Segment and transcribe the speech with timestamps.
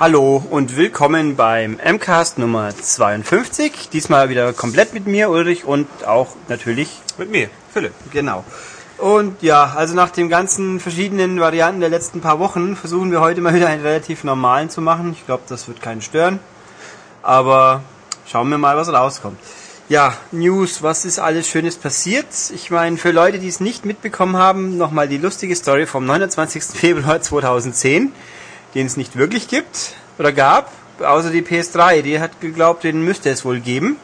[0.00, 3.90] Hallo und willkommen beim MCAST Nummer 52.
[3.92, 6.88] Diesmal wieder komplett mit mir, Ulrich, und auch natürlich
[7.18, 7.92] mit mir, Philipp.
[8.10, 8.42] Genau.
[8.96, 13.42] Und ja, also nach den ganzen verschiedenen Varianten der letzten paar Wochen versuchen wir heute
[13.42, 15.12] mal wieder einen relativ normalen zu machen.
[15.12, 16.38] Ich glaube, das wird keinen stören.
[17.20, 17.82] Aber
[18.26, 19.38] schauen wir mal, was rauskommt.
[19.90, 22.28] Ja, News, was ist alles Schönes passiert?
[22.54, 26.64] Ich meine, für Leute, die es nicht mitbekommen haben, nochmal die lustige Story vom 29.
[26.64, 28.12] Februar 2010
[28.74, 32.02] den es nicht wirklich gibt oder gab, außer die PS3.
[32.02, 33.96] Die hat geglaubt, den müsste es wohl geben.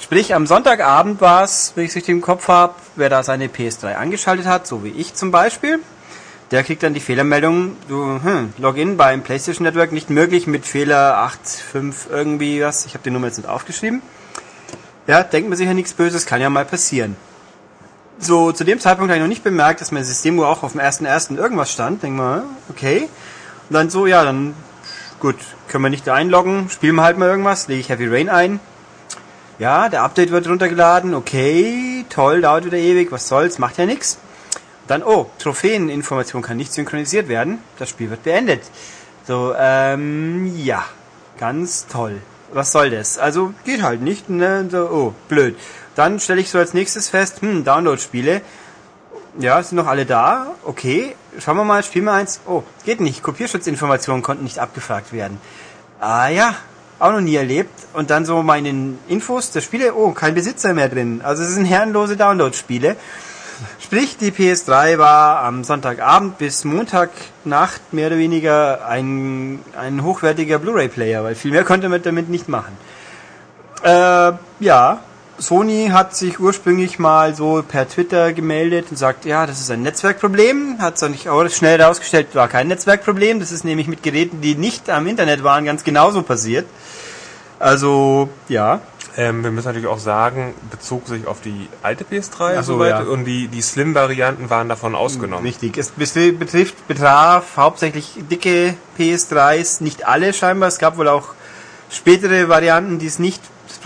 [0.00, 3.48] Sprich, am Sonntagabend war es, wenn ich es richtig im Kopf habe, wer da seine
[3.48, 5.80] PS3 angeschaltet hat, so wie ich zum Beispiel,
[6.50, 11.18] der kriegt dann die Fehlermeldung, du, hm, Login beim PlayStation Network nicht möglich mit Fehler
[11.18, 12.86] 8.5 irgendwie was.
[12.86, 14.00] Ich habe die Nummer jetzt nicht aufgeschrieben.
[15.06, 17.16] Ja, denkt man sich ja nichts Böses, kann ja mal passieren.
[18.18, 20.72] So, zu dem Zeitpunkt habe ich noch nicht bemerkt, dass mein System wohl auch auf
[20.72, 21.36] dem 1.1.
[21.36, 22.02] irgendwas stand.
[22.02, 23.08] Denk mal, okay.
[23.68, 24.54] Und dann so, ja, dann
[25.20, 25.36] gut,
[25.68, 28.60] können wir nicht einloggen, spielen wir halt mal irgendwas, lege ich Heavy Rain ein.
[29.58, 34.18] Ja, der Update wird runtergeladen, okay, toll, dauert wieder ewig, was soll's, macht ja nichts.
[34.86, 38.62] Dann, oh, Trophäeninformation kann nicht synchronisiert werden, das Spiel wird beendet.
[39.26, 40.84] So, ähm, ja,
[41.38, 42.22] ganz toll.
[42.52, 43.18] Was soll das?
[43.18, 45.58] Also, geht halt nicht, ne, so, oh, blöd.
[45.96, 48.40] Dann stelle ich so als nächstes fest, hm, Download-Spiele.
[49.40, 52.40] Ja, sind noch alle da, okay, schauen wir mal, spielen wir eins.
[52.44, 53.22] Oh, geht nicht.
[53.22, 55.40] Kopierschutzinformationen konnten nicht abgefragt werden.
[56.00, 56.56] Ah ja,
[56.98, 57.70] auch noch nie erlebt.
[57.92, 61.20] Und dann so meinen Infos der Spiele, oh, kein Besitzer mehr drin.
[61.22, 62.96] Also es sind herrenlose Download-Spiele.
[63.78, 71.22] Sprich, die PS3 war am Sonntagabend bis Montagnacht mehr oder weniger ein, ein hochwertiger Blu-ray-Player,
[71.22, 72.76] weil viel mehr konnte man damit nicht machen.
[73.84, 75.00] Äh, ja,
[75.38, 79.82] Sony hat sich ursprünglich mal so per Twitter gemeldet und sagt, ja, das ist ein
[79.82, 80.76] Netzwerkproblem.
[80.80, 83.38] Hat es auch nicht auch schnell herausgestellt, war kein Netzwerkproblem.
[83.38, 86.66] Das ist nämlich mit Geräten, die nicht am Internet waren, ganz genauso passiert.
[87.58, 88.80] Also, ja.
[89.16, 92.90] Ähm, wir müssen natürlich auch sagen, bezog sich auf die alte PS3 Ach so, soweit
[92.90, 93.00] ja.
[93.00, 95.44] und die, die Slim-Varianten waren davon ausgenommen.
[95.44, 95.76] Richtig.
[95.76, 100.68] Es betrifft, betraf hauptsächlich dicke PS3s, nicht alle scheinbar.
[100.68, 101.30] Es gab wohl auch
[101.90, 103.42] spätere Varianten, die es nicht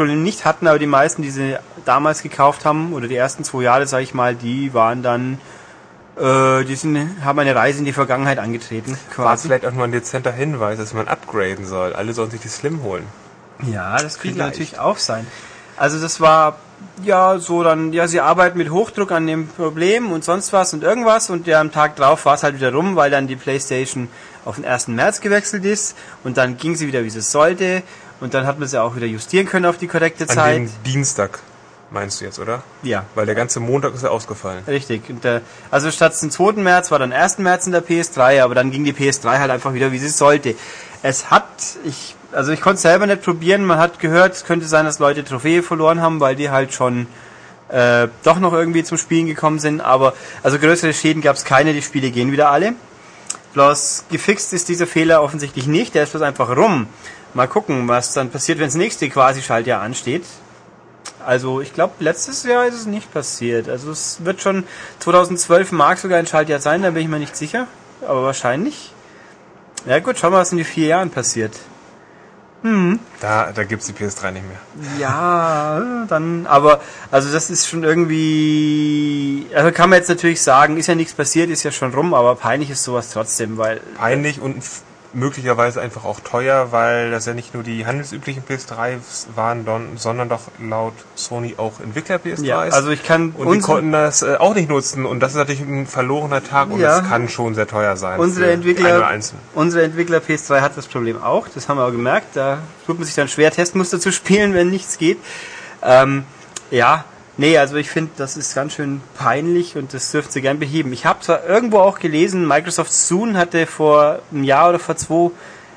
[0.07, 3.63] Problem nicht hatten, aber die meisten, die sie damals gekauft haben, oder die ersten zwei
[3.63, 5.39] Jahre, sage ich mal, die waren dann,
[6.17, 8.99] äh, die sind, haben eine Reise in die Vergangenheit angetreten.
[9.15, 9.27] Quasi.
[9.27, 11.93] War vielleicht auch nur ein dezenter Hinweis, dass man upgraden soll.
[11.93, 13.05] Alle sollen sich die Slim holen.
[13.71, 15.27] Ja, das könnte natürlich auch sein.
[15.77, 16.57] Also das war
[17.03, 20.83] ja so dann, ja, sie arbeiten mit Hochdruck an dem Problem und sonst was und
[20.83, 24.09] irgendwas und ja, am Tag drauf war es halt wieder rum, weil dann die Playstation
[24.45, 24.89] auf den 1.
[24.89, 27.83] März gewechselt ist und dann ging sie wieder, wie sie sollte
[28.23, 30.57] und dann hat man sie auch wieder justieren können auf die korrekte An Zeit.
[30.57, 31.41] An Dienstag
[31.93, 32.63] meinst du jetzt, oder?
[32.83, 33.05] Ja.
[33.15, 34.65] Weil der ganze Montag ist ja ausgefallen.
[34.67, 35.03] Richtig.
[35.23, 36.53] Der, also statt zum 2.
[36.53, 37.39] März war dann 1.
[37.39, 40.55] März in der PS3, aber dann ging die PS3 halt einfach wieder, wie sie sollte.
[41.03, 41.45] Es hat,
[41.85, 44.99] ich, also ich konnte es selber nicht probieren, man hat gehört, es könnte sein, dass
[44.99, 47.07] Leute Trophäe verloren haben, weil die halt schon
[47.69, 51.73] äh, doch noch irgendwie zum Spielen gekommen sind, aber also größere Schäden gab es keine,
[51.73, 52.75] die Spiele gehen wieder alle.
[53.55, 56.87] Bloß gefixt ist dieser Fehler offensichtlich nicht, der ist bloß einfach rum.
[57.35, 60.25] Mal gucken, was dann passiert, wenn das nächste quasi Schaltjahr ansteht.
[61.25, 63.69] Also ich glaube, letztes Jahr ist es nicht passiert.
[63.69, 64.65] Also es wird schon
[64.99, 67.67] 2012 mag sogar ein Schaltjahr sein, da bin ich mir nicht sicher.
[68.07, 68.93] Aber wahrscheinlich.
[69.87, 71.53] Ja gut, schauen wir, was in den vier Jahren passiert.
[72.63, 73.01] Hm.
[73.21, 74.61] Da, da gibt's die PS3 nicht mehr.
[75.01, 80.87] Ja, dann, aber, also das ist schon irgendwie, also kann man jetzt natürlich sagen, ist
[80.87, 83.81] ja nichts passiert, ist ja schon rum, aber peinlich ist sowas trotzdem, weil.
[83.97, 84.63] Peinlich und
[85.15, 90.43] möglicherweise einfach auch teuer, weil das ja nicht nur die handelsüblichen PS3s waren, sondern doch
[90.61, 92.45] laut Sony auch Entwickler-PS3s.
[92.45, 95.39] Ja, also ich kann und die konnten das äh, auch nicht nutzen und das ist
[95.39, 98.19] natürlich ein verlorener Tag und ja, das kann schon sehr teuer sein.
[98.19, 99.13] Unsere Entwickler,
[99.55, 102.35] unsere Entwickler PS3 hat das Problem auch, das haben wir auch gemerkt.
[102.37, 105.19] Da tut man sich dann schwer, Testmuster zu spielen, wenn nichts geht.
[105.83, 106.25] Ähm,
[106.71, 107.05] ja,
[107.39, 110.93] Nee, also ich finde, das ist ganz schön peinlich und das dürfte sie gern beheben.
[110.93, 115.31] Ich habe zwar irgendwo auch gelesen, Microsoft Soon hatte vor einem Jahr oder vor zwei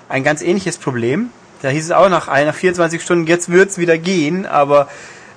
[0.10, 1.30] ein ganz ähnliches Problem.
[1.62, 4.90] Da hieß es auch nach einer 24 Stunden, jetzt wird's wieder gehen, aber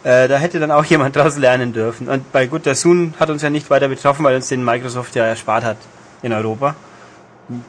[0.02, 2.08] äh, da hätte dann auch jemand daraus lernen dürfen.
[2.08, 5.14] Und bei gut, der Soon hat uns ja nicht weiter betroffen, weil uns den Microsoft
[5.14, 5.76] ja erspart hat
[6.22, 6.74] in Europa.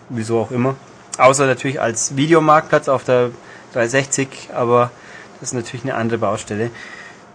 [0.10, 0.75] Wieso auch immer.
[1.19, 3.30] Außer natürlich als Videomarktplatz auf der
[3.74, 4.90] 360, aber
[5.40, 6.72] das ist natürlich eine andere Baustelle.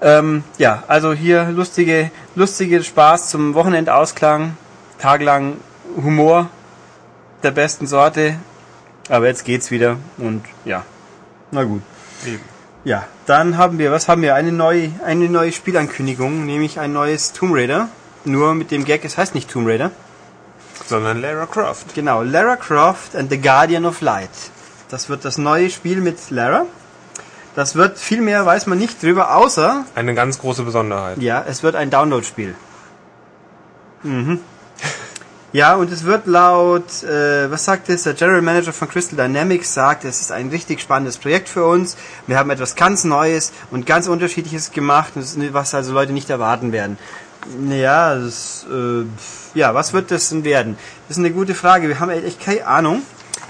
[0.00, 4.56] Ähm, ja, also hier lustige, lustige Spaß zum Wochenendausklang,
[4.98, 5.56] tagelang
[5.96, 6.50] Humor
[7.42, 8.36] der besten Sorte.
[9.08, 10.84] Aber jetzt geht's wieder und ja,
[11.50, 11.82] na gut.
[12.26, 12.40] Eben.
[12.84, 14.34] Ja, dann haben wir, was haben wir?
[14.34, 17.88] Eine neue, eine neue Spielankündigung, nämlich ein neues Tomb Raider.
[18.26, 19.90] Nur mit dem Gag, es heißt nicht Tomb Raider.
[20.86, 21.94] Sondern Lara Croft.
[21.94, 24.30] Genau, Lara Croft and the Guardian of Light.
[24.90, 26.66] Das wird das neue Spiel mit Lara.
[27.54, 31.18] Das wird viel mehr weiß man nicht drüber, außer Eine ganz große Besonderheit.
[31.18, 32.54] ja, es wird ein Download-Spiel.
[34.02, 34.40] Mhm.
[35.52, 39.72] Ja, und es wird laut, äh, was sagt es, der General Manager von Crystal Dynamics
[39.72, 41.96] sagt, es ist ein richtig spannendes Projekt für uns.
[42.26, 46.98] Wir haben etwas ganz Neues und ganz Unterschiedliches gemacht, was also Leute nicht erwarten werden.
[47.70, 49.04] Ja, das, äh,
[49.56, 50.76] ja, was wird das denn werden?
[51.06, 51.86] Das ist eine gute Frage.
[51.86, 53.02] Wir haben echt keine Ahnung.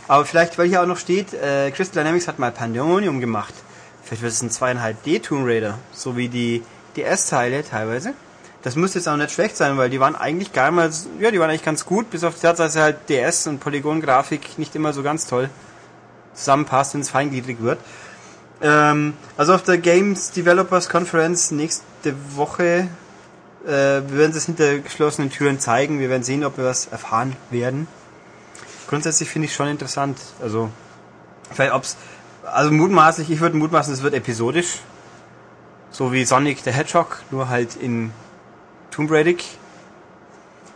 [0.06, 3.54] Aber vielleicht, weil hier auch noch steht, äh, Crystal Dynamics hat mal Pandemonium gemacht.
[4.04, 6.62] Vielleicht wird es ein 2,5D Tomb Raider, so wie die
[6.96, 8.14] DS-Teile teilweise.
[8.62, 10.90] Das müsste jetzt auch nicht schlecht sein, weil die waren eigentlich gar mal,
[11.20, 14.58] ja, die waren eigentlich ganz gut, bis auf die Tatsache, dass halt DS und Polygon-Grafik
[14.58, 15.50] nicht immer so ganz toll
[16.34, 17.78] zusammenpasst, wenn es feingliedrig wird.
[18.62, 22.88] Ähm, also auf der Games Developers Conference nächste Woche
[23.66, 25.98] äh, wir werden es hinter geschlossenen Türen zeigen.
[25.98, 27.88] Wir werden sehen, ob wir was erfahren werden.
[28.88, 30.18] Grundsätzlich finde ich schon interessant.
[30.42, 30.70] Also,
[31.50, 31.96] vielleicht ob's,
[32.54, 34.80] also mutmaßlich, ich würde mutmaßen, es wird episodisch.
[35.90, 38.10] So wie Sonic the Hedgehog, nur halt in
[38.90, 39.34] Tomb Raider.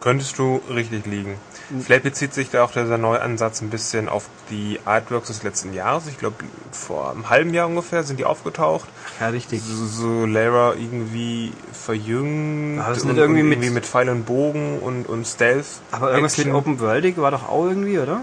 [0.00, 1.34] Könntest du richtig liegen.
[1.80, 5.74] Vielleicht bezieht sich da auch dieser neue Ansatz ein bisschen auf die Artworks des letzten
[5.74, 6.06] Jahres.
[6.06, 6.36] Ich glaube,
[6.70, 8.88] vor einem halben Jahr ungefähr sind die aufgetaucht.
[9.20, 9.60] Ja, richtig.
[9.62, 12.78] So, so Lara irgendwie verjüngt.
[12.78, 15.66] War das und, nicht irgendwie und mit- irgendwie mit Pfeil und Bogen und, und Stealth.
[15.90, 18.20] Aber irgendwas mit Open Worldig war doch auch irgendwie, oder?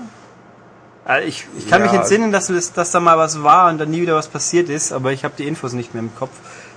[1.05, 1.91] Also ich, ich kann Ja.
[1.91, 4.91] mich entsinnen, dass, dass da mal was war und dann nie wieder was passiert ist,
[4.91, 6.31] aber ich habe die Infos nicht mehr im Kopf.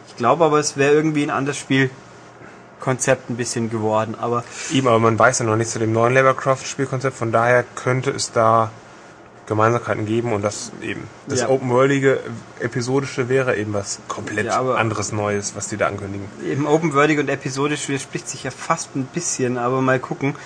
[0.08, 4.14] Ich glaube aber, es wäre irgendwie ein anderes Spielkonzept ein bisschen geworden.
[4.20, 7.16] Aber Eben, aber man weiß ja noch nicht zu dem neuen Lara-Croft-Spielkonzept.
[7.16, 8.70] Von daher könnte es da
[9.46, 11.04] Gemeinsamkeiten geben und das eben.
[11.26, 11.48] Das Ja.
[11.48, 12.20] Open-Worldige,
[12.60, 16.26] Episodische wäre eben was komplett Ja, anderes Neues, was die da ankündigen.
[16.44, 20.36] eben Open Worldig und episodisch widerspricht sich ja fast ein bisschen, aber mal gucken.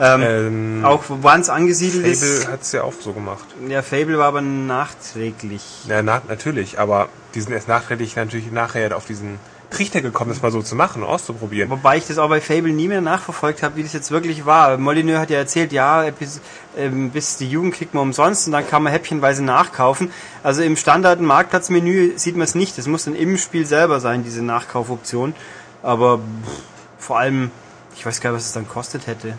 [0.00, 2.48] Ähm, Ähm, auch wann es angesiedelt Fable ist.
[2.48, 3.44] hat es ja auch so gemacht.
[3.68, 5.62] Ja, Fable war aber nachträglich.
[5.88, 9.38] Ja, na, natürlich, aber die sind erst nachträglich natürlich nachher auf diesen
[9.70, 11.70] Trichter gekommen, das mal so zu machen, auszuprobieren.
[11.70, 14.76] Wobei ich das auch bei Fable nie mehr nachverfolgt habe, wie das jetzt wirklich war.
[14.76, 16.40] Molyneux hat ja erzählt, ja, Epis
[16.76, 20.10] ähm, bis die Jugend kriegt man umsonst und dann kann man häppchenweise nachkaufen.
[20.42, 22.76] Also im Standard Marktplatzmenü sieht man es nicht.
[22.76, 25.34] Das muss dann im Spiel selber sein, diese Nachkaufoption.
[25.82, 27.50] Aber pff, vor allem,
[27.96, 29.38] ich weiß gar nicht, was es dann kostet hätte.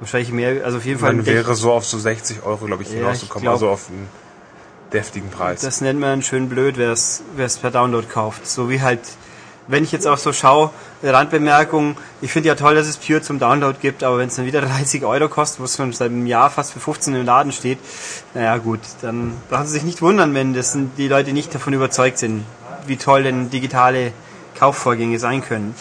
[0.00, 1.14] Wahrscheinlich mehr, also auf jeden Fall.
[1.14, 4.08] Man wäre so auf so 60 Euro, glaube ich, Ja, hinausgekommen, glaub- also auf einen
[4.92, 5.62] deftigen Preis.
[5.62, 7.22] Das nennt man schön blöd, wer es
[7.60, 8.46] per Download kauft.
[8.46, 9.00] So wie halt,
[9.68, 10.70] wenn ich jetzt auch so schaue,
[11.02, 14.44] Randbemerkung, ich finde ja toll, dass es Pure zum Download gibt, aber wenn es dann
[14.46, 17.52] wieder 30 Euro kostet, wo es schon seit einem Jahr fast für 15 im Laden
[17.52, 17.78] steht,
[18.34, 21.72] naja gut, dann brauchen Sie sich nicht wundern, wenn das sind die Leute nicht davon
[21.72, 22.44] überzeugt sind,
[22.86, 24.12] wie toll denn digitale
[24.58, 25.74] Kaufvorgänge sein können.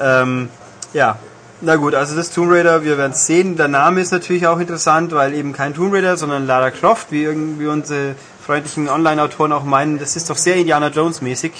[0.00, 0.48] Ähm,
[0.92, 1.18] ja,
[1.60, 3.56] na gut, also das Tomb Raider, wir werden es sehen.
[3.56, 7.24] Der Name ist natürlich auch interessant, weil eben kein Tomb Raider, sondern Lara Croft, wie
[7.24, 8.14] irgendwie unsere
[8.44, 11.52] freundlichen Online-Autoren auch meinen, das ist doch sehr Indiana Jones mäßig.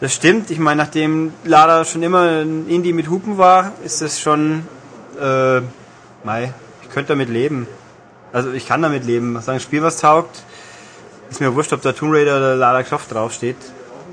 [0.00, 0.50] Das stimmt.
[0.50, 4.66] Ich meine, nachdem Lara schon immer ein Indie mit Hupen war, ist das schon,
[5.20, 5.60] äh,
[6.22, 6.52] mei,
[6.82, 7.66] ich könnte damit leben.
[8.32, 9.40] Also ich kann damit leben.
[9.40, 10.42] Sagen, Spiel was taugt,
[11.30, 13.56] ist mir wurscht, ob da Tomb Raider oder Lara Croft draufsteht.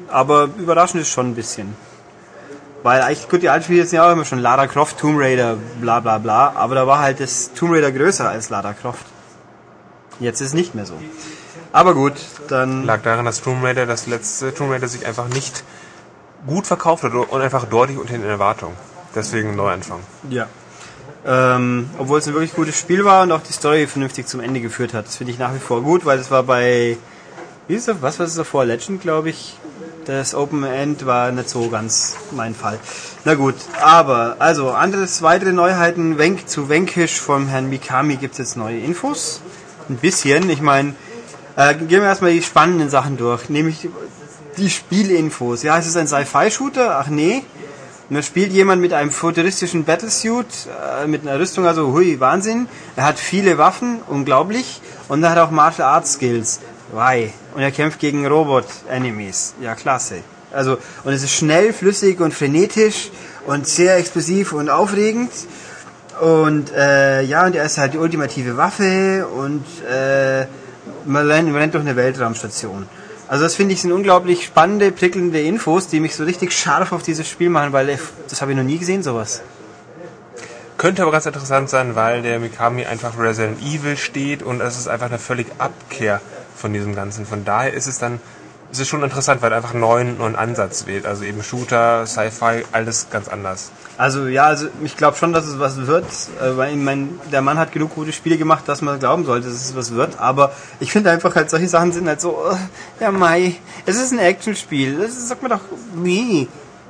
[0.08, 1.76] Aber überraschend ist schon ein bisschen.
[2.86, 5.58] Weil eigentlich, gut, die alten Spiele sind ja auch immer schon Lara Croft, Tomb Raider,
[5.82, 6.54] bla bla bla.
[6.56, 9.08] Aber da war halt das Tomb Raider größer als Lara Croft.
[10.20, 10.94] Jetzt ist es nicht mehr so.
[11.74, 12.14] Aber gut,
[12.48, 12.86] dann...
[12.86, 15.64] Lag daran, dass Tomb Raider, das letzte Tomb Raider sich einfach nicht
[16.46, 18.76] gut verkauft hat und einfach deutlich unter den Erwartungen.
[19.16, 20.02] Deswegen Neuanfang.
[20.30, 20.48] Ja.
[21.26, 24.62] Ähm, obwohl es ein wirklich gutes Spiel war und auch die Story vernünftig zum Ende
[24.62, 25.08] geführt hat.
[25.08, 26.98] Das finde ich nach wie vor gut, weil es war bei,
[27.68, 28.64] wie ist das, was war es davor?
[28.64, 29.58] Legend, glaube ich.
[30.06, 32.78] Das Open End war nicht so ganz mein Fall.
[33.24, 38.56] Na gut, aber, also, anderes, weitere Neuheiten, Wenk zu Wenkisch vom Herrn Mikami gibt's jetzt
[38.56, 39.42] neue Infos.
[39.90, 40.94] Ein bisschen, ich meine,
[41.56, 43.90] äh, gehen wir erstmal die spannenden Sachen durch, nämlich
[44.58, 45.64] die Spielinfos.
[45.64, 47.44] Ja, es ist ein Sci-Fi-Shooter, ach nee.
[48.08, 50.46] Und da spielt jemand mit einem futuristischen Battlesuit,
[51.02, 52.68] äh, mit einer Rüstung, also hui, Wahnsinn.
[52.96, 54.82] Er hat viele Waffen, unglaublich.
[55.08, 56.60] Und er hat auch Martial Arts Skills.
[56.96, 57.34] Why?
[57.54, 59.54] Und er kämpft gegen Robot-Enemies.
[59.62, 60.16] Ja, klasse.
[60.54, 63.12] Also, und es ist schnell, flüssig und frenetisch
[63.46, 65.32] und sehr explosiv und aufregend.
[66.22, 70.46] Und äh, ja, und er ist halt die ultimative Waffe und äh,
[71.06, 72.88] man rennt, man rennt durch eine Weltraumstation.
[73.28, 77.04] Also das finde ich sind unglaublich spannende, prickelnde Infos, die mich so richtig scharf auf
[77.04, 78.00] dieses Spiel machen, weil ich-
[78.30, 79.42] das habe ich noch nie gesehen, sowas.
[80.78, 84.88] Könnte aber ganz interessant sein, weil der Mikami einfach Resident Evil steht und es ist
[84.88, 86.22] einfach eine völlige Abkehr
[86.66, 87.28] von diesem Ganzen.
[87.28, 88.20] Von daher ist es dann
[88.72, 91.06] es ist schon interessant, weil er einfach einen neuen, neuen Ansatz wählt.
[91.06, 93.70] Also eben Shooter, Sci-Fi, alles ganz anders.
[94.00, 96.06] Also ja, also ich glaube schon, dass es was wird,
[96.42, 99.48] äh, weil ich mein, der Mann hat genug gute Spiele gemacht, dass man glauben sollte,
[99.48, 100.20] dass es was wird.
[100.20, 104.12] Aber ich finde einfach halt solche Sachen sind halt so, äh, ja Mai, es ist
[104.12, 105.62] ein Actionspiel, das sagt man doch,
[105.94, 106.48] wie.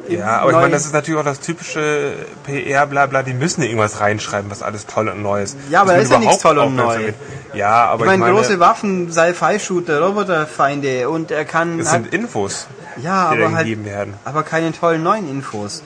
[0.08, 3.62] Ja, aber ich meine, das ist natürlich auch das typische PR, bla bla, die müssen
[3.62, 5.58] ja irgendwas reinschreiben, was alles toll und neu ist.
[5.70, 7.14] Ja, aber Dass da ist ja nichts toll und neu.
[7.54, 12.14] Ja, aber Ich ich meine, große Waffen, Sci-Fi-Shooter, Roboterfeinde und er kann es hat, sind
[12.14, 12.68] Infos,
[13.02, 14.14] ja, die aber halt, gegeben werden.
[14.26, 15.82] aber keine tollen neuen Infos.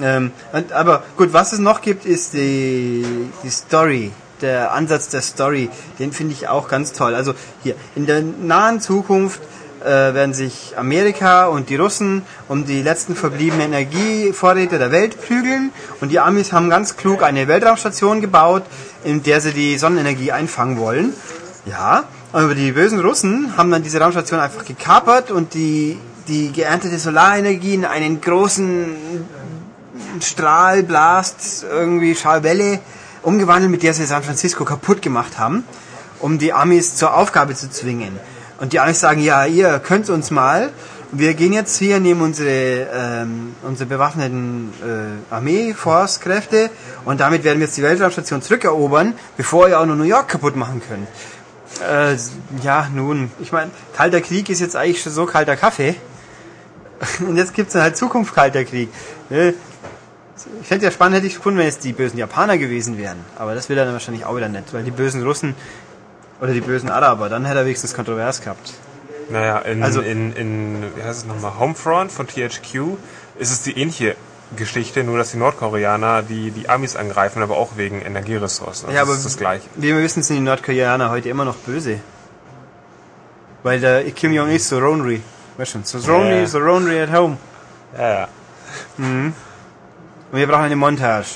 [0.00, 4.12] Ähm, und, aber gut, was es noch gibt, ist die, die Story.
[4.40, 5.68] Der Ansatz der Story,
[5.98, 7.16] den finde ich auch ganz toll.
[7.16, 9.40] Also hier, in der nahen Zukunft
[9.84, 15.70] werden sich Amerika und die Russen um die letzten verbliebenen Energievorräte der Welt prügeln
[16.00, 18.64] und die Amis haben ganz klug eine Weltraumstation gebaut,
[19.04, 21.12] in der sie die Sonnenenergie einfangen wollen.
[21.66, 26.98] Ja, aber die bösen Russen haben dann diese Raumstation einfach gekapert und die, die geerntete
[26.98, 28.86] Solarenergie in einen großen
[30.20, 32.80] Strahl, Blast, irgendwie Schallwelle
[33.22, 35.64] umgewandelt, mit der sie San Francisco kaputt gemacht haben,
[36.20, 38.18] um die Amis zur Aufgabe zu zwingen.
[38.58, 40.70] Und die Amis sagen, ja, ihr könnt uns mal.
[41.10, 46.68] Wir gehen jetzt hier, nehmen unsere, ähm, unsere bewaffneten äh, Armee-Force-Kräfte
[47.06, 50.54] und damit werden wir jetzt die Weltraumstation zurückerobern, bevor ihr auch noch New York kaputt
[50.54, 51.08] machen könnt.
[51.88, 52.16] Äh,
[52.62, 55.94] ja, nun, ich meine, kalter Krieg ist jetzt eigentlich schon so kalter Kaffee.
[57.20, 58.90] Und jetzt gibt's dann halt Zukunft kalter Krieg.
[59.30, 59.54] Ne?
[60.60, 63.18] Ich fände ja spannend, hätte ich gefunden, wenn es die bösen Japaner gewesen wären.
[63.36, 65.54] Aber das will er dann wahrscheinlich auch wieder nicht, weil die bösen Russen
[66.40, 68.74] oder die bösen Araber, dann hätte er wenigstens kontrovers gehabt.
[69.30, 72.96] Naja, in, Also- in, in, wie heißt es nochmal, Homefront von THQ
[73.38, 74.16] ist es die ähnliche
[74.56, 78.86] Geschichte, nur dass die Nordkoreaner die, die Amis angreifen, aber auch wegen Energieressourcen.
[78.86, 79.68] Also Ja, das aber ist das Gleiche.
[79.76, 82.00] Wie wir wissen, sind die Nordkoreaner heute immer noch böse.
[83.62, 85.20] Weil der Kim Jong ist so Ronry.
[85.58, 87.36] Weißt schon, so Ronry, so Ronry at home.
[87.98, 88.28] Ja, ja.
[88.96, 89.34] Und
[90.32, 91.26] wir brauchen eine Montage.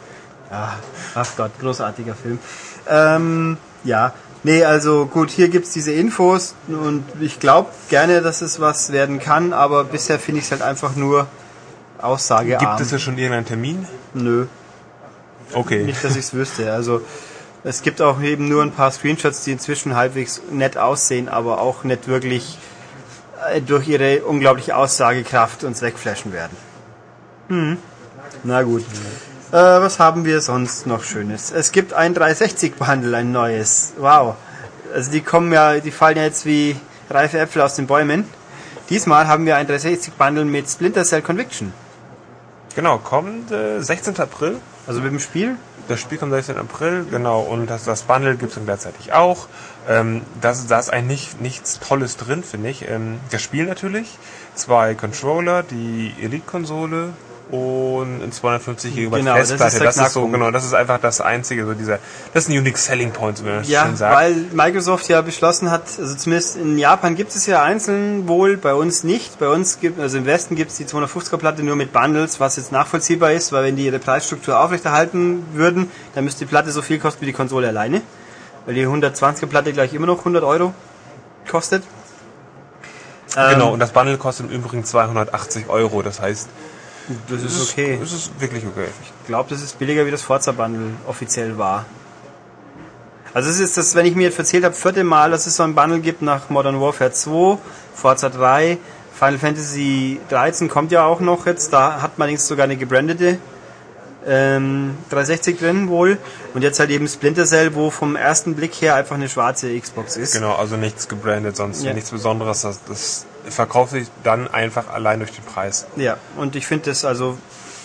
[0.50, 0.78] ja,
[1.14, 2.38] ach Gott, großartiger Film.
[2.88, 8.60] Ähm, ja, nee, also gut, hier gibt's diese Infos und ich glaube gerne, dass es
[8.60, 11.26] was werden kann, aber bisher finde ich es halt einfach nur
[12.00, 12.76] aussagearm.
[12.76, 13.86] Gibt es ja schon irgendeinen Termin?
[14.14, 14.46] Nö,
[15.52, 15.84] Okay.
[15.84, 16.72] nicht, dass ich es wüsste.
[16.72, 17.02] Also
[17.64, 21.84] es gibt auch eben nur ein paar Screenshots, die inzwischen halbwegs nett aussehen, aber auch
[21.84, 22.58] nicht wirklich
[23.52, 26.56] äh, durch ihre unglaubliche Aussagekraft uns wegflashen werden.
[27.48, 27.78] Hm.
[28.44, 28.84] Na gut.
[29.52, 31.50] Äh, was haben wir sonst noch Schönes?
[31.50, 33.94] Es gibt ein 360-Bundle, ein neues.
[33.98, 34.36] Wow.
[34.94, 36.76] Also die kommen ja, die fallen ja jetzt wie
[37.08, 38.24] reife Äpfel aus den Bäumen.
[38.90, 41.72] Diesmal haben wir ein 360-Bundle mit Splinter Cell Conviction.
[42.76, 44.20] Genau, kommt äh, 16.
[44.20, 44.58] April.
[44.86, 45.56] Also mit dem Spiel.
[45.88, 46.56] Das Spiel kommt 16.
[46.56, 49.48] April, genau, und das, das Bundle gibt es dann gleichzeitig auch.
[49.88, 52.88] Ähm, das, da ist eigentlich nichts Tolles drin, finde ich.
[52.88, 54.16] Ähm, das Spiel natürlich,
[54.54, 57.14] zwei Controller, die Elite-Konsole
[57.50, 59.84] und ein 250 GB Genau, das ist Festplatte.
[59.84, 61.98] Das ist, so, genau, das ist einfach das einzige, so dieser,
[62.32, 64.14] das ist ein Unique Selling Point, wie man Ja, schön sagt.
[64.16, 68.72] weil Microsoft ja beschlossen hat, also zumindest in Japan gibt es ja einzeln wohl, bei
[68.74, 69.38] uns nicht.
[69.40, 72.56] Bei uns gibt, also im Westen gibt es die 250er Platte nur mit Bundles, was
[72.56, 76.82] jetzt nachvollziehbar ist, weil wenn die ihre Preisstruktur aufrechterhalten würden, dann müsste die Platte so
[76.82, 78.02] viel kosten wie die Konsole alleine.
[78.66, 80.72] Weil die 120er Platte gleich immer noch 100 Euro
[81.50, 81.82] kostet.
[83.34, 86.48] genau, Ähm, und das Bundle kostet im Übrigen 280 Euro, das heißt,
[87.28, 87.98] das es ist okay.
[88.02, 88.86] Es ist wirklich okay.
[89.02, 91.86] Ich glaube, das ist billiger, wie das Forza-Bundle offiziell war.
[93.32, 95.62] Also es ist das, wenn ich mir jetzt erzählt habe, vierte Mal, dass es so
[95.62, 97.58] ein Bundle gibt nach Modern Warfare 2,
[97.94, 98.78] Forza 3,
[99.14, 103.38] Final Fantasy 13 kommt ja auch noch jetzt, da hat man allerdings sogar eine gebrandete
[104.26, 106.18] ähm, 360 drin wohl.
[106.54, 110.16] Und jetzt halt eben Splinter Cell, wo vom ersten Blick her einfach eine schwarze Xbox
[110.16, 110.32] ist.
[110.32, 111.94] Genau, also nichts gebrandet, sonst Ja.
[111.94, 112.62] nichts Besonderes.
[112.62, 115.86] Das, das verkauft sich dann einfach allein durch den Preis.
[115.96, 117.38] Ja, und ich finde das, also,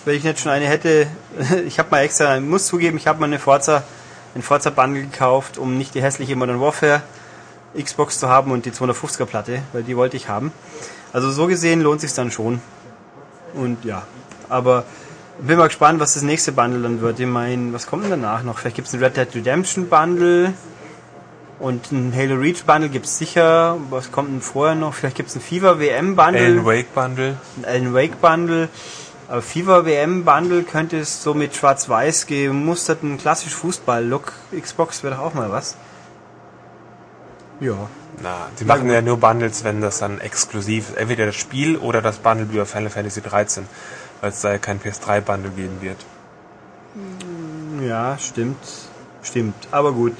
[0.05, 1.07] wenn ich nicht schon eine hätte,
[1.65, 3.83] ich habe mal extra, muss zugeben, ich habe mal eine Forza,
[4.35, 7.01] ein Forza Bundle gekauft, um nicht die hässliche Modern Warfare
[7.77, 10.51] Xbox zu haben und die 250er Platte, weil die wollte ich haben.
[11.13, 12.61] Also so gesehen lohnt sich dann schon.
[13.53, 14.03] Und ja,
[14.49, 14.83] aber
[15.39, 17.19] bin mal gespannt, was das nächste Bundle dann wird.
[17.19, 18.59] Ich meine, was kommt denn danach noch?
[18.59, 20.53] Vielleicht gibt es ein Red Dead Redemption Bundle
[21.59, 23.77] und ein Halo Reach Bundle gibt es sicher.
[23.89, 24.93] Was kommt denn vorher noch?
[24.93, 27.37] Vielleicht gibt es ein FIFA WM Bundle Alan Wake Bundle.
[27.57, 28.69] ein Alan Wake Bundle.
[29.27, 34.33] Aber FIFA WM Bundle könnte es so mit schwarz-weiß gemusterten klassisch Fußball-Look.
[34.59, 35.75] Xbox wäre doch auch mal was.
[37.59, 37.89] Ja.
[38.21, 40.97] Na, die machen ja nur Bundles, wenn das dann exklusiv ist.
[40.97, 43.65] Entweder das Spiel oder das Bundle bei Final Fantasy 13.
[44.21, 45.97] Weil es da ja kein PS3-Bundle geben wird.
[47.81, 48.57] Ja, stimmt.
[49.23, 49.55] Stimmt.
[49.71, 50.15] Aber gut.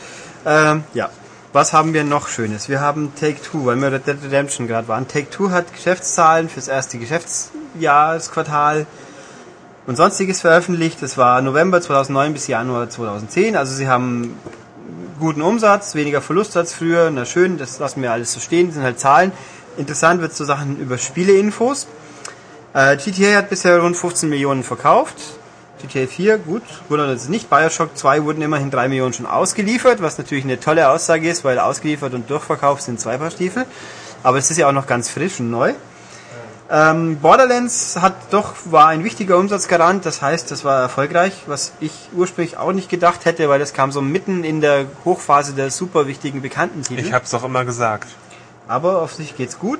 [0.45, 1.09] Ähm, ja.
[1.55, 2.67] Was haben wir noch Schönes?
[2.67, 5.07] Wir haben Take-Two, weil wir Red Dead Redemption gerade waren.
[5.07, 8.85] Take-Two hat Geschäftszahlen fürs erste Geschäftsjahresquartal
[9.87, 11.01] und sonstiges veröffentlicht.
[11.01, 13.55] Das war November 2009 bis Januar 2010.
[13.55, 14.37] Also sie haben
[15.17, 17.09] guten Umsatz, weniger Verlust als früher.
[17.09, 18.67] Na schön, das lassen wir alles so stehen.
[18.67, 19.31] Das sind halt Zahlen.
[19.77, 21.87] Interessant wird so Sachen über Spieleinfos.
[22.73, 25.15] Äh, GTA hat bisher rund 15 Millionen verkauft.
[25.85, 27.49] GTA 4, gut, wundert uns nicht.
[27.49, 31.59] Bioshock 2 wurden immerhin 3 Millionen schon ausgeliefert, was natürlich eine tolle Aussage ist, weil
[31.59, 33.65] ausgeliefert und durchverkauft sind zwei Paar Stiefel.
[34.23, 35.73] Aber es ist ja auch noch ganz frisch und neu.
[36.67, 42.09] Ähm, Borderlands hat doch, war ein wichtiger Umsatzgarant, das heißt, das war erfolgreich, was ich
[42.15, 46.07] ursprünglich auch nicht gedacht hätte, weil das kam so mitten in der Hochphase der super
[46.07, 47.05] wichtigen bekannten Titel.
[47.05, 48.07] Ich hab's doch immer gesagt.
[48.67, 49.79] Aber auf sich geht's gut.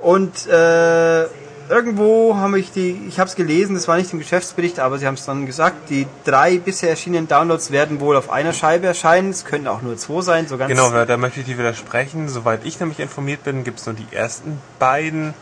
[0.00, 1.26] Und äh,
[1.68, 5.06] irgendwo habe ich die, ich habe es gelesen, das war nicht im Geschäftsbericht, aber sie
[5.06, 9.30] haben es dann gesagt, die drei bisher erschienenen Downloads werden wohl auf einer Scheibe erscheinen.
[9.30, 10.70] Es könnten auch nur zwei sein, so ganz.
[10.70, 12.28] Genau, da möchte ich dir widersprechen.
[12.28, 15.34] Soweit ich nämlich informiert bin, gibt's nur die ersten beiden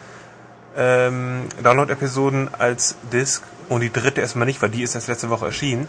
[0.77, 5.47] ähm, Download-Episoden als Disc und die dritte erstmal nicht, weil die ist erst letzte Woche
[5.47, 5.89] erschienen.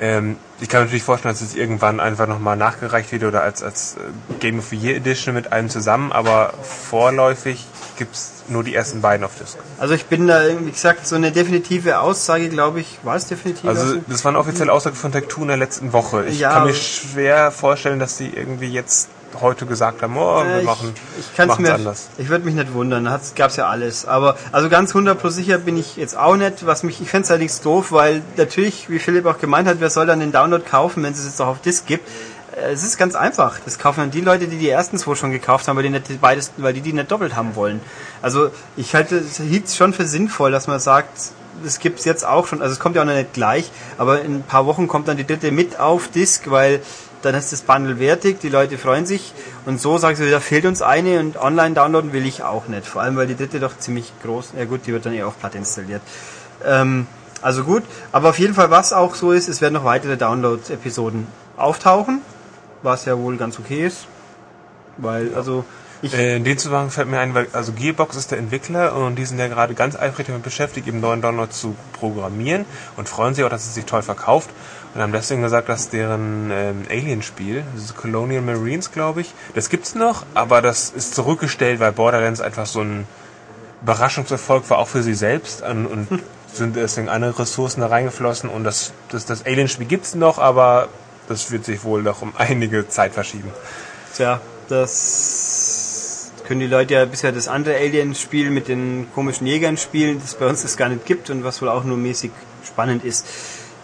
[0.00, 3.62] Ähm, ich kann mir natürlich vorstellen, dass es irgendwann einfach nochmal nachgereicht wird oder als,
[3.62, 7.64] als äh, Game of the Year Edition mit allem zusammen, aber vorläufig
[7.96, 9.56] gibt's nur die ersten beiden auf Disc.
[9.78, 13.68] Also ich bin da, wie gesagt, so eine definitive Aussage, glaube ich, war es definitiv?
[13.68, 16.24] Also das war eine offizielle Aussage von Tech2 in der letzten Woche.
[16.26, 19.08] Ich Ja, kann mir schwer vorstellen, dass die irgendwie jetzt
[19.40, 22.08] heute gesagt haben, oh, wir Äh, machen ich, ich kann's mir, anders.
[22.18, 24.06] Ich würde mich nicht wundern, da gab es ja alles.
[24.06, 26.66] Aber also ganz 100% sicher bin ich jetzt auch nicht.
[26.66, 29.90] Was mich, ich fände es allerdings doof, weil natürlich, wie Philipp auch gemeint hat, wer
[29.90, 32.08] soll dann den Download kaufen, wenn es es jetzt auch auf Disc gibt?
[32.56, 33.58] Äh, Es ist ganz einfach.
[33.64, 36.20] Das kaufen dann die Leute, die die ersten zwei schon gekauft haben, weil die, nicht
[36.20, 37.80] beides, weil die die nicht doppelt haben wollen.
[38.22, 41.10] Also ich halte, es hielt es schon für sinnvoll, dass man sagt,
[41.62, 42.60] das gibt's jetzt auch schon.
[42.60, 45.16] Also es kommt ja auch noch nicht gleich, aber in ein paar Wochen kommt dann
[45.16, 46.80] die dritte mit auf Disc, weil
[47.24, 49.32] dann ist das Bundle wertig, die Leute freuen sich
[49.66, 52.86] und so sagen sie, da fehlt uns eine und online downloaden will ich auch nicht.
[52.86, 55.38] Vor allem, weil die dritte doch ziemlich groß, ja gut, die wird dann eh auf
[55.38, 56.02] Platte installiert.
[56.64, 57.06] Ähm,
[57.42, 57.82] also gut,
[58.12, 62.20] aber auf jeden Fall, was auch so ist, es werden noch weitere Download-Episoden auftauchen,
[62.82, 64.06] was ja wohl ganz okay ist,
[64.96, 65.64] weil, also,
[66.02, 69.16] ich, Äh, in dem Zusammenhang fällt mir ein, weil also Gearbox ist der Entwickler und
[69.16, 72.66] die sind ja gerade ganz eifrig damit beschäftigt, eben neuen Downloads zu programmieren
[72.98, 74.50] und freuen sich auch, dass es sich toll verkauft
[74.94, 79.68] und haben deswegen gesagt, dass deren ähm, Alien-Spiel, das ist Colonial Marines, glaube ich, das
[79.68, 83.06] gibt's noch, aber das ist zurückgestellt, weil Borderlands einfach so ein
[83.82, 86.08] Überraschungserfolg war, auch für sie selbst und, und
[86.52, 90.88] sind deswegen andere Ressourcen da reingeflossen und das, das, das Alien-Spiel gibt's noch, aber
[91.28, 93.50] das wird sich wohl noch um einige Zeit verschieben.
[94.14, 100.20] tja, das können die Leute ja bisher das andere Alien-Spiel mit den komischen Jägern spielen,
[100.20, 102.30] das bei uns das gar nicht gibt und was wohl auch nur mäßig
[102.64, 103.26] spannend ist.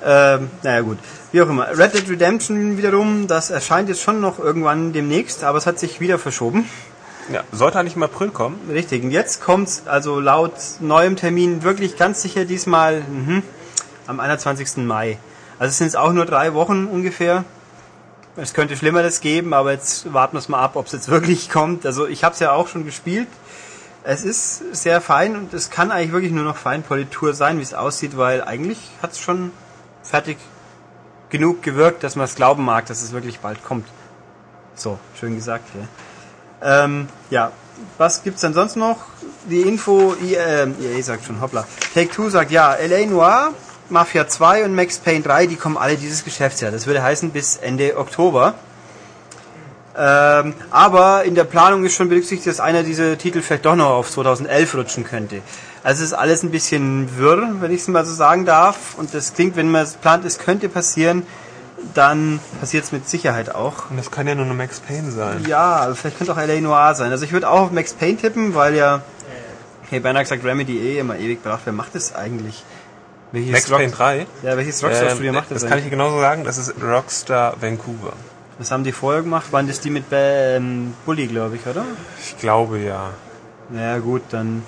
[0.05, 0.99] Ähm, naja gut,
[1.33, 1.77] wie auch immer.
[1.77, 6.01] Red Dead Redemption wiederum, das erscheint jetzt schon noch irgendwann demnächst, aber es hat sich
[6.01, 6.69] wieder verschoben.
[7.31, 8.59] Ja, sollte eigentlich im April kommen.
[8.71, 13.43] Richtig, und jetzt kommt's also laut neuem Termin wirklich ganz sicher diesmal mhm,
[14.07, 14.79] am 21.
[14.79, 15.19] Mai.
[15.59, 17.45] Also es sind jetzt auch nur drei Wochen ungefähr.
[18.37, 21.51] Es könnte Schlimmeres geben, aber jetzt warten wir es mal ab, ob es jetzt wirklich
[21.51, 21.85] kommt.
[21.85, 23.29] Also ich habe es ja auch schon gespielt.
[24.03, 27.75] Es ist sehr fein und es kann eigentlich wirklich nur noch Feinpolitur sein, wie es
[27.75, 29.53] aussieht, weil eigentlich hat es schon
[30.03, 30.39] fertig
[31.31, 33.87] genug gewirkt, dass man es glauben mag, dass es wirklich bald kommt.
[34.75, 36.85] So, schön gesagt, ja.
[36.85, 37.53] Ähm, ja,
[37.99, 38.99] was gibt's denn sonst noch?
[39.49, 41.67] Die Info, EA, EA sagt schon, hoppla.
[41.95, 43.55] Take-Two sagt, ja, LA Noir,
[43.89, 46.71] Mafia 2 und Max Payne 3, die kommen alle dieses Geschäftsjahr.
[46.71, 48.55] Das würde heißen bis Ende Oktober.
[49.97, 53.91] Ähm, aber in der Planung ist schon berücksichtigt, dass einer dieser Titel vielleicht doch noch
[53.91, 55.43] auf 2011 rutschen könnte.
[55.83, 58.97] Also es ist alles ein bisschen wirr, wenn ich es mal so sagen darf.
[58.99, 61.23] Und das klingt, wenn man es plant, es könnte passieren,
[61.95, 63.91] dann passiert es mit Sicherheit auch.
[63.91, 65.45] Und das kann ja nur eine Max Payne sein.
[65.49, 67.11] Ja, vielleicht könnte auch LA Noir sein.
[67.11, 69.01] Also ich würde auch auf Max Payne tippen, weil ja,
[69.89, 71.61] hey, beinahe gesagt Remedy eh immer ewig braucht.
[71.65, 72.63] Wer macht das eigentlich?
[73.33, 74.27] Welches Max Rock- Payne 3?
[74.43, 75.85] Ja, welches Rockstar Studio Ähm, macht das, das kann ich eigentlich?
[75.85, 78.13] dir genauso sagen, das ist Rockstar Vancouver.
[78.59, 79.51] Was haben die vorher gemacht?
[79.53, 81.85] Waren das die mit ähm, Bully, glaube ich, oder?
[82.21, 83.11] Ich glaube ja.
[83.75, 84.63] Ja gut, dann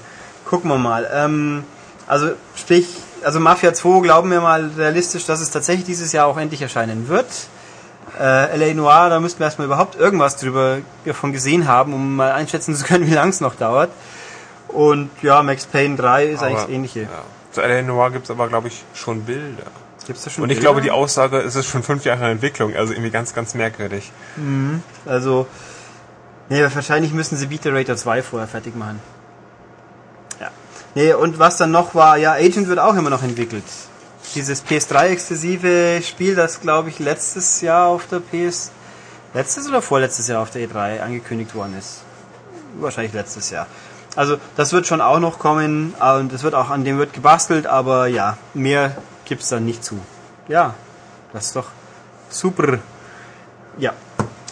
[0.52, 1.08] gucken wir mal.
[1.10, 1.64] Ähm,
[2.06, 2.86] also sprich,
[3.24, 7.08] also Mafia 2 glauben wir mal realistisch, dass es tatsächlich dieses Jahr auch endlich erscheinen
[7.08, 7.24] wird.
[8.20, 12.32] Äh, LA Noir, da müssten wir erstmal überhaupt irgendwas drüber davon gesehen haben, um mal
[12.32, 13.88] einschätzen zu können, wie lang es noch dauert.
[14.68, 17.00] Und ja, Max Payne 3 ist eigentlich das ähnliche.
[17.02, 17.08] Ja.
[17.52, 17.80] Zu L.A.
[17.80, 19.70] Noir gibt es aber, glaube ich, schon Bilder.
[20.06, 20.72] Gibt's da schon Und ich Bilder?
[20.72, 24.12] glaube, die Aussage ist es schon fünf Jahre in Entwicklung, also irgendwie ganz, ganz merkwürdig.
[25.06, 25.46] Also,
[26.50, 29.00] nee, wahrscheinlich müssen sie Beat the Rater 2 vorher fertig machen.
[30.94, 33.64] Nee, und was dann noch war, ja, Agent wird auch immer noch entwickelt.
[34.34, 38.70] Dieses PS3-exklusive Spiel, das glaube ich letztes Jahr auf der PS
[39.34, 42.02] letztes oder vorletztes Jahr auf der E3 angekündigt worden ist.
[42.78, 43.66] Wahrscheinlich letztes Jahr.
[44.14, 47.66] Also das wird schon auch noch kommen und es wird auch an dem wird gebastelt,
[47.66, 49.98] aber ja, mehr gibt's dann nicht zu.
[50.48, 50.74] Ja,
[51.32, 51.68] das ist doch
[52.28, 52.78] super.
[53.78, 53.92] Ja.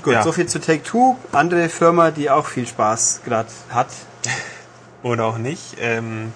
[0.03, 0.23] Gut, Ja.
[0.23, 1.17] so viel zu Take Two.
[1.33, 3.89] Andere Firma, die auch viel Spaß gerade hat.
[5.03, 5.77] Oder auch nicht.
[5.81, 6.33] Ähm,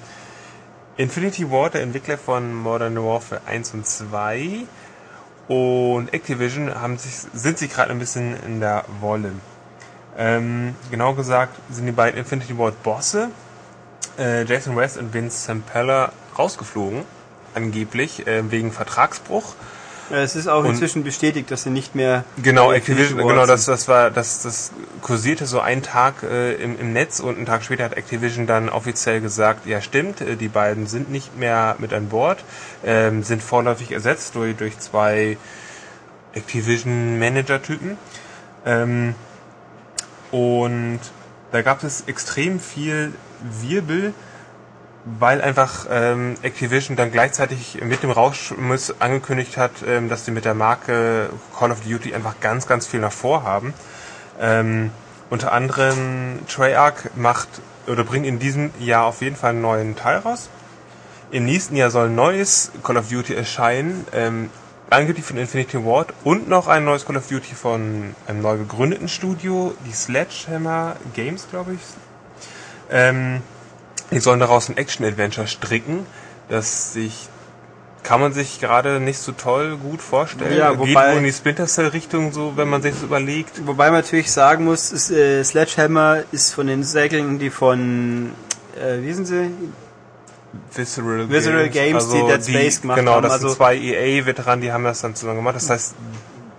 [0.96, 4.66] Infinity Ward, der Entwickler von Modern Warfare 1 und 2
[5.48, 9.32] und Activision haben sich, sind sich gerade ein bisschen in der Wolle.
[10.16, 13.30] Ähm, genau gesagt sind die beiden Infinity Ward Bosse,
[14.18, 17.02] äh, Jason West und Vince Zampella, rausgeflogen.
[17.54, 19.54] Angeblich, äh, wegen Vertragsbruch.
[20.22, 23.46] Es ist auch Und- inzwischen bestätigt, dass sie nicht mehr Genau, bei Activision, Ward genau,
[23.46, 24.72] das, das war, das, das
[25.02, 28.68] kursierte so einen Tag äh, im, im Netz und einen Tag später hat Activision dann
[28.68, 32.44] offiziell gesagt, ja stimmt, äh, die beiden sind nicht mehr mit an Bord,
[32.84, 35.36] ähm, sind vorläufig ersetzt durch, durch zwei
[36.34, 37.96] Activision-Manager-Typen.
[38.66, 39.14] Ähm,
[40.30, 41.00] und
[41.52, 43.12] da gab es extrem viel
[43.60, 44.12] Wirbel,
[45.04, 50.44] weil einfach ähm, Activision dann gleichzeitig mit dem Rauschmiss angekündigt hat, ähm, dass sie mit
[50.44, 53.74] der Marke Call of Duty einfach ganz, ganz viel nach vorhaben.
[54.40, 54.90] Ähm,
[55.30, 57.48] unter anderem Treyarch macht
[57.86, 60.48] oder bringt in diesem Jahr auf jeden Fall einen neuen Teil raus.
[61.30, 64.50] Im nächsten Jahr soll ein neues Call of Duty erscheinen, ähm,
[64.88, 69.08] angeblich von Infinity Ward und noch ein neues Call of Duty von einem neu gegründeten
[69.08, 71.80] Studio, die Sledgehammer Games, glaube ich.
[72.90, 73.42] Ähm,
[74.10, 76.06] die sollen daraus ein Action-Adventure stricken,
[76.48, 77.28] das sich
[78.02, 80.58] kann man sich gerade nicht so toll gut vorstellen.
[80.58, 83.66] Ja, Geht wobei- wohl in die Splinter Cell-Richtung, so wenn man sich das überlegt.
[83.66, 88.32] Wobei man natürlich sagen muss, ist, äh, Sledgehammer ist von den Sägeln, die von,
[88.78, 89.50] äh, wie sind sie?
[90.74, 94.70] Visceral, Visceral Games, die Dead Space gemacht genau, haben, das also- sind zwei EA-Veteranen, die
[94.70, 95.56] haben das dann zusammen gemacht.
[95.56, 95.94] Das heißt,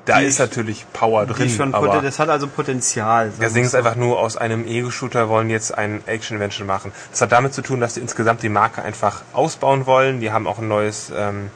[0.05, 3.31] da ist natürlich Power drin, schon aber das hat also Potenzial.
[3.39, 6.91] das Ding ist einfach nur aus einem Ego-Shooter wollen jetzt ein Action-Adventure machen.
[7.11, 10.19] Das hat damit zu tun, dass sie insgesamt die Marke einfach ausbauen wollen.
[10.19, 11.49] Die haben auch ein neues, ähm,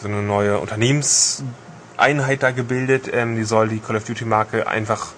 [0.00, 3.08] so eine neue Unternehmenseinheit da gebildet.
[3.12, 5.12] Ähm, die soll die Call of Duty-Marke einfach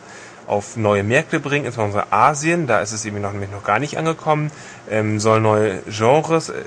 [0.46, 2.66] auf neue Märkte bringen, insbesondere Asien.
[2.66, 4.50] Da ist es eben noch, nämlich noch gar nicht angekommen.
[4.90, 6.62] Ähm, soll neue Genres äh,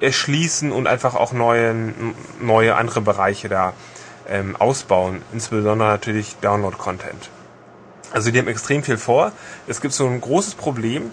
[0.00, 1.74] erschließen und einfach auch neue,
[2.40, 3.74] neue andere Bereiche da
[4.28, 5.22] ähm, ausbauen.
[5.32, 7.30] Insbesondere natürlich Download-Content.
[8.12, 9.32] Also die haben extrem viel vor.
[9.66, 11.10] Es gibt so ein großes Problem,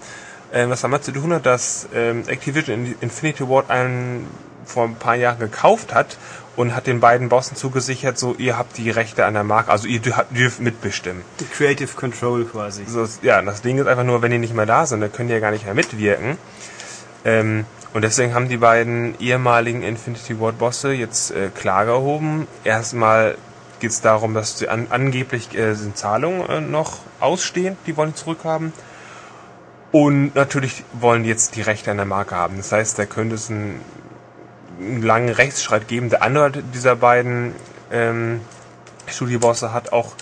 [0.54, 4.28] ähm, das damit zu tun hat, dass ähm, Activision in- Infinity Ward einen
[4.65, 6.17] vor ein paar Jahren gekauft hat
[6.56, 9.88] und hat den beiden Bossen zugesichert, so ihr habt die Rechte an der Marke, also
[9.88, 11.23] ihr dür- dürft mitbestimmen.
[11.39, 12.86] Die Creative Control quasi.
[12.88, 15.28] So, ja, das Ding ist einfach nur, wenn die nicht mehr da sind, dann können
[15.28, 16.38] die ja gar nicht mehr mitwirken.
[17.26, 22.47] Ähm, und deswegen haben die beiden ehemaligen Infinity Ward Bosse jetzt äh, Klage erhoben.
[22.63, 23.38] Erstmal
[23.79, 28.12] geht es darum, dass sie an, angeblich äh, sind Zahlungen äh, noch ausstehen, die wollen
[28.12, 28.73] die zurückhaben.
[29.91, 32.58] Und natürlich wollen die jetzt die Rechte an der Marke haben.
[32.58, 33.79] Das heißt, da könnte es einen,
[34.79, 36.10] einen langen Rechtsstreit geben.
[36.10, 37.53] Der Anwalt dieser beiden
[37.91, 38.41] ähm,
[39.06, 40.13] Studiobosse hat auch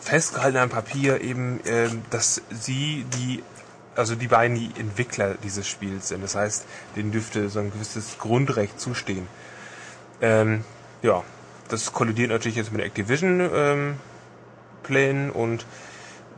[0.00, 3.44] festgehalten am Papier eben, ähm, dass sie die,
[3.94, 6.22] also die beiden die Entwickler dieses Spiels sind.
[6.22, 6.64] Das heißt,
[6.96, 9.26] denen dürfte so ein gewisses Grundrecht zustehen.
[10.20, 10.64] Ähm,
[11.02, 11.22] ja,
[11.68, 13.96] das kollidiert natürlich jetzt mit Activision ähm,
[15.32, 15.64] und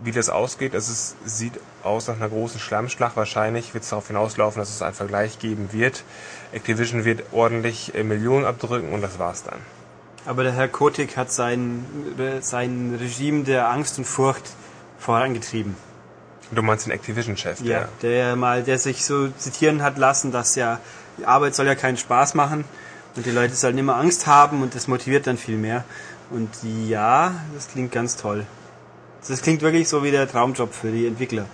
[0.03, 3.17] wie das ausgeht, also es sieht aus nach einer großen Schlammschlacht.
[3.17, 6.05] Wahrscheinlich wird es darauf hinauslaufen, dass es einen Vergleich geben wird.
[6.53, 9.59] Activision wird ordentlich äh, Millionen abdrücken und das war's dann.
[10.27, 11.85] Aber der Herr Kotick hat sein,
[12.41, 14.51] sein Regime der Angst und Furcht
[14.99, 15.77] vorangetrieben.
[16.51, 20.79] Du meinst den Activision-Chef, Ja, der mal, der sich so zitieren hat lassen, dass ja
[21.19, 22.65] die Arbeit soll ja keinen Spaß machen
[23.17, 25.85] und die Leute sollen immer Angst haben und das motiviert dann viel mehr.
[26.31, 26.49] Und
[26.89, 28.47] ja, das klingt ganz toll.
[29.27, 31.47] Das klingt wirklich so wie der Traumjob für die Entwickler.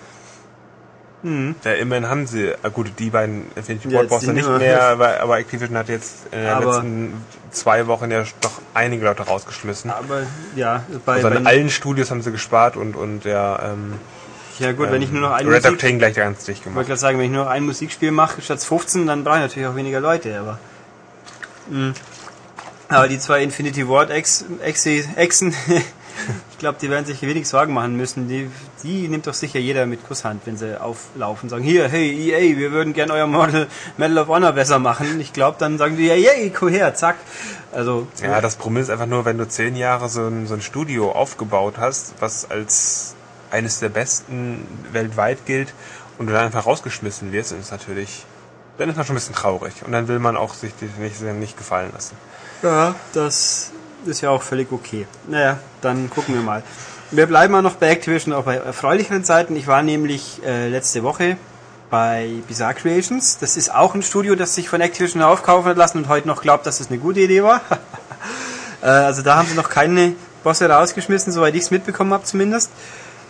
[1.23, 4.83] Ja, immerhin haben sie, äh, gut, die beiden Infinity Ja, Ward Bosse die nicht mehr,
[4.85, 9.25] aber, aber Activision hat jetzt in den Aber- letzten zwei Wochen ja doch einige Leute
[9.25, 9.91] rausgeschmissen.
[9.91, 10.23] Aber
[10.57, 13.97] ja, bei, Also bei allen Studios haben sie gespart und, und ja, ähm,
[14.61, 16.71] ja gut, wenn ich nur noch ein Red Musik, Octane gleich ganz dicht ich wollte
[16.75, 16.87] gemacht.
[16.87, 19.69] gerade sagen, wenn ich nur noch ein Musikspiel mache statt 15, dann brauche ich natürlich
[19.69, 20.59] auch weniger Leute, aber
[21.69, 21.95] Mhm.
[22.89, 25.55] aber die zwei Infinity Ward Ex, Exe, Exen,
[26.51, 28.29] ich glaube, die werden sich wenig Sorgen machen müssen.
[28.29, 28.51] Die,
[28.83, 32.57] die nimmt doch sicher jeder mit Kusshand, wenn sie auflaufen und sagen, hier, hey, EA,
[32.59, 35.21] wir würden gern euer Model Medal of Honor besser machen.
[35.21, 37.17] Ich glaube, dann sagen die, ja, yay, komm her, zack.
[37.73, 40.61] Also, Ja, das Problem ist einfach nur, wenn du zehn Jahre so ein, so ein
[40.63, 43.15] Studio aufgebaut hast, was als
[43.51, 45.75] eines der besten weltweit gilt
[46.19, 48.25] und du dann einfach rausgeschmissen wirst, ist natürlich,
[48.79, 51.21] dann ist man schon ein bisschen traurig und dann will man auch sich die nicht,
[51.21, 52.17] nicht gefallen lassen.
[52.63, 53.71] Ja, das
[54.07, 55.07] ist ja auch völlig okay.
[55.29, 56.63] Naja, dann gucken wir mal.
[57.11, 59.57] Wir bleiben mal noch bei Activision, auch bei erfreulicheren Zeiten.
[59.57, 61.37] Ich war nämlich äh, letzte Woche
[61.91, 63.39] bei Bizarre Creations.
[63.39, 66.41] Das ist auch ein Studio, das sich von Activision aufkaufen hat lassen und heute noch
[66.41, 67.63] glaubt, dass es das eine gute Idee war.
[68.83, 72.71] äh, also da haben sie noch keine Bosse rausgeschmissen, soweit ich es mitbekommen habe zumindest.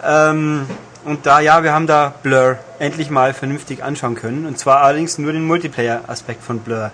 [0.04, 0.66] Ähm,
[1.04, 4.46] und da, ja, wir haben da Blur endlich mal vernünftig anschauen können.
[4.46, 6.90] Und zwar allerdings nur den Multiplayer-Aspekt von Blur.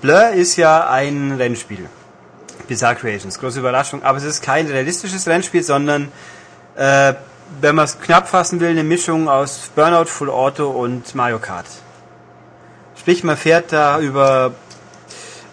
[0.00, 1.86] Blur ist ja ein Rennspiel.
[2.68, 4.02] Bizarre Creations, große Überraschung.
[4.02, 6.10] Aber es ist kein realistisches Rennspiel, sondern
[6.76, 7.14] äh,
[7.60, 11.66] wenn man es knapp fassen will, eine Mischung aus Burnout, Full Auto und Mario Kart.
[12.96, 14.52] Sprich, man fährt da über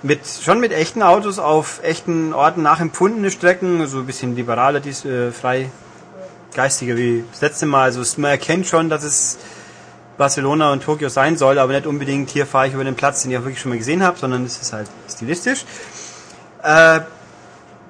[0.03, 5.03] mit schon mit echten Autos auf echten Orten nachempfundene Strecken, so ein bisschen liberaler, dies,
[5.05, 5.69] äh, frei
[6.57, 7.83] geistiger wie das letzte Mal.
[7.83, 9.37] Also man erkennt schon, dass es
[10.17, 13.31] Barcelona und Tokio sein soll, aber nicht unbedingt hier fahre ich über den Platz, den
[13.31, 15.65] ich auch wirklich schon mal gesehen habe, sondern es ist halt stilistisch.
[16.63, 17.01] Äh,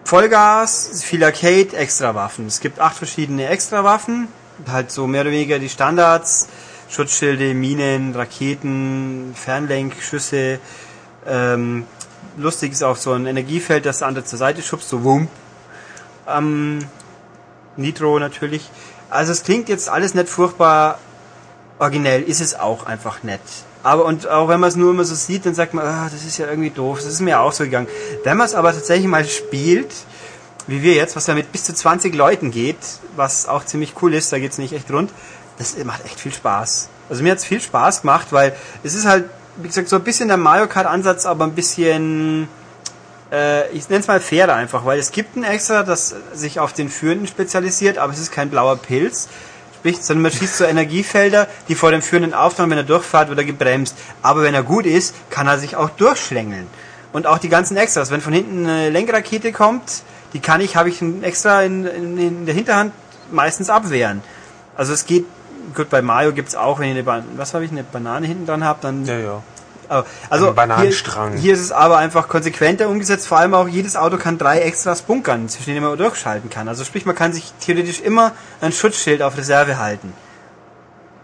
[0.03, 2.47] Vollgas, viel Arcade, extra Waffen.
[2.47, 4.27] Es gibt acht verschiedene extra Waffen,
[4.69, 6.49] halt so mehr oder weniger die Standards,
[6.89, 10.59] Schutzschilde, Minen, Raketen, Fernlenkschüsse.
[11.25, 11.85] Ähm,
[12.35, 15.29] lustig ist auch so ein Energiefeld, das andere zur Seite schubst, so wump.
[16.27, 16.79] Ähm,
[17.77, 18.69] Nitro natürlich.
[19.09, 20.99] Also es klingt jetzt alles nicht furchtbar
[21.79, 23.41] originell, ist es auch einfach nett.
[23.83, 26.25] Aber und auch wenn man es nur immer so sieht, dann sagt man, ah, das
[26.25, 26.99] ist ja irgendwie doof.
[26.99, 27.87] Das ist mir auch so gegangen.
[28.23, 29.93] Wenn man es aber tatsächlich mal spielt,
[30.67, 32.77] wie wir jetzt, was ja mit bis zu 20 Leuten geht,
[33.15, 35.11] was auch ziemlich cool ist, da geht es nicht echt rund,
[35.57, 36.89] das macht echt viel Spaß.
[37.09, 40.03] Also mir hat es viel Spaß gemacht, weil es ist halt, wie gesagt, so ein
[40.03, 42.49] bisschen der Mario Kart Ansatz, aber ein bisschen,
[43.31, 46.73] äh, ich nenne es mal fairer einfach, weil es gibt ein extra, das sich auf
[46.73, 49.29] den Führenden spezialisiert, aber es ist kein blauer Pilz,
[49.77, 53.37] Sprich, sondern man schießt so Energiefelder, die vor dem Führenden auftauchen, wenn er durchfährt, wird
[53.37, 53.95] er gebremst.
[54.23, 56.65] Aber wenn er gut ist, kann er sich auch durchschlängeln.
[57.13, 58.09] Und auch die ganzen Extras.
[58.09, 60.01] Wenn von hinten eine Lenkrakete kommt,
[60.33, 62.91] die kann ich, habe ich extra in, in, in, der Hinterhand
[63.31, 64.23] meistens abwehren.
[64.75, 65.25] Also es geht,
[65.75, 68.47] gut, bei Mario gibt es auch, wenn ich eine, was habe ich, eine Banane hinten
[68.47, 69.43] dran habe, dann ja, ja.
[70.29, 70.91] Also hier,
[71.37, 73.27] hier, ist es aber einfach konsequenter umgesetzt.
[73.27, 76.67] Vor allem auch jedes Auto kann drei Extras bunkern, zwischen denen man durchschalten kann.
[76.67, 80.13] Also sprich, man kann sich theoretisch immer ein Schutzschild auf Reserve halten.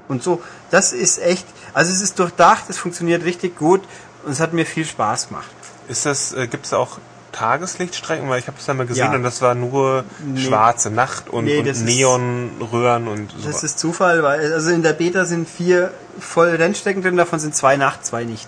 [0.08, 3.82] Und so, das ist echt, also es ist durchdacht, es funktioniert richtig gut
[4.23, 5.49] und es hat mir viel Spaß gemacht.
[5.88, 6.99] Ist das, äh, gibt es auch
[7.34, 8.30] Tageslichtstrecken?
[8.30, 9.15] Weil ich habe es einmal gesehen ja.
[9.15, 10.39] und das war nur nee.
[10.39, 13.48] schwarze Nacht und, nee, und Neonröhren und so.
[13.48, 17.56] Das ist Zufall, weil also in der Beta sind vier voll Rennstrecken drin, davon sind
[17.56, 18.48] zwei Nacht, zwei nicht.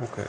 [0.00, 0.26] Okay.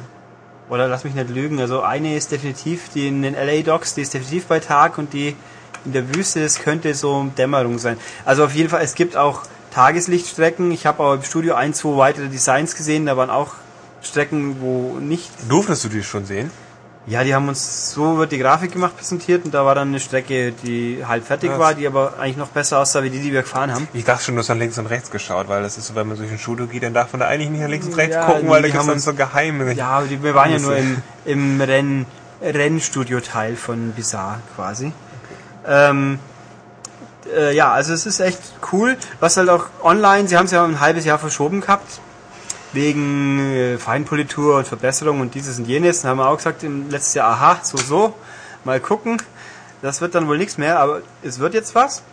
[0.69, 4.01] Oder lass mich nicht lügen, also eine ist definitiv, die in den LA Docks, die
[4.01, 5.35] ist definitiv bei Tag und die
[5.85, 7.97] in der Wüste, das könnte so Dämmerung sein.
[8.25, 9.41] Also auf jeden Fall, es gibt auch
[9.73, 10.71] Tageslichtstrecken.
[10.71, 13.55] Ich habe aber im Studio ein, zwei weitere Designs gesehen, da waren auch
[14.01, 15.29] Strecken, wo nicht.
[15.49, 16.51] Durftest du die schon sehen?
[17.05, 19.99] Ja, die haben uns so wird die Grafik gemacht präsentiert und da war dann eine
[19.99, 21.59] Strecke, die halb fertig ja.
[21.59, 23.89] war, die aber eigentlich noch besser aussah wie die, die wir gefahren haben.
[23.93, 26.07] Ich dachte schon, du hast nach links und rechts geschaut, weil das ist so, wenn
[26.07, 28.15] man durch ein Studio geht, dann darf man da eigentlich nicht nach links und rechts
[28.15, 29.73] ja, gucken, weil da gibt es so geheime.
[29.73, 32.05] Ja, die, wir waren ja nur im, im Renn,
[32.41, 34.85] Rennstudio-Teil von Bizarre quasi.
[34.85, 34.93] Okay.
[35.67, 36.19] Ähm,
[37.35, 38.39] äh, ja, also es ist echt
[38.71, 38.95] cool.
[39.19, 41.99] Was halt auch online, sie haben es ja ein halbes Jahr verschoben gehabt
[42.73, 46.01] wegen äh, Feinpolitur und Verbesserung und dieses und jenes.
[46.01, 48.13] Dann haben wir auch gesagt im letzten Jahr, aha, so, so,
[48.63, 49.21] mal gucken.
[49.81, 52.03] Das wird dann wohl nichts mehr, aber es wird jetzt was.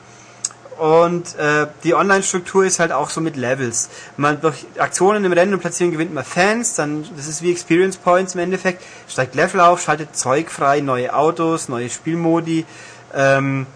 [0.80, 3.90] Und äh, die Online-Struktur ist halt auch so mit Levels.
[4.16, 7.98] Man durch Aktionen im Rennen und Platzierung gewinnt man Fans, dann das ist wie Experience
[7.98, 12.64] Points im Endeffekt, steigt Level auf, schaltet Zeug frei, neue Autos, neue Spielmodi.
[13.14, 13.66] Ähm,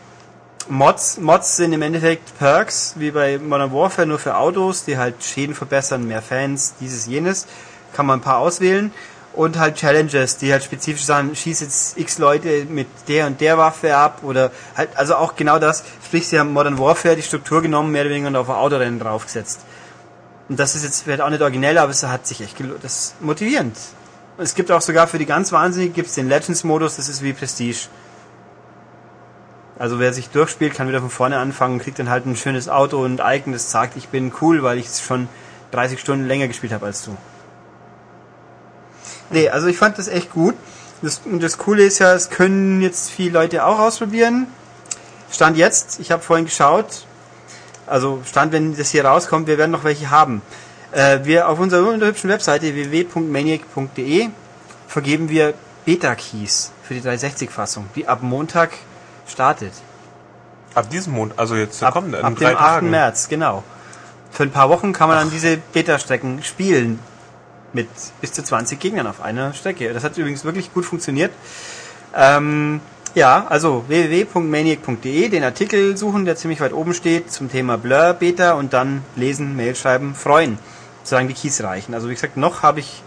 [0.69, 5.23] Mods, Mods sind im Endeffekt Perks, wie bei Modern Warfare, nur für Autos, die halt
[5.23, 7.47] Schäden verbessern, mehr Fans, dieses, jenes.
[7.93, 8.93] Kann man ein paar auswählen.
[9.35, 13.59] Und halt Challenges, die halt spezifisch sagen, schieß jetzt x Leute mit der und der
[13.59, 17.61] Waffe ab oder halt, also auch genau das, sprich, sie haben Modern Warfare die Struktur
[17.61, 19.61] genommen, mehr oder weniger und auf ein Autorennen draufgesetzt.
[20.49, 22.85] Und das ist jetzt vielleicht auch nicht originell, aber es hat sich echt gelohnt.
[22.85, 23.77] Das ist motivierend.
[24.39, 27.89] Es gibt auch sogar für die ganz Wahnsinnigen gibt's den Legends-Modus, das ist wie Prestige.
[29.79, 33.03] Also wer sich durchspielt, kann wieder von vorne anfangen, kriegt dann halt ein schönes Auto
[33.03, 35.29] und ein Icon, das sagt, ich bin cool, weil ich es schon
[35.73, 37.17] 30 Stunden länger gespielt habe als du.
[39.31, 40.55] Nee, also ich fand das echt gut.
[41.03, 44.47] Das, das Coole ist ja, es können jetzt viele Leute auch ausprobieren.
[45.31, 47.07] Stand jetzt, ich habe vorhin geschaut,
[47.87, 50.41] also Stand, wenn das hier rauskommt, wir werden noch welche haben.
[50.93, 54.29] Äh, wir auf unserer wunderhübschen Webseite www.maniac.de
[54.87, 58.71] vergeben wir Beta-Keys für die 360-Fassung, die ab Montag
[59.27, 59.73] startet.
[60.75, 62.57] Ab diesem Monat, also jetzt ab, kommende, ab dem 8.
[62.57, 62.91] Tagen.
[62.91, 63.63] März, genau.
[64.31, 65.23] Für ein paar Wochen kann man Ach.
[65.23, 66.99] dann diese Beta-Strecken spielen.
[67.73, 67.89] Mit
[68.21, 69.93] bis zu 20 Gegnern auf einer Strecke.
[69.93, 71.33] Das hat übrigens wirklich gut funktioniert.
[72.15, 72.81] Ähm,
[73.15, 78.55] Ja, also www.maniac.de, den Artikel suchen, der ziemlich weit oben steht, zum Thema Blur Beta
[78.55, 80.59] und dann lesen, Mail schreiben, freuen,
[81.05, 81.95] solange die Keys reichen.
[81.95, 83.05] Also wie gesagt, noch habe ich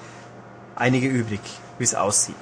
[0.78, 1.42] einige übrig,
[1.78, 2.36] wie es aussieht.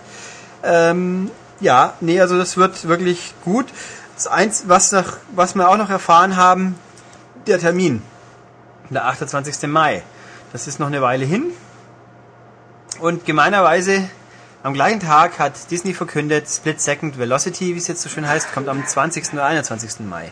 [0.63, 3.67] Ähm, ja, nee, also das wird wirklich gut.
[4.15, 6.75] Das eins, was noch, was wir auch noch erfahren haben,
[7.47, 8.01] der Termin,
[8.89, 9.67] der 28.
[9.67, 10.03] Mai.
[10.53, 11.51] Das ist noch eine Weile hin.
[12.99, 14.09] Und gemeinerweise
[14.63, 18.53] am gleichen Tag hat Disney verkündet, Split Second Velocity, wie es jetzt so schön heißt,
[18.53, 19.33] kommt am 20.
[19.33, 19.99] oder 21.
[19.99, 20.31] Mai.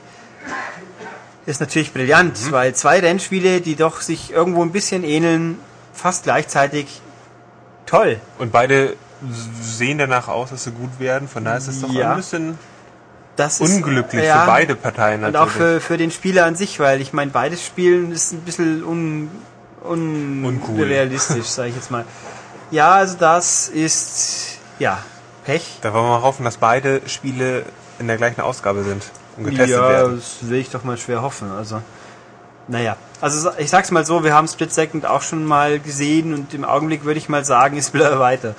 [1.45, 2.51] Ist natürlich brillant, mhm.
[2.51, 5.59] weil zwei Rennspiele, die doch sich irgendwo ein bisschen ähneln,
[5.93, 7.01] fast gleichzeitig
[7.85, 8.19] toll.
[8.39, 8.95] Und beide
[9.61, 12.11] sehen danach aus, dass sie gut werden, von daher ist es doch ja.
[12.11, 12.57] ein bisschen
[13.35, 15.41] das unglücklich ist, ja, für beide Parteien natürlich.
[15.41, 18.41] Und auch für, für den Spieler an sich, weil ich meine, beides Spielen ist ein
[18.41, 19.29] bisschen un,
[19.83, 22.05] un, unrealistisch, sage ich jetzt mal.
[22.69, 24.99] Ja, also das ist ja
[25.45, 25.79] Pech.
[25.81, 27.65] Da wollen wir mal hoffen, dass beide Spiele
[27.99, 29.03] in der gleichen Ausgabe sind
[29.37, 30.11] und getestet ja, werden.
[30.11, 31.51] Ja, das will ich doch mal schwer hoffen.
[31.51, 31.81] Also
[32.67, 36.53] naja, also ich sag's mal so, wir haben Split Second auch schon mal gesehen und
[36.53, 38.55] im Augenblick würde ich mal sagen, ist Blur weiter.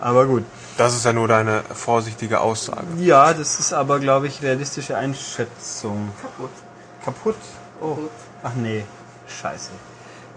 [0.00, 0.44] Aber gut.
[0.76, 2.86] Das ist ja nur deine vorsichtige Aussage.
[2.98, 6.10] Ja, das ist aber, glaube ich, realistische Einschätzung.
[6.22, 6.50] Kaputt.
[7.04, 7.36] Kaputt?
[7.80, 7.96] Oh.
[8.42, 8.84] Ach nee,
[9.26, 9.70] scheiße.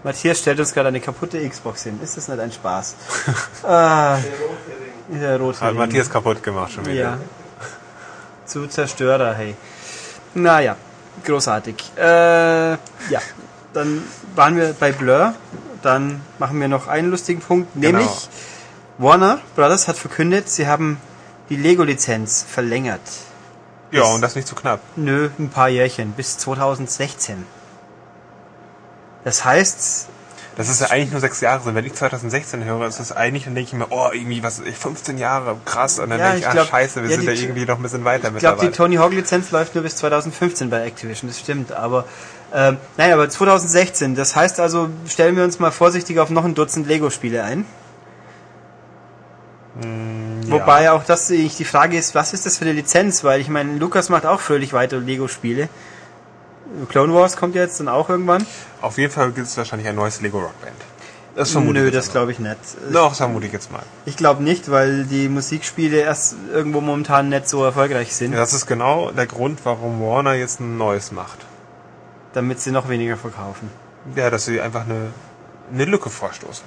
[0.04, 2.00] Matthias stellt uns gerade eine kaputte Xbox hin.
[2.04, 2.96] Ist das nicht ein Spaß?
[3.64, 4.18] ah,
[5.10, 6.96] der rote Hat Matthias kaputt gemacht schon wieder.
[6.96, 7.18] Ja.
[8.46, 9.56] Zu Zerstörer, hey.
[10.34, 10.76] Naja,
[11.24, 11.76] großartig.
[11.98, 12.80] Äh, ja,
[13.74, 14.04] dann
[14.36, 15.36] waren wir bei Blur.
[15.84, 18.00] Dann machen wir noch einen lustigen Punkt, genau.
[19.02, 20.98] Warner Brothers hat verkündet, sie haben
[21.50, 23.02] die Lego-Lizenz verlängert.
[23.90, 24.80] Ja, und das nicht zu knapp.
[24.96, 27.48] Nö, ein paar Jährchen, bis 2016.
[29.24, 30.08] Das heißt.
[30.56, 31.74] Das ist ja eigentlich nur sechs Jahre sind.
[31.74, 35.18] Wenn ich 2016 höre, ist das eigentlich, dann denke ich mir, oh, irgendwie, was, 15
[35.18, 35.98] Jahre, krass.
[35.98, 37.82] Und dann ja, denke ich, ach, glaub, scheiße, wir ja, sind ja irgendwie noch ein
[37.82, 41.72] bisschen weiter Ich glaube, die Tony Hawk-Lizenz läuft nur bis 2015 bei Activision, das stimmt.
[41.72, 42.06] Aber,
[42.54, 46.54] ähm, nein, aber 2016, das heißt also, stellen wir uns mal vorsichtig auf noch ein
[46.54, 47.66] Dutzend Lego-Spiele ein.
[49.76, 50.52] Mm, ja.
[50.52, 53.24] Wobei auch das die Frage ist, was ist das für eine Lizenz?
[53.24, 55.70] Weil ich meine, Lukas macht auch fröhlich weiter Lego-Spiele.
[56.90, 58.46] Clone Wars kommt jetzt dann auch irgendwann.
[58.82, 60.76] Auf jeden Fall gibt es wahrscheinlich ein neues Lego Rock Band.
[61.36, 62.58] Das vermute Nö, das glaube ich nicht.
[62.92, 63.84] Doch, das vermute ich jetzt mal.
[64.06, 68.34] Ich glaube nicht, weil die Musikspiele erst irgendwo momentan nicht so erfolgreich sind.
[68.34, 71.40] Ja, das ist genau der Grund, warum Warner jetzt ein neues macht.
[72.34, 73.70] Damit sie noch weniger verkaufen.
[74.16, 75.14] Ja, dass sie einfach eine,
[75.74, 76.66] eine Lücke vorstoßen.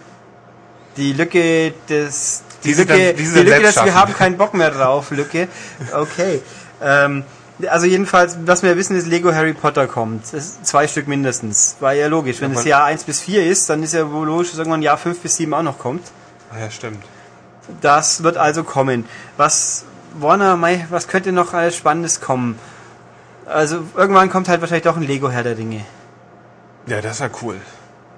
[0.97, 2.44] Die Lücke des...
[2.65, 5.49] Die, Lücke, dann, die, die Lücke dass wir haben keinen Bock mehr drauf, Lücke.
[5.93, 6.43] Okay.
[6.83, 7.25] ähm,
[7.69, 10.27] also jedenfalls, was wir wissen, ist, Lego Harry Potter kommt.
[10.27, 11.77] zwei Stück mindestens.
[11.81, 12.41] War ja logisch.
[12.41, 14.99] Wenn es Jahr 1 bis 4 ist, dann ist ja wohl logisch, dass irgendwann Jahr
[14.99, 16.03] 5 bis 7 auch noch kommt.
[16.53, 17.05] Ah ja, stimmt.
[17.81, 19.05] Das wird also kommen.
[19.37, 22.59] Was Warner, was könnte noch alles Spannendes kommen?
[23.47, 25.85] Also irgendwann kommt halt wahrscheinlich doch ein Lego Herr der Dinge.
[26.87, 27.57] Ja, das wäre cool.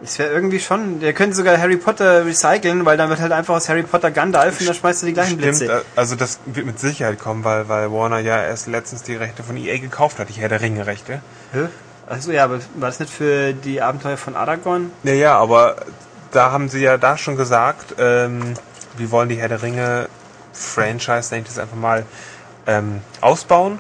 [0.03, 3.55] Es wäre irgendwie schon, der könnte sogar Harry Potter recyceln, weil dann wird halt einfach
[3.55, 5.79] aus Harry Potter Gandalf und dann schmeißt er die gleichen Stimmt, Blitze.
[5.79, 9.43] Äh, also das wird mit Sicherheit kommen, weil, weil Warner ja erst letztens die Rechte
[9.43, 11.23] von EA gekauft hat, die Herr der Ringe Rechte.
[11.53, 11.69] Hä?
[12.09, 14.93] Achso, ja, aber war das nicht für die Abenteuer von Aragorn?
[15.03, 15.77] Naja, aber
[16.31, 18.55] da haben sie ja da schon gesagt, ähm,
[18.97, 20.09] wir wollen die Herr der Ringe
[20.53, 22.05] Franchise, denke ich das einfach mal,
[22.67, 23.79] ähm, ausbauen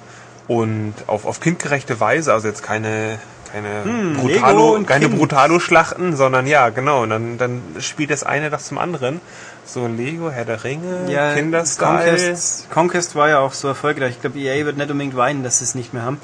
[0.48, 3.18] und auf, auf kindgerechte Weise, also jetzt keine
[3.52, 7.02] keine hm, Brutalo, keine Brutalo-Schlachten, sondern ja, genau.
[7.02, 9.20] Und dann, dann spielt das eine das zum anderen.
[9.64, 11.98] So Lego, Herr der Ringe, ja, Kinderstyle.
[11.98, 14.12] Conquest, Conquest war ja auch so erfolgreich.
[14.12, 16.20] Ich glaube, EA wird nicht unbedingt weinen, dass sie es nicht mehr haben.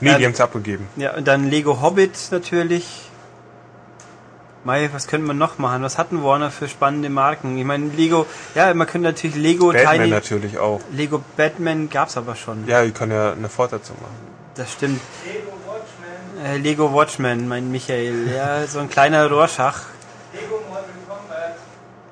[0.00, 0.86] Nee, äh, die haben es abgegeben.
[0.96, 3.02] Ja, und dann Lego Hobbit natürlich.
[4.64, 5.82] Mai, was könnte man noch machen?
[5.82, 7.56] Was hatten Warner für spannende Marken?
[7.56, 10.80] Ich meine, Lego, ja, man könnte natürlich Lego Batman Tiny, natürlich auch.
[10.90, 12.66] Lego Batman gab's aber schon.
[12.66, 14.16] Ja, die können ja eine Fortsetzung machen.
[14.56, 15.00] Das stimmt.
[16.46, 18.30] Äh, Lego Watchmen, mein Michael.
[18.32, 19.80] Ja, so ein kleiner Rorschach.
[20.32, 21.56] Lego Mortal Kombat.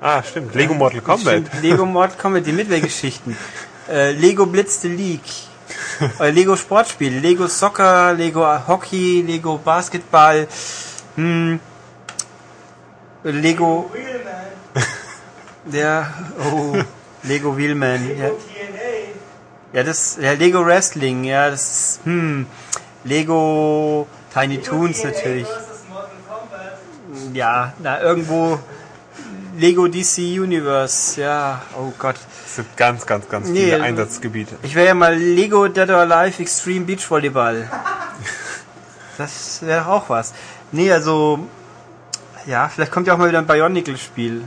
[0.01, 0.53] Ah, stimmt.
[0.55, 1.43] Lego Mortal Kombat.
[1.47, 3.37] Stimmt, Lego Mortal Kombat, die Midway-Geschichten.
[3.89, 5.21] äh, Lego Blitz the League.
[6.19, 7.19] äh, Lego Sportspiel.
[7.19, 10.47] Lego Soccer, Lego Hockey, Lego Basketball.
[11.15, 11.59] Hm.
[13.23, 13.89] Lego.
[15.65, 16.13] Der.
[16.51, 16.77] Oh.
[17.23, 18.17] Lego Wheelman.
[18.19, 18.29] Ja.
[19.71, 20.17] ja, das.
[20.21, 21.23] Ja, Lego Wrestling.
[21.23, 22.01] Ja, das.
[22.03, 22.45] Hm.
[23.05, 25.47] Lego Tiny Toons natürlich.
[27.33, 28.59] Ja, na irgendwo
[29.57, 32.15] Lego DC Universe, ja, oh Gott.
[32.43, 34.57] Das sind ganz, ganz, ganz nee, viele Einsatzgebiete.
[34.63, 37.69] Ich wäre ja mal Lego Dead or Alive Extreme Beach Volleyball.
[39.17, 40.33] Das wäre auch was.
[40.73, 41.47] Nee, also,
[42.45, 44.43] ja, vielleicht kommt ja auch mal wieder ein Bionicle-Spiel.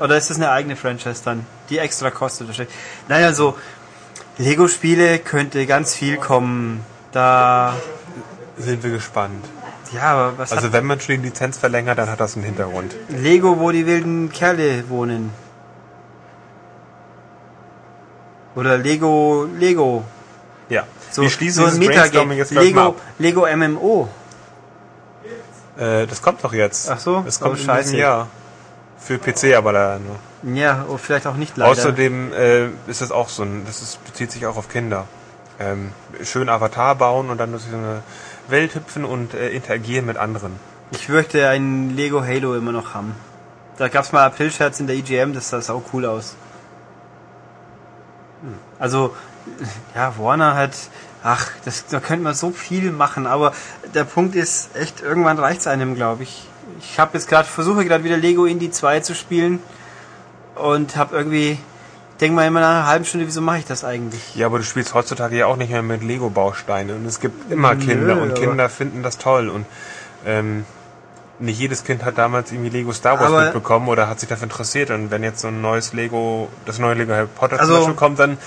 [0.00, 2.74] Oder ist das eine eigene Franchise dann, die extra kostet wahrscheinlich?
[3.06, 3.56] Naja, so,
[4.38, 6.84] Lego-Spiele könnte ganz viel kommen.
[7.12, 7.76] Da,
[8.56, 9.44] Sind wir gespannt.
[9.92, 12.94] ja, aber was Also wenn man schon die Lizenz verlängert, dann hat das einen Hintergrund.
[13.08, 15.30] Lego, wo die wilden Kerle wohnen?
[18.54, 20.04] Oder Lego, Lego.
[20.68, 20.84] Ja.
[21.10, 22.34] So, wir schließen so ein Metagame.
[22.34, 22.94] jetzt Lego.
[23.18, 24.08] Lego MMO.
[25.76, 26.88] Äh, das kommt doch jetzt.
[26.90, 27.22] Ach so?
[27.22, 27.96] Das kommt Oh, scheiße.
[27.96, 28.28] Jahr.
[28.98, 30.54] Für PC aber leider nur.
[30.54, 31.70] Ja, oder vielleicht auch nicht leider.
[31.72, 35.06] Außerdem äh, ist das auch so ein, das ist, bezieht sich auch auf Kinder.
[35.58, 35.92] Ähm,
[36.22, 38.02] schön Avatar bauen und dann so eine
[38.48, 40.52] Welt hüpfen und äh, interagieren mit anderen.
[40.90, 43.14] Ich möchte ein Lego Halo immer noch haben.
[43.76, 46.36] Da gab's mal April-Scherz in der EGM, das sah sau cool aus.
[48.78, 49.16] Also,
[49.94, 50.72] ja, Warner hat,
[51.22, 53.52] ach, das, da könnte man so viel machen, aber
[53.94, 56.46] der Punkt ist, echt, irgendwann reicht's einem, glaube ich.
[56.80, 59.60] Ich habe jetzt gerade, versuche gerade wieder Lego Indie 2 zu spielen
[60.54, 61.58] und habe irgendwie,
[62.20, 64.34] denk mal immer nach einer halben Stunde, wieso mache ich das eigentlich?
[64.36, 67.74] Ja, aber du spielst heutzutage ja auch nicht mehr mit Lego-Bausteinen und es gibt immer
[67.74, 69.66] Nö, Kinder und Kinder finden das toll und
[70.26, 70.64] ähm,
[71.40, 74.44] nicht jedes Kind hat damals irgendwie Lego Star Wars Aber- mitbekommen oder hat sich dafür
[74.44, 77.80] interessiert und wenn jetzt so ein neues Lego, das neue Lego Harry Potter Also- zum
[77.82, 78.38] Beispiel kommt, dann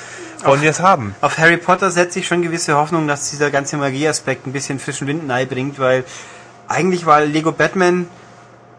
[0.45, 1.13] wollen die es haben.
[1.21, 5.07] Auf Harry Potter setze ich schon gewisse Hoffnung, dass dieser ganze Magieaspekt ein bisschen frischen
[5.07, 6.05] Wind bringt, weil
[6.69, 8.07] eigentlich war Lego Batman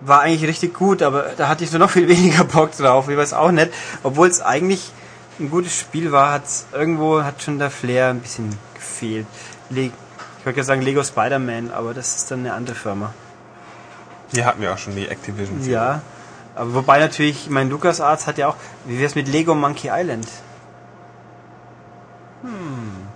[0.00, 3.08] war eigentlich richtig gut, aber da hatte ich so noch viel weniger Bock drauf.
[3.08, 3.70] Ich weiß auch nicht,
[4.02, 4.92] obwohl es eigentlich
[5.40, 9.26] ein gutes Spiel war, hat irgendwo hat schon der Flair ein bisschen gefehlt.
[9.70, 9.90] Le
[10.38, 13.12] ich wollte ja sagen Lego Spider-Man, aber das ist dann eine andere Firma.
[14.32, 15.62] Die hatten wir auch schon, die Activision.
[15.68, 16.00] Ja,
[16.54, 20.28] aber wobei natürlich, mein LucasArts hat ja auch, wie wär's mit Lego Monkey Island?
[22.42, 23.08] Hm.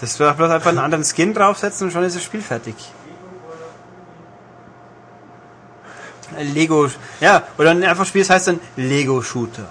[0.00, 2.74] Das wird bloß einfach einen anderen Skin draufsetzen und schon ist das Spiel fertig.
[6.40, 6.88] Lego,
[7.20, 9.68] ja, oder ein einfach Spiel, das heißt dann Lego Shooter.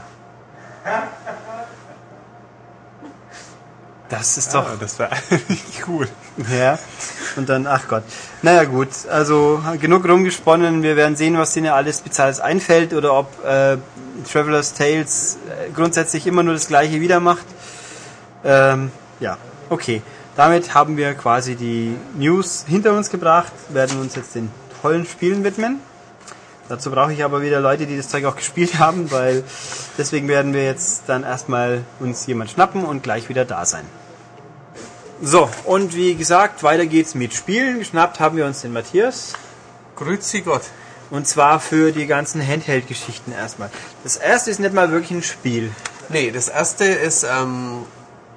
[4.10, 6.08] Das ist doch Ja, das wäre eigentlich cool.
[6.56, 6.78] ja,
[7.36, 8.04] und dann, ach Gott.
[8.44, 10.84] Naja gut, also genug rumgesponnen.
[10.84, 13.78] Wir werden sehen, was denen alles Bezahltes einfällt oder ob äh,
[14.32, 17.46] Traveler's Tales äh, grundsätzlich immer nur das gleiche wieder macht.
[18.46, 19.38] Ähm, ja,
[19.70, 20.02] okay.
[20.36, 24.52] Damit haben wir quasi die News hinter uns gebracht, werden uns jetzt den
[24.82, 25.80] tollen Spielen widmen.
[26.70, 29.44] Dazu brauche ich aber wieder Leute, die das Zeug auch gespielt haben, weil
[29.98, 33.86] deswegen werden wir jetzt dann erstmal uns jemand schnappen und gleich wieder da sein.
[35.22, 37.80] So, und wie gesagt, weiter geht's mit Spielen.
[37.80, 39.34] Geschnappt haben wir uns den Matthias.
[39.96, 40.64] Grüezi Gott.
[41.12, 43.70] Und zwar für die ganzen Handheld-Geschichten erstmal.
[44.04, 45.72] Das erste ist nicht mal wirklich ein Spiel.
[46.10, 47.86] Nee, das erste ist ähm,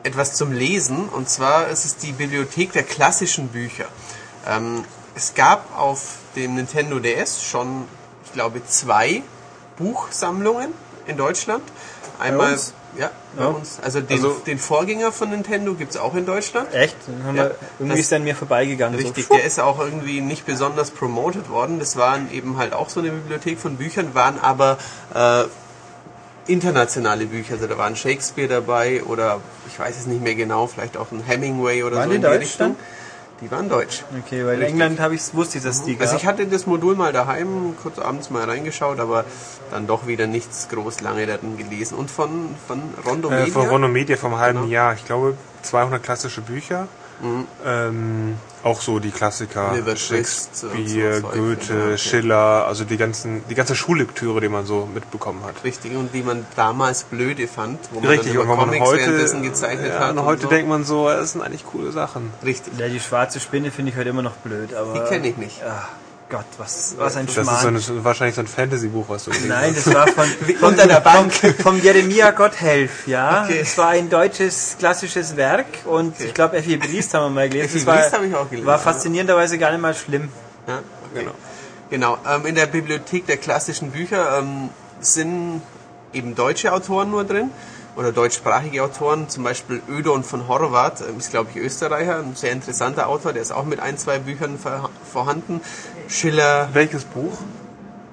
[0.02, 3.86] etwas zum Lesen und zwar ist es die Bibliothek der klassischen Bücher.
[4.46, 4.84] Ähm,
[5.16, 7.88] es gab auf dem Nintendo DS schon,
[8.26, 9.22] ich glaube, zwei
[9.78, 10.72] Buchsammlungen
[11.06, 11.62] in Deutschland.
[12.18, 12.72] Einmal, uns?
[12.98, 13.48] ja, bei Ja.
[13.50, 13.78] uns.
[13.82, 16.72] Also den, Also- den Vorgänger von Nintendo gibt es auch in Deutschland.
[16.74, 16.96] Echt?
[17.26, 18.98] Ja, wir, irgendwie das- ist der an mir vorbeigegangen.
[18.98, 19.34] Richtig, So.
[19.34, 21.78] der ist auch irgendwie nicht besonders promoted worden.
[21.78, 24.78] Das waren eben halt auch so eine Bibliothek von Büchern, waren aber
[25.14, 25.44] äh,
[26.46, 27.54] internationale Bücher.
[27.54, 31.20] Also da waren Shakespeare dabei oder ich weiß es nicht mehr genau, vielleicht auch ein
[31.22, 32.76] Hemingway oder Waren so in die Richtung.
[33.42, 34.02] Die waren deutsch.
[34.24, 34.72] Okay, weil in Richtig.
[34.80, 37.98] England habe ich wusste ich, dass die Also ich hatte das Modul mal daheim, kurz
[37.98, 39.24] abends mal reingeschaut, aber
[39.70, 41.98] dann doch wieder nichts groß lange darin gelesen.
[41.98, 43.52] Und von, von Rondo Äh, Media?
[43.52, 44.70] von Rono Media vom halben Genau.
[44.72, 44.94] Jahr.
[44.94, 46.88] Ich glaube 200 klassische Bücher.
[47.64, 49.72] Ähm, auch so die Klassiker.
[49.72, 51.98] Und Shakespeare, so Goethe, genau, okay.
[51.98, 55.62] Schiller, also die ganzen, die ganze Schullektüre, die man so mitbekommen hat.
[55.64, 59.42] Richtig, und die man damals blöde fand, wo man Richtig, dann und Comics heute, währenddessen
[59.42, 60.10] gezeichnet ja, hat.
[60.10, 60.48] und und heute so.
[60.48, 62.32] denkt man so, das sind eigentlich coole Sachen.
[62.44, 62.78] Richtig.
[62.78, 64.94] Ja, die schwarze Spinne finde ich heute immer noch blöd, aber.
[64.94, 65.62] Die kenne ich nicht.
[65.64, 65.88] Ach
[66.28, 67.78] Gott, was, was ein Das ist Schmarrn.
[67.78, 70.24] so ein, wahrscheinlich so ein Fantasy-Buch, was du gelesen Nein, das war von,
[70.60, 71.32] von der Bank.
[71.62, 73.44] Vom, Jeremia Gotthelf, ja.
[73.44, 73.60] Okay.
[73.60, 77.66] Es war ein deutsches klassisches Werk und ich glaube Effi Briest haben wir mal gelesen.
[77.66, 80.28] Effi Das war, Briest habe ich auch gelesen, War faszinierenderweise gar nicht mal schlimm.
[80.66, 80.80] Ja,
[81.12, 81.28] okay.
[81.90, 82.18] Genau.
[82.28, 85.62] Ähm, in der Bibliothek der klassischen Bücher ähm, sind
[86.12, 87.50] eben deutsche Autoren nur drin
[87.96, 92.52] oder deutschsprachige Autoren, zum Beispiel Ödon von Horvath, ähm, ist glaube ich Österreicher, ein sehr
[92.52, 94.58] interessanter Autor, der ist auch mit ein, zwei Büchern
[95.12, 95.60] vorhanden.
[96.08, 97.38] Schiller, Welches Buch?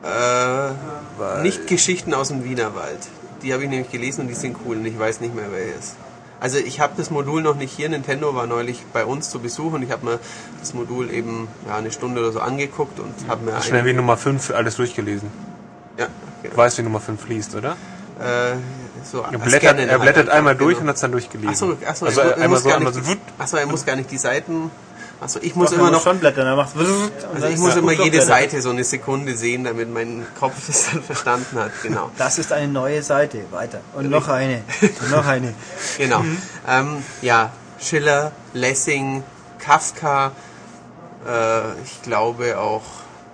[0.03, 2.99] äh, nicht Geschichten aus dem Wienerwald.
[3.41, 5.95] Die habe ich nämlich gelesen und die sind cool und ich weiß nicht mehr welches.
[6.39, 7.87] Also ich habe das Modul noch nicht hier.
[7.87, 10.19] Nintendo war neulich bei uns zu Besuch und ich habe mir
[10.59, 14.17] das Modul eben ja, eine Stunde oder so angeguckt und habe mir Schnell wie Nummer
[14.17, 15.29] 5 alles durchgelesen.
[15.97, 16.07] ja,
[16.41, 16.57] Du genau.
[16.57, 17.77] weißt, wie Nummer 5 liest, oder?
[18.19, 18.55] Äh,
[19.09, 20.81] so Er blättert, er halt blättert einfach, einmal durch genau.
[20.83, 21.49] und hat es dann durchgelesen.
[21.51, 23.07] Ach so, ach so, also er, einmal so, einmal so.
[23.07, 23.19] wutt.
[23.39, 24.69] ach so, er muss gar nicht die Seiten
[25.23, 27.93] Also ich muss Doch, immer noch, schon blättern, dann macht's also ich muss Ja, immer
[27.93, 28.21] jede.
[28.21, 31.71] Seite so eine Sekunde sehen, damit mein Kopf das dann verstanden hat.
[31.81, 32.11] Genau.
[32.17, 33.39] Das ist eine neue Seite.
[33.51, 33.79] Weiter.
[33.93, 34.63] Und noch eine.
[34.81, 35.53] Und noch eine.
[35.97, 36.19] Genau.
[36.19, 36.37] Mhm.
[36.67, 39.23] Ähm, ja, Schiller, Lessing,
[39.59, 40.31] Kafka,
[41.25, 42.83] äh, ich glaube auch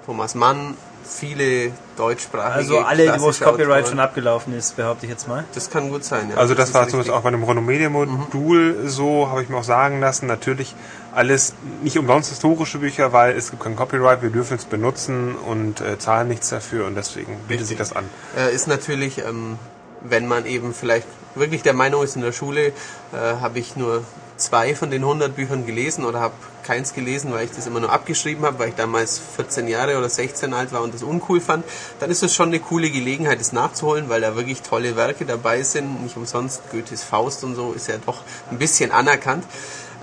[0.05, 2.55] Thomas Mann, viele deutschsprachige.
[2.55, 3.85] Also alle, wo das Copyright Autoren.
[3.89, 5.43] schon abgelaufen ist, behaupte ich jetzt mal.
[5.53, 6.37] Das kann gut sein, ja.
[6.37, 6.91] Also das ist war richtig.
[6.91, 10.27] zumindest auch bei dem Ronomedia-Modul so, habe ich mir auch sagen lassen.
[10.27, 10.75] Natürlich
[11.13, 15.81] alles nicht umsonst historische Bücher, weil es gibt kein Copyright, wir dürfen es benutzen und
[15.81, 18.05] äh, zahlen nichts dafür und deswegen bietet sich das an.
[18.37, 19.57] Äh, ist natürlich, ähm,
[20.01, 22.71] wenn man eben vielleicht wirklich der Meinung ist, in der Schule äh,
[23.13, 24.03] habe ich nur
[24.37, 26.33] zwei von den 100 Büchern gelesen oder habe
[26.63, 30.09] keins gelesen, weil ich das immer nur abgeschrieben habe, weil ich damals 14 Jahre oder
[30.09, 31.65] 16 alt war und das uncool fand,
[31.99, 35.63] dann ist es schon eine coole Gelegenheit, das nachzuholen, weil da wirklich tolle Werke dabei
[35.63, 36.03] sind.
[36.03, 39.45] Nicht umsonst Goethes Faust und so ist ja doch ein bisschen anerkannt.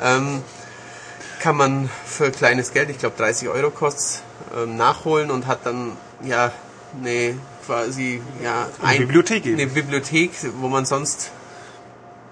[0.02, 0.42] Ähm,
[1.40, 4.22] kann man für kleines Geld, ich glaube 30 Euro kostet
[4.56, 6.52] ähm, nachholen und hat dann ja
[6.98, 10.30] eine quasi ja Eine Bibliothek eine Bibliothek,
[10.60, 11.30] wo man sonst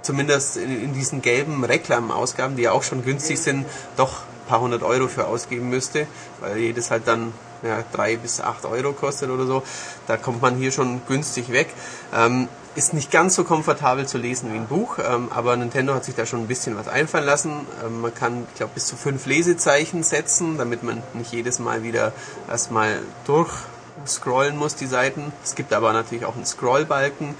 [0.02, 4.60] zumindest in, in diesen gelben Reklamausgaben, die ja auch schon günstig sind, doch ein paar
[4.60, 6.06] hundert Euro für ausgeben müsste,
[6.40, 7.32] weil jedes halt dann
[7.62, 9.62] ja, drei bis acht Euro kostet oder so.
[10.06, 11.68] Da kommt man hier schon günstig weg.
[12.14, 16.04] Ähm, ist nicht ganz so komfortabel zu lesen wie ein Buch, ähm, aber Nintendo hat
[16.04, 17.66] sich da schon ein bisschen was einfallen lassen.
[17.84, 21.82] Ähm, man kann, ich glaube, bis zu fünf Lesezeichen setzen, damit man nicht jedes Mal
[21.82, 22.12] wieder
[22.48, 25.32] erstmal durchscrollen muss, die Seiten.
[25.44, 27.34] Es gibt aber natürlich auch einen Scrollbalken.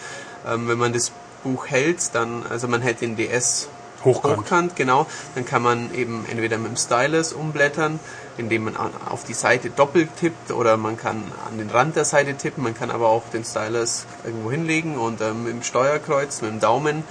[0.47, 1.11] Ähm, wenn man das
[1.43, 3.69] Buch hält, dann, also man hält den DS
[4.05, 4.37] Hochkant.
[4.37, 7.99] hochkant, genau, dann kann man eben entweder mit dem Stylus umblättern,
[8.39, 12.05] indem man an- auf die Seite doppelt tippt oder man kann an den Rand der
[12.05, 16.51] Seite tippen, man kann aber auch den Stylus irgendwo hinlegen und ähm, dem Steuerkreuz, mit
[16.51, 17.05] dem Daumen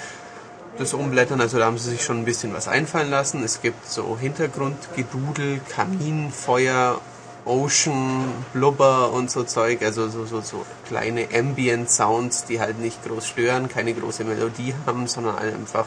[0.78, 3.44] das umblättern, also da haben sie sich schon ein bisschen was einfallen lassen.
[3.44, 7.00] Es gibt so Hintergrundgedudel, Kamin, Feuer,
[7.46, 13.04] Ocean, Blubber und so Zeug, also so, so, so kleine Ambient Sounds, die halt nicht
[13.06, 15.86] groß stören, keine große Melodie haben, sondern einfach,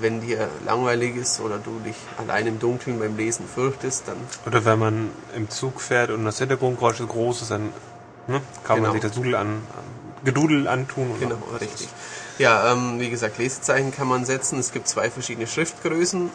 [0.00, 4.64] wenn dir langweilig ist oder du dich allein im Dunkeln beim Lesen fürchtest, dann Oder
[4.64, 7.72] wenn man im Zug fährt und das Hintergrundgeräusch so groß ist, dann
[8.26, 8.88] ne, kann Genau.
[8.88, 9.62] man sich das Dudel an, an,
[10.22, 11.14] Gedudel antun.
[11.18, 11.88] Genau, richtig.
[12.38, 14.58] Ja, ähm, wie gesagt, Lesezeichen kann man setzen.
[14.58, 16.30] Es gibt zwei verschiedene Schriftgrößen.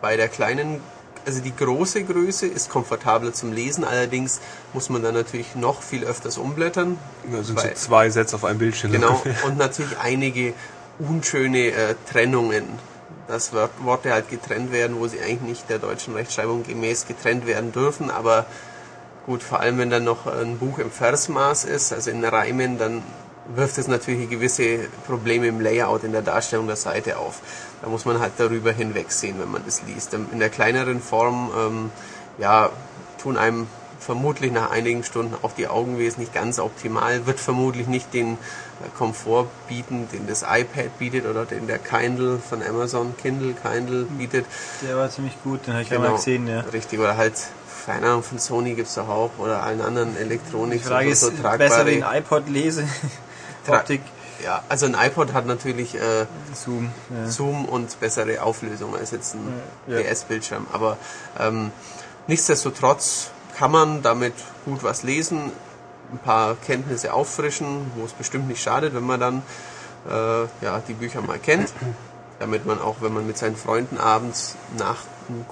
[0.00, 0.80] Bei der kleinen,
[1.28, 4.40] also die große Größe ist komfortabler zum Lesen, allerdings
[4.72, 6.96] muss man dann natürlich noch viel öfters umblättern.
[7.30, 8.92] Ja, sind so zwei Sätze auf einem Bildschirm.
[8.92, 10.54] Genau, und natürlich einige
[10.98, 12.64] unschöne äh, Trennungen.
[13.26, 17.46] Dass Wort- Worte halt getrennt werden, wo sie eigentlich nicht der deutschen Rechtschreibung gemäß getrennt
[17.46, 18.46] werden dürfen, aber
[19.26, 23.02] gut, vor allem wenn dann noch ein Buch im Versmaß ist, also in Reimen, dann
[23.54, 27.40] wirft es natürlich gewisse Probleme im Layout, in der Darstellung der Seite auf.
[27.82, 30.14] Da muss man halt darüber hinwegsehen, wenn man das liest.
[30.14, 31.90] Ähm, In der kleineren Form, ähm,
[32.38, 32.70] ja,
[33.22, 33.66] tun einem
[34.00, 38.14] vermutlich nach einigen Stunden auch die Augen weh, ist nicht ganz optimal, wird vermutlich nicht
[38.14, 38.36] den äh,
[38.96, 44.46] Komfort bieten, den das iPad bietet oder den der Kindle von Amazon, Kindle, Kindle bietet.
[44.82, 46.02] Der war ziemlich gut, den habe ich genau.
[46.02, 46.60] mal gesehen, ja.
[46.60, 47.34] Richtig, oder halt,
[47.86, 51.30] keine Ahnung, von Sony gibt's doch auch, oder allen anderen Elektronik, Die Frage ist, so,
[51.30, 52.84] so besser ein iPod lese.
[53.66, 54.00] Optik,
[54.44, 56.90] Ja, also ein iPod hat natürlich äh, Zoom.
[57.10, 57.28] Ja.
[57.28, 60.00] Zoom und bessere Auflösung als jetzt ein Ja.
[60.00, 60.66] PS-Bildschirm.
[60.72, 60.96] Aber
[61.38, 61.72] ähm,
[62.26, 64.34] nichtsdestotrotz kann man damit
[64.64, 65.50] gut was lesen,
[66.12, 69.42] ein paar Kenntnisse auffrischen, wo es bestimmt nicht schadet, wenn man dann
[70.08, 71.72] äh, ja, die Bücher mal kennt.
[72.38, 74.98] Damit man auch, wenn man mit seinen Freunden abends nach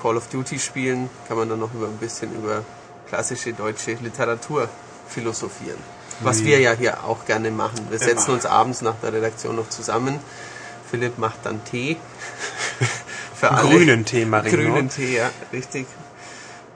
[0.00, 2.62] Call of Duty spielen, kann man dann noch über ein bisschen über
[3.08, 4.68] klassische deutsche Literatur
[5.08, 5.78] philosophieren.
[6.20, 7.86] Was wir ja hier auch gerne machen.
[7.90, 10.18] Wir setzen uns abends nach der Redaktion noch zusammen.
[10.90, 11.96] Philipp macht dann Tee.
[13.34, 13.68] Für alle.
[13.68, 14.94] Grünen Tee ich Grünen noch.
[14.94, 15.86] Tee, ja, richtig.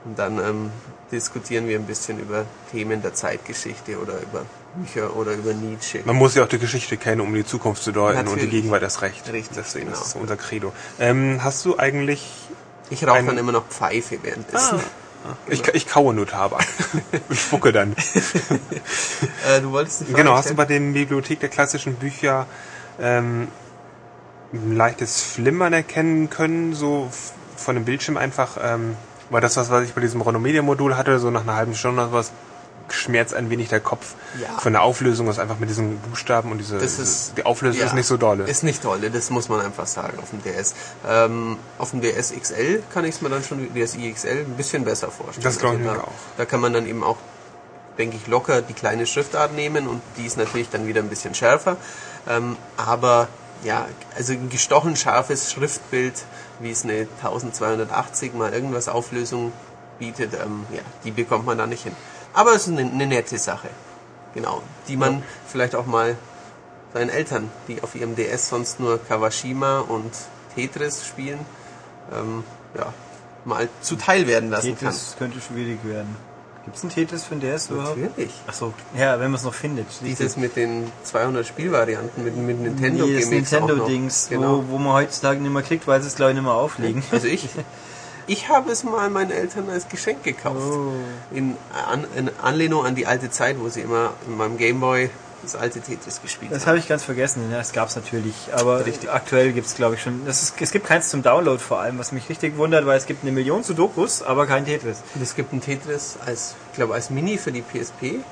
[0.05, 0.71] Und dann ähm,
[1.11, 6.01] diskutieren wir ein bisschen über Themen der Zeitgeschichte oder über Bücher oder über Nietzsche.
[6.05, 8.51] Man muss ja auch die Geschichte kennen, um die Zukunft zu deuten und die Natürlich.
[8.51, 9.31] Gegenwart erst recht.
[9.31, 9.97] Richtig, Deswegen genau.
[9.97, 10.71] ist das unser Credo.
[10.99, 12.27] Ähm, hast du eigentlich...
[12.89, 14.79] Ich rauche dann immer noch Pfeife währenddessen.
[15.47, 16.65] Ich, ich kaue nur Tabak.
[17.29, 17.95] ich spucke dann.
[19.47, 22.47] Äh, du wolltest die Frage Genau, hast du bei den Bibliothek der klassischen Bücher
[22.99, 23.47] ähm,
[24.53, 27.09] ein leichtes Flimmern erkennen können, so
[27.55, 28.95] von dem Bildschirm einfach, ähm,
[29.29, 32.13] weil das, was, was ich bei diesem Renomedia-Modul hatte, so nach einer halben Stunde oder
[32.13, 32.31] was,
[32.93, 34.57] schmerzt ein wenig der Kopf Ja.
[34.59, 37.87] von der Auflösung, ist einfach mit diesen Buchstaben und diese, Das ist- die Auflösung Ja,
[37.87, 38.43] ist nicht so dolle.
[38.45, 40.73] Ist nicht dolle, das muss man einfach sagen auf dem DS.
[41.07, 44.83] Ähm, auf dem DS XL kann ich es mir dann schon, DSi XL, ein bisschen
[44.85, 45.43] besser vorstellen.
[45.43, 46.11] Das glaub ich da, mir auch.
[46.37, 47.17] Da kann man dann eben auch,
[47.97, 51.33] denke ich, locker die kleine Schriftart nehmen und die ist natürlich dann wieder ein bisschen
[51.35, 51.77] schärfer.
[52.29, 53.27] Ähm, aber
[53.63, 53.85] ja,
[54.15, 56.13] also ein gestochen scharfes Schriftbild,
[56.59, 59.51] wie es eine 1280 mal irgendwas Auflösung
[59.99, 61.95] bietet, ähm, ja, die bekommt man da nicht hin.
[62.33, 63.69] Aber es ist eine, eine nette Sache.
[64.33, 64.61] Genau.
[64.87, 65.21] Die man ja.
[65.47, 66.15] vielleicht auch mal
[66.93, 70.11] seinen Eltern, die auf ihrem DS sonst nur Kawashima und
[70.55, 71.39] Tetris spielen,
[72.13, 72.43] ähm,
[72.77, 72.93] ja,
[73.45, 74.91] mal zuteil werden lassen Tetris kann.
[74.91, 76.15] Tetris könnte schwierig werden.
[76.65, 77.97] Gibt es ein Tetris für den DS überhaupt?
[77.97, 78.33] Natürlich.
[78.45, 79.87] Achso, ja, wenn man es noch findet.
[80.03, 84.57] Dieses mit den 200 Spielvarianten, mit, mit Nintendo nee, das Nintendo-Dings, genau.
[84.69, 87.01] wo, wo man heutzutage nicht mehr kriegt, weil sie es glaube ich nicht mehr auflegen.
[87.11, 87.49] Also ich,
[88.31, 90.61] ich habe es mal meinen Eltern als Geschenk gekauft.
[90.61, 90.93] Oh.
[91.31, 91.57] In,
[91.89, 95.09] an, in Anlehnung an die alte Zeit, wo sie immer in meinem Gameboy
[95.43, 97.49] das alte Tetris gespielt Das habe ich ganz vergessen.
[97.51, 98.35] Ja, das gab es natürlich.
[98.53, 99.11] Aber richtig.
[99.11, 100.25] aktuell gibt es, glaube ich, schon.
[100.27, 103.23] Ist, es gibt keins zum Download vor allem, was mich richtig wundert, weil es gibt
[103.23, 104.99] eine Million Sudokus, aber kein Tetris.
[105.15, 108.23] Und es gibt ein Tetris als, ich glaube, als Mini für die PSP.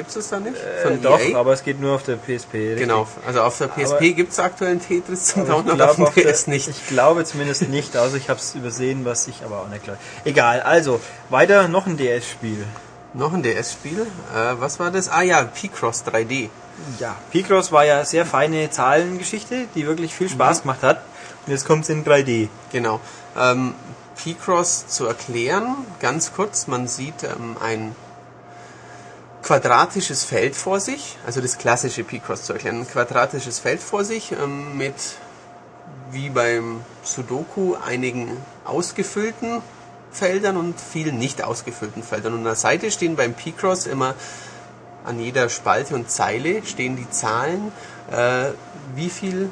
[0.00, 0.56] Gibt es das da nicht?
[0.82, 1.38] Von äh, doch, EA?
[1.38, 2.54] aber es geht nur auf der PSP.
[2.54, 2.78] Richtig?
[2.78, 6.46] Genau, also auf der PSP gibt es aktuell ein Tetris zum Download, auf dem PS
[6.46, 6.68] nicht.
[6.68, 9.98] Ich glaube zumindest nicht, also ich habe es übersehen, was ich aber auch nicht glaube.
[10.24, 12.64] Egal, also weiter noch ein DS-Spiel.
[13.12, 14.06] Noch ein DS-Spiel.
[14.34, 15.10] Äh, was war das?
[15.10, 16.48] Ah ja, P-Cross 3D.
[16.98, 20.62] Ja, P-Cross war ja sehr feine Zahlengeschichte, die wirklich viel Spaß mhm.
[20.62, 21.02] gemacht hat.
[21.44, 22.48] Und jetzt kommt es in 3D.
[22.72, 23.00] Genau.
[23.38, 23.74] Ähm,
[24.16, 27.94] P-Cross zu erklären, ganz kurz, man sieht ähm, ein
[29.42, 34.32] quadratisches Feld vor sich, also das klassische P-Cross zu erklären, ein quadratisches Feld vor sich
[34.32, 34.94] ähm, mit,
[36.10, 39.62] wie beim Sudoku, einigen ausgefüllten
[40.12, 42.32] Feldern und vielen nicht ausgefüllten Feldern.
[42.34, 44.14] Und an der Seite stehen beim P-Cross immer
[45.04, 47.72] an jeder Spalte und Zeile stehen die Zahlen,
[48.10, 48.50] äh,
[48.94, 49.50] wie viel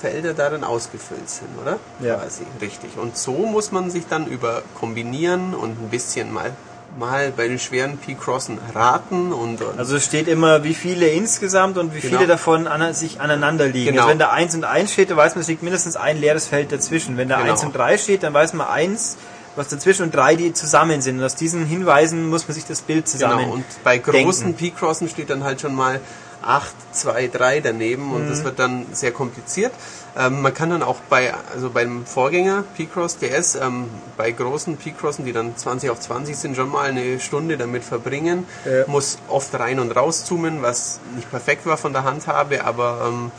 [0.00, 1.78] Felder darin ausgefüllt sind, oder?
[2.00, 2.16] Ja.
[2.16, 2.96] Quasi, richtig.
[2.96, 6.52] Und so muss man sich dann über Kombinieren und ein bisschen mal
[6.98, 11.78] mal bei den schweren P-Crossen raten und, und, Also es steht immer, wie viele insgesamt
[11.78, 12.18] und wie genau.
[12.18, 13.92] viele davon an, sich aneinander liegen.
[13.92, 14.02] Genau.
[14.02, 16.46] Also wenn da 1 und 1 steht, dann weiß man, es liegt mindestens ein leeres
[16.46, 17.16] Feld dazwischen.
[17.16, 17.52] Wenn da genau.
[17.52, 19.16] 1 und 3 steht, dann weiß man 1
[19.56, 21.18] was dazwischen und drei, die zusammen sind.
[21.18, 23.38] Und aus diesen Hinweisen muss man sich das Bild zusammen.
[23.38, 26.00] Genau, und bei großen P-Crossen steht dann halt schon mal
[26.42, 28.30] 8, 2, 3 daneben und mhm.
[28.30, 29.72] das wird dann sehr kompliziert.
[30.18, 35.24] Ähm, man kann dann auch bei, also beim Vorgänger P-Cross DS, ähm, bei großen P-Crossen,
[35.24, 38.46] die dann 20 auf 20 sind, schon mal eine Stunde damit verbringen.
[38.64, 38.86] Ja.
[38.86, 43.30] Muss oft rein und raus zoomen, was nicht perfekt war von der Handhabe, aber ähm,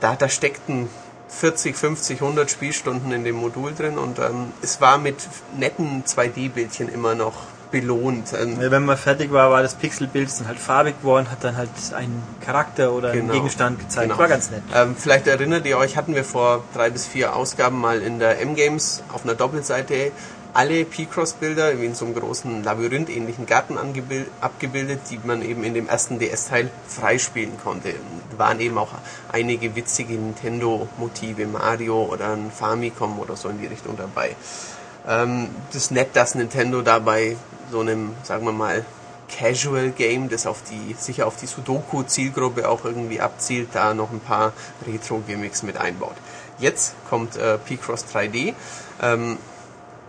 [0.00, 0.88] da, da steckt ein
[1.28, 5.16] 40, 50, 100 Spielstunden in dem Modul drin und ähm, es war mit
[5.58, 7.34] netten 2D-Bildchen immer noch
[7.70, 8.32] belohnt.
[8.32, 11.56] Ähm, ja, wenn man fertig war, war das Pixelbild dann halt farbig geworden, hat dann
[11.56, 14.08] halt einen Charakter oder genau, einen Gegenstand gezeigt.
[14.08, 14.18] Genau.
[14.18, 14.62] War ganz nett.
[14.74, 18.40] Ähm, vielleicht erinnert ihr euch, hatten wir vor drei bis vier Ausgaben mal in der
[18.40, 20.12] M-Games auf einer Doppelseite
[20.54, 23.78] alle P-Cross-Bilder wie in so einem großen Labyrinth-ähnlichen Garten
[24.40, 27.94] abgebildet, die man eben in dem ersten DS-Teil freispielen konnte.
[28.32, 28.88] Da waren eben auch
[29.30, 34.34] einige witzige Nintendo-Motive, Mario oder ein Famicom oder so in die Richtung dabei.
[35.06, 37.36] Ähm, das ist nett, dass Nintendo dabei
[37.70, 38.84] so einem, sagen wir mal,
[39.28, 44.20] Casual Game, das auf die, sicher auf die Sudoku-Zielgruppe auch irgendwie abzielt, da noch ein
[44.20, 44.52] paar
[44.86, 46.16] Retro-Gimmicks mit einbaut.
[46.58, 48.54] Jetzt kommt äh, P-Cross 3D.
[49.02, 49.36] Ähm,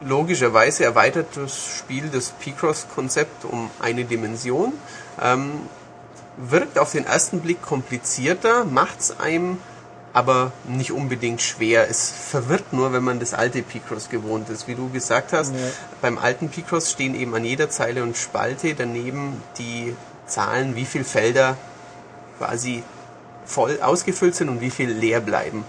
[0.01, 4.73] logischerweise erweitert das Spiel das P-Cross-Konzept um eine Dimension.
[5.21, 5.51] Ähm,
[6.37, 9.57] wirkt auf den ersten Blick komplizierter, macht es einem
[10.13, 11.89] aber nicht unbedingt schwer.
[11.89, 14.67] Es verwirrt nur, wenn man das alte Picross gewohnt ist.
[14.67, 15.59] Wie du gesagt hast, ja.
[16.01, 19.95] beim alten Picross stehen eben an jeder Zeile und Spalte daneben die
[20.25, 21.57] Zahlen, wie viele Felder
[22.37, 22.83] quasi
[23.45, 25.63] voll ausgefüllt sind und wie viel leer bleiben.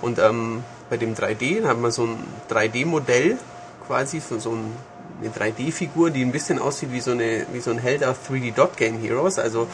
[0.00, 2.18] Und ähm, bei dem 3D haben wir so ein
[2.50, 3.38] 3D-Modell
[3.86, 4.72] quasi für so ein,
[5.20, 8.54] eine 3D-Figur, die ein bisschen aussieht wie so, eine, wie so ein Held auf 3D
[8.54, 9.38] Dot Game Heroes.
[9.38, 9.68] Also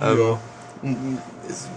[0.00, 0.38] ähm, ja.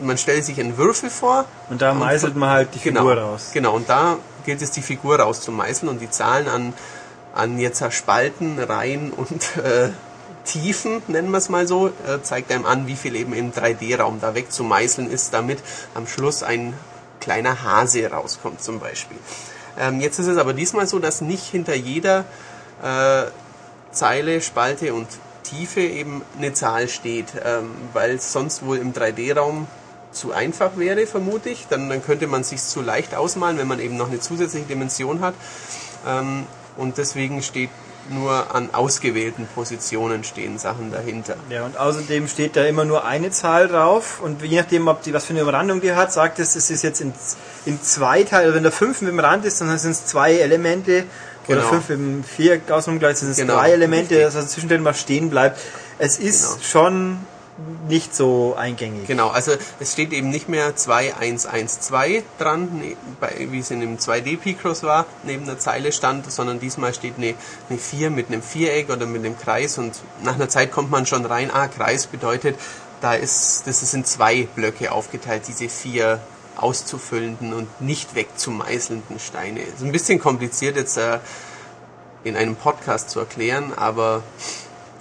[0.02, 1.46] Man stellt sich einen Würfel vor.
[1.70, 3.52] Und da meißelt man halt die Figur genau, raus.
[3.54, 6.74] Genau, und da gilt es, die Figur rauszumeißeln und die Zahlen an,
[7.34, 9.90] an jetzt Spalten, Reihen und äh,
[10.46, 14.20] Tiefen, nennen wir es mal so, äh, zeigt einem an, wie viel eben im 3D-Raum
[14.22, 15.60] da wegzumeißeln ist, damit
[15.94, 16.74] am Schluss ein
[17.20, 19.18] kleiner Hase rauskommt zum Beispiel.
[19.78, 22.26] Ähm, jetzt ist es aber diesmal so, dass nicht hinter jeder
[22.82, 23.26] äh,
[23.92, 25.08] Zeile, Spalte und
[25.50, 29.68] Tiefe eben eine Zahl steht, ähm, weil es sonst wohl im 3D-Raum
[30.12, 31.68] zu einfach wäre, vermute ich.
[31.70, 35.22] Dann, dann könnte man sich zu leicht ausmalen, wenn man eben noch eine zusätzliche Dimension
[35.22, 35.36] hat.
[36.06, 36.46] Ähm,
[36.78, 37.70] und deswegen steht
[38.10, 41.36] nur an ausgewählten Positionen stehen Sachen dahinter.
[41.50, 45.14] Ja, und außerdem steht da immer nur eine Zahl drauf und je nachdem, ob die
[45.14, 47.14] was für eine Umrandung die hat, sagt es, es ist jetzt in,
[47.66, 51.04] in zwei Teilen, also wenn da fünf im Rand ist, dann sind es zwei Elemente
[51.48, 51.60] genau.
[51.60, 53.56] oder fünf im Viereck außenumgleich sind es genau.
[53.56, 55.60] drei Elemente, dass also zwischendrin mal stehen bleibt.
[55.98, 56.64] Es ist genau.
[56.64, 57.18] schon
[57.88, 59.08] nicht so eingängig.
[59.08, 62.96] Genau, also es steht eben nicht mehr 2112 dran, ne-
[63.52, 67.34] wie es in dem 2D Picross war, neben der Zeile stand, sondern diesmal steht eine,
[67.70, 71.06] eine 4 mit einem Viereck oder mit einem Kreis und nach einer Zeit kommt man
[71.06, 72.58] schon rein, ah, Kreis bedeutet,
[73.02, 76.20] da ist, das in zwei Blöcke aufgeteilt, diese vier
[76.58, 79.62] auszufüllenden und nicht wegzumeißelnden Steine.
[79.62, 81.20] Ist ein bisschen kompliziert jetzt äh,
[82.24, 84.24] in einem Podcast zu erklären, aber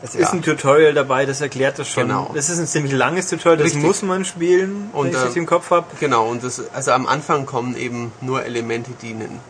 [0.03, 0.21] Es Ja.
[0.21, 2.09] ist ein Tutorial dabei, das erklärt das schon.
[2.09, 2.31] Genau.
[2.35, 3.83] Das ist ein ziemlich langes Tutorial, das Richtig.
[3.83, 5.87] muss man spielen, Und, wenn ich äh, das im Kopf habe.
[5.99, 9.41] Genau, und das, also am Anfang kommen eben nur Elemente, die, einen,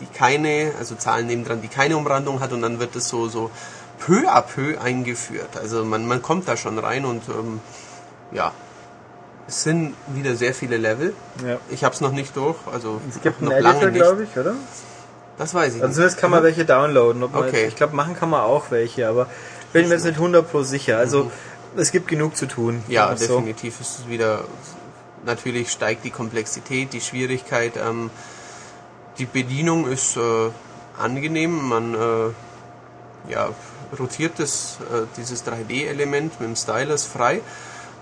[0.00, 3.50] die keine, also Zahlen nebendran, die keine Umrandung hat und dann wird es so, so
[4.00, 5.56] peu à peu eingeführt.
[5.56, 7.60] Also man, man kommt da schon rein und ähm,
[8.32, 8.52] ja,
[9.50, 11.12] es sind wieder sehr viele Level.
[11.46, 11.58] Ja.
[11.70, 14.38] Ich habe es noch nicht durch, also Es gibt noch einen lange Editor, glaube ich,
[14.38, 14.54] oder?
[15.38, 15.94] Das weiß ich Also nicht.
[15.94, 17.22] zumindest kann man welche downloaden.
[17.24, 17.66] Okay.
[17.66, 19.26] Ich glaube, machen kann man auch welche, aber
[19.72, 20.98] bin mir jetzt nicht 100 pro sicher.
[20.98, 21.30] Also
[21.76, 22.76] es gibt genug zu tun.
[22.86, 22.92] Mhm.
[22.92, 23.36] Ja, wir's so.
[23.36, 24.44] definitiv ist es wieder,
[25.24, 27.72] natürlich steigt die Komplexität, die Schwierigkeit.
[27.76, 28.10] Ähm,
[29.18, 30.20] die Bedienung ist äh,
[30.96, 33.48] angenehm, man äh, ja,
[33.98, 37.40] rotiert das, äh, dieses 3D-Element mit dem Stylus frei,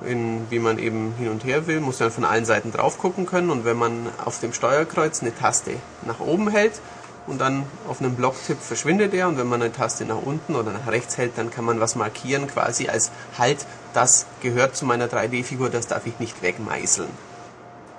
[0.06, 3.26] in, wie man eben hin und her will, muss dann von allen Seiten drauf gucken
[3.26, 5.72] können und wenn man auf dem Steuerkreuz eine Taste
[6.06, 6.80] nach oben hält,
[7.28, 10.72] und dann auf einem Blocktipp verschwindet er und wenn man eine Taste nach unten oder
[10.72, 15.06] nach rechts hält, dann kann man was markieren quasi als halt, das gehört zu meiner
[15.08, 17.10] 3D-Figur, das darf ich nicht wegmeißeln.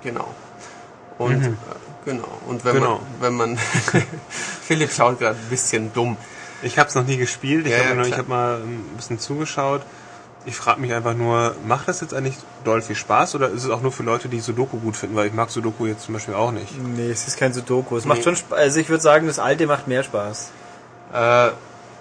[0.02, 0.34] Genau.
[1.18, 1.50] Und äh,
[2.04, 2.28] genau.
[2.46, 3.00] Und wenn Genau.
[3.20, 3.58] man wenn man
[4.62, 6.16] Philipp schaut gerade ein bisschen dumm.
[6.62, 9.82] Ich habe es noch nie gespielt, ich Ja, habe ja, hab mal ein bisschen zugeschaut.
[10.46, 13.70] Ich frage mich einfach nur, macht das jetzt eigentlich doll viel Spaß oder ist es
[13.70, 15.14] auch nur für Leute, die Sudoku gut finden?
[15.16, 16.74] Weil ich mag Sudoku jetzt zum Beispiel auch nicht.
[16.82, 17.96] Nee, es ist kein Sudoku.
[17.96, 18.08] Es Nee.
[18.08, 18.58] macht schon Spaß.
[18.58, 20.50] Also ich würde sagen, das alte macht mehr Spaß.
[21.12, 21.50] Äh,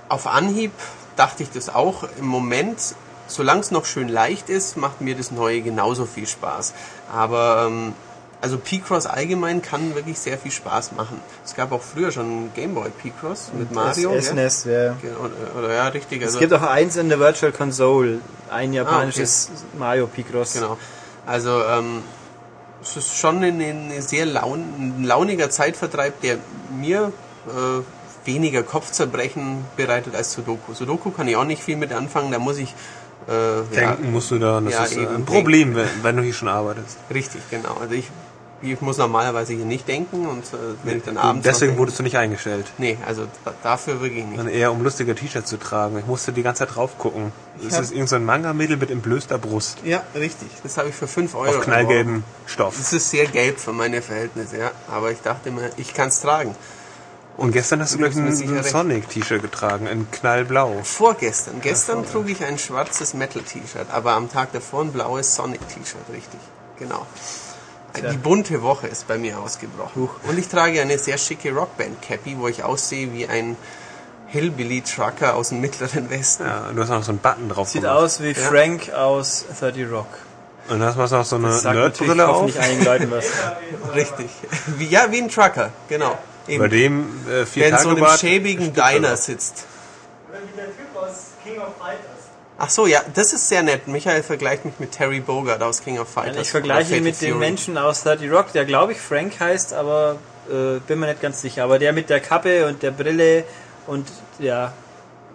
[0.07, 0.71] auf Anhieb
[1.17, 2.05] dachte ich das auch.
[2.17, 2.95] Im Moment,
[3.27, 6.73] solange es noch schön leicht ist, macht mir das Neue genauso viel Spaß.
[7.13, 7.93] Aber ähm,
[8.41, 11.19] also P-Cross allgemein kann wirklich sehr viel Spaß machen.
[11.43, 14.13] Es gab auch früher schon Gameboy P-Cross mit Mario.
[14.15, 14.27] Das?
[14.27, 14.95] SNES wäre.
[15.19, 16.21] Oder, oder ja, richtig.
[16.21, 18.19] Es Also, gibt auch eins in der Virtual Console,
[18.49, 20.53] ein japanisches Mario Picross.
[20.53, 20.77] Genau.
[21.25, 22.01] Also ähm,
[22.81, 24.61] es ist schon eine, eine sehr laun,
[24.99, 26.37] ein launiger Zeitvertreib, der
[26.75, 27.11] mir
[27.47, 30.73] äh, weniger Kopfzerbrechen bereitet als Sudoku.
[30.73, 32.73] Sudoku kann ich auch nicht viel mit anfangen, da muss ich
[33.27, 33.61] äh, ja,
[33.93, 36.33] Denken musst du da, das Ja, ist äh, eben, ein Problem, wenn, wenn du hier
[36.33, 36.97] schon arbeitest.
[37.13, 37.75] richtig, genau.
[37.79, 38.09] Also ich,
[38.61, 41.99] ich muss normalerweise hier nicht denken und äh, wenn ich dann abends Deswegen denke- wurdest
[41.99, 42.65] du nicht eingestellt.
[42.77, 44.37] Nee, also da, dafür wirklich nicht.
[44.37, 45.97] Sondern eher um lustige T-Shirts zu tragen.
[45.97, 47.31] Ich musste die ganze Zeit drauf gucken.
[47.63, 49.79] Das ist irgendein so Manga-Mädel mit entblößter Brust.
[49.83, 50.49] Ja, richtig.
[50.63, 51.57] Das habe ich für 5 Euro.
[51.57, 52.23] Auf knallgelben erworben.
[52.45, 52.75] Stoff.
[52.77, 54.71] Das ist sehr gelb für meine Verhältnisse, ja.
[54.91, 56.55] Aber ich dachte mir, ich kann es tragen.
[57.37, 58.63] Und gestern hast du gleich ein.
[58.63, 60.81] Sonic-T-Shirt getragen, in knallblau.
[60.83, 61.61] Vorgestern.
[61.61, 66.39] Gestern trug ich ein schwarzes Metal-T-Shirt, aber am Tag davor ein blaues Sonic-T-Shirt, richtig.
[66.77, 67.05] Genau.
[67.95, 70.09] Die bunte Woche ist bei mir ausgebrochen.
[70.27, 73.57] Und ich trage eine sehr schicke Rockband-Cappy, wo ich aussehe wie ein
[74.27, 76.45] Hillbilly-Trucker aus dem mittleren Westen.
[76.45, 77.97] Ja, du hast auch noch so einen Button drauf Sieht gemacht.
[77.97, 78.47] aus wie Ja.
[78.47, 80.07] Frank aus 30 Rock.
[80.69, 82.35] Und hast du noch so eine Nerdbrille auf.
[82.35, 83.25] hoffentlich einigen Leuten was.
[83.95, 84.29] Richtig.
[84.77, 86.15] Wie, ja, wie ein Trucker, genau.
[86.47, 86.59] Eben.
[86.61, 89.65] Bei dem äh, vier der in Tage so einem schäbigen er Diner sitzt.
[90.29, 91.13] Oder wie der Typ aus
[91.43, 92.05] King of Fighters.
[92.61, 93.87] Ach so, ja, das ist sehr nett.
[93.87, 96.41] Michael vergleicht mich mit Terry Bogard aus King of Fighters.
[96.41, 97.39] Ich vergleiche ihn mit dem.
[97.39, 100.17] Menschen aus 30 Rock, der glaube ich Frank heißt, aber
[100.49, 101.63] äh, bin mir nicht ganz sicher.
[101.63, 103.45] Aber der mit der Kappe und der Brille
[103.87, 104.07] und
[104.39, 104.73] ja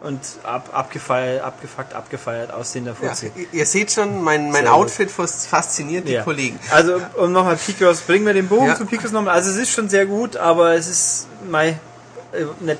[0.03, 3.33] und ab, abgefeiert, abgefuckt, abgefeiert aussehender Ja, Fuzzi.
[3.35, 4.75] ihr- ihr seht schon, mein, mein Sehr.
[4.75, 6.23] Outfit fas- fasziniert die Ja.
[6.25, 6.61] Kollegen.
[6.71, 8.77] Also um nochmal Picross, bringen wir den Bogen Ja.
[8.77, 9.33] zu Picross nochmal.
[9.35, 11.79] Also es ist schon sehr gut, aber es ist mei,
[12.33, 12.79] äh, nicht,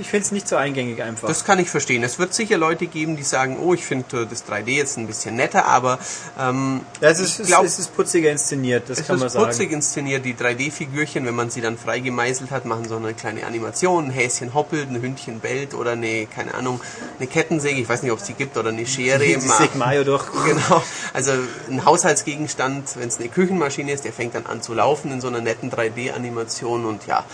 [0.00, 1.26] ich finde es nicht so eingängig einfach.
[1.26, 2.04] Das kann ich verstehen.
[2.04, 5.34] Es wird sicher Leute geben, die sagen, oh, ich finde das 3D jetzt ein bisschen
[5.34, 5.98] netter, aber
[6.38, 9.32] ähm, Ja, es ist, ich glaub, es ist putziger inszeniert, das es kann man ist
[9.32, 9.46] sagen.
[9.46, 10.24] putzig inszeniert.
[10.24, 14.04] Die 3D-Figürchen, wenn man sie dann frei gemeißelt hat, machen so eine kleine Animation.
[14.06, 16.80] Ein Häschen hoppelt, ein Hündchen bellt oder eine, keine Ahnung,
[17.18, 17.80] eine Kettensäge.
[17.80, 19.24] Ich weiß nicht, ob es die gibt oder eine Schere.
[19.24, 20.24] Die Mayo durch.
[20.44, 20.82] Genau,
[21.14, 21.32] also
[21.70, 25.28] ein Haushaltsgegenstand, wenn es eine Küchenmaschine ist, der fängt dann an zu laufen in so
[25.28, 27.24] einer netten 3D-Animation und ja,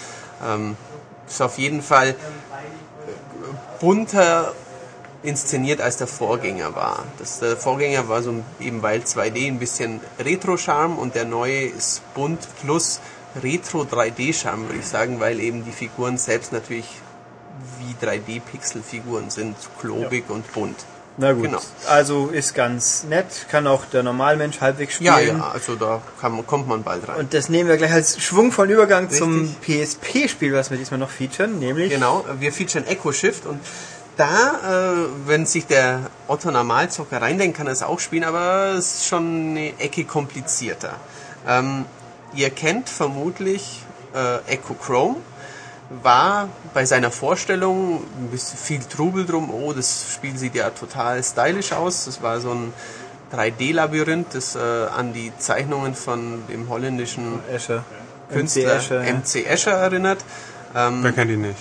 [0.47, 0.77] ähm,
[1.31, 2.15] ist auf jeden Fall äh,
[3.81, 4.53] bunter
[5.23, 7.05] inszeniert als der Vorgänger war.
[7.19, 12.03] Das, der Vorgänger war so eben weil 2D ein bisschen Retro-Charme und der neue ist
[12.15, 13.01] bunt plus
[13.43, 16.89] Retro 3D-Charme, würde ich sagen, weil eben die Figuren selbst natürlich
[17.79, 20.85] wie 3D-Pixel-Figuren sind, klobig und bunt.
[21.21, 21.59] Na gut, Genau.
[21.87, 25.13] also ist ganz nett, kann auch der Normalmensch halbwegs spielen.
[25.13, 27.17] Ja, ja, also da kann, kommt man bald rein.
[27.19, 29.19] Und das nehmen wir gleich als schwungvollen Übergang Richtig.
[29.19, 33.61] zum PSP-Spiel, was wir diesmal noch featuren, nämlich Genau, wir featuren Echo Shift und
[34.17, 38.95] da, äh, wenn sich der Otto Normalzocker reindenkt, kann er es auch spielen, aber es
[38.95, 40.95] ist schon eine Ecke komplizierter.
[41.47, 41.85] Ähm,
[42.35, 43.83] ihr kennt vermutlich
[44.15, 45.17] äh, Echo Chrome,
[45.91, 49.51] war bei seiner Vorstellung ein bisschen viel Trubel drum.
[49.53, 52.05] Oh, das Spiel sieht ja total stylisch aus.
[52.05, 52.73] Das war so ein
[53.33, 57.85] 3D-Labyrinth, das äh, an die Zeichnungen von dem holländischen Escher.
[58.33, 59.15] Künstler MC Escher, ja.
[59.15, 60.25] MC Escher erinnert.
[60.75, 61.59] Ähm, Wer kennt ihn nicht?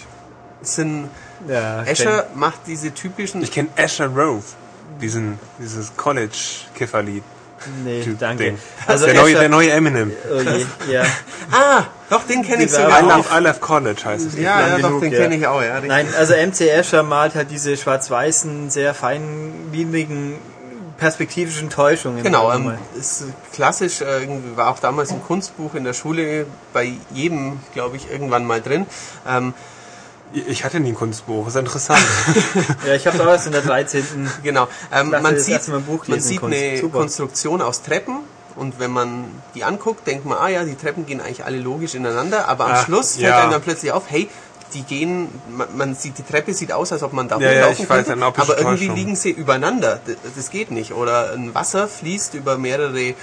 [0.61, 1.09] sind,
[1.47, 4.43] Ja, Escher macht diese typischen Ich kenne Asher Rove,
[5.01, 7.23] diesen, dieses College-Kifferlied.
[7.83, 8.43] Nee, Typ danke.
[8.43, 8.59] Ding.
[8.87, 10.11] Also der, neue, der neue Eminem.
[10.31, 11.03] Oh je, ja.
[11.51, 13.17] Ah, doch, den kenne ich I sogar auch.
[13.17, 14.35] love, I love College heißt es.
[14.37, 15.19] Ja, ja, lang doch, genug, den ja.
[15.19, 15.81] kenne ich auch, ja.
[15.81, 20.35] Nein, also MC Escher malt halt diese schwarz-weißen, sehr feinlinigen,
[20.99, 22.21] perspektivischen Täuschungen.
[22.21, 27.59] Genau, ähm, ist klassisch, äh, war auch damals im Kunstbuch in der Schule bei jedem,
[27.73, 28.85] glaube ich, irgendwann mal drin.
[29.27, 29.53] Ähm,
[30.31, 31.99] Ich hatte nie ein Kunstbuch, ist interessant.
[32.87, 34.29] Ja, ich habe erst in der 13.
[34.43, 36.57] genau, ähm, man das sieht, man lesen sieht Kunst.
[36.57, 36.97] eine Super.
[36.99, 38.19] Konstruktion aus Treppen
[38.55, 39.25] und wenn man
[39.55, 42.71] die anguckt, denkt man, ah ja, die Treppen gehen eigentlich alle logisch ineinander, aber am
[42.73, 43.41] Ah, Schluss fällt ja.
[43.41, 44.29] einem dann plötzlich auf, hey,
[44.75, 47.65] die gehen, man, man sieht, die Treppe sieht aus, als ob man da Ja, ja,
[47.69, 48.95] weiß, könnte, optische aber irgendwie Täuschung.
[48.97, 49.99] liegen sie übereinander.
[50.07, 50.93] D- Das geht nicht.
[50.93, 53.15] Oder ein Wasser fließt über mehrere,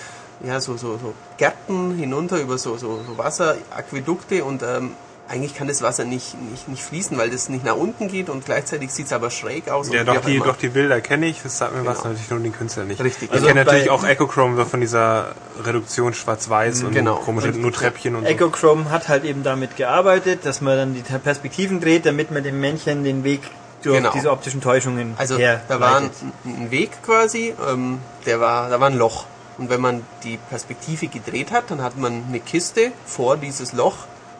[0.45, 4.95] ja, so, so, so Gärten hinunter, über so, so, so Wasseraquädukte und ähm,
[5.29, 8.45] eigentlich kann das Wasser nicht, nicht, nicht fließen, weil das nicht nach unten geht und
[8.45, 9.91] gleichzeitig sieht es aber schräg aus.
[9.93, 12.09] ja, und doch die, doch die Bilder kenne ich, das sagt mir was, Genau.
[12.11, 13.01] natürlich nur den Künstler nicht.
[13.03, 13.25] Richtig.
[13.29, 17.17] Ich Also kenne natürlich auch Echochrome so von dieser Reduktion schwarz-weiß und Genau.
[17.17, 18.29] komische, nur Treppchen und so.
[18.29, 22.45] Echo Chrome hat halt eben damit gearbeitet, dass man dann die Perspektiven dreht, damit man
[22.45, 23.41] dem Männchen den Weg
[23.83, 24.13] durch Genau.
[24.13, 25.65] diese optischen Täuschungen Also herleitet.
[25.71, 26.11] da war ein,
[26.45, 29.27] ein Weg quasi, ähm, der war, da war ein Loch.
[29.59, 33.97] Und wenn man die Perspektive gedreht hat, dann hat man eine Kiste vor dieses Loch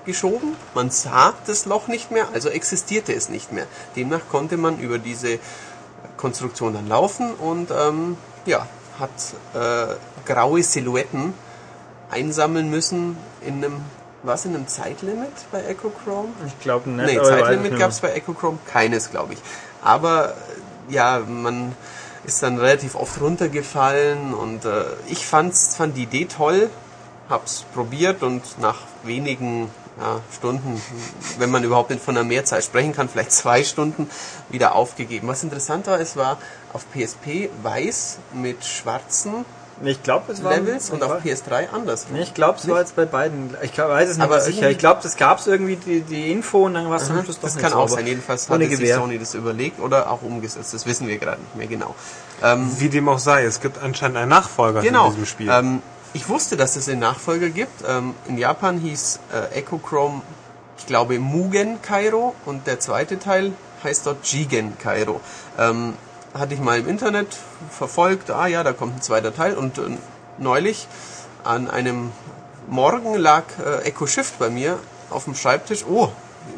[0.07, 0.57] geschoben.
[0.75, 3.67] Man sah das Loch nicht mehr, also existierte es nicht mehr.
[3.97, 5.39] Demnach konnte man über diese
[6.17, 8.67] Konstruktion dann laufen und ähm, ja,
[8.99, 9.11] hat
[9.55, 9.95] äh,
[10.25, 11.35] graue Silhouetten
[12.11, 13.81] einsammeln müssen in einem,
[14.23, 16.29] was in einem Zeitlimit bei Echo Chrome?
[16.47, 17.07] ich glaube nicht.
[17.07, 19.39] Nee, Zeitlimit gab es bei Echochrome keines, glaube ich.
[19.83, 20.35] Aber
[20.89, 21.73] ja, man
[22.25, 26.71] ist dann relativ oft runtergefallen und äh, ich fand's, fand die Idee toll,
[27.29, 30.81] hab's probiert und nach wenigen ja, Stunden,
[31.39, 34.11] wenn man überhaupt nicht von einer Mehrzeit sprechen kann, vielleicht zwei Stunden,
[34.51, 35.27] wieder aufgegeben.
[35.29, 36.39] Was interessant war, es war
[36.73, 39.45] auf PSP weiß mit schwarzen.
[39.83, 42.07] Ich glaube, es war Levels und auf PS3 anders.
[42.11, 43.55] Nee, ich glaube, es war jetzt bei beiden.
[43.63, 44.71] Ich glaub, weiß es nicht Aber mehr sicher.
[44.71, 47.37] Ich glaube, das gab es irgendwie die, die Info und dann war es am Schluss
[47.37, 48.07] doch Das kann auch sein.
[48.07, 48.95] Jedenfalls hat sich.
[48.95, 50.73] Sony das überlegt oder auch umgesetzt.
[50.73, 51.95] Das wissen wir gerade nicht mehr genau.
[52.43, 55.07] Ähm, Wie dem auch sei, es gibt anscheinend einen Nachfolger genau.
[55.07, 55.51] in diesem Spiel.
[55.51, 55.83] Ähm,
[56.13, 57.85] ich wusste, dass es einen Nachfolger gibt.
[57.87, 60.23] Ähm, in Japan hieß äh, Echo Chrome,
[60.79, 63.53] ich glaube, Mugen Kairo und der zweite Teil
[63.83, 65.21] heißt dort Jigen Kairo.
[65.59, 65.95] Ähm,
[66.35, 67.29] hatte ich mal im Internet
[67.71, 69.83] verfolgt, ah ja, da kommt ein zweiter Teil und äh,
[70.39, 70.87] neulich
[71.45, 72.13] an einem
[72.69, 74.79] Morgen lag äh, Echo Shift bei mir
[75.11, 75.85] auf dem Schreibtisch.
[75.89, 76.09] Oh,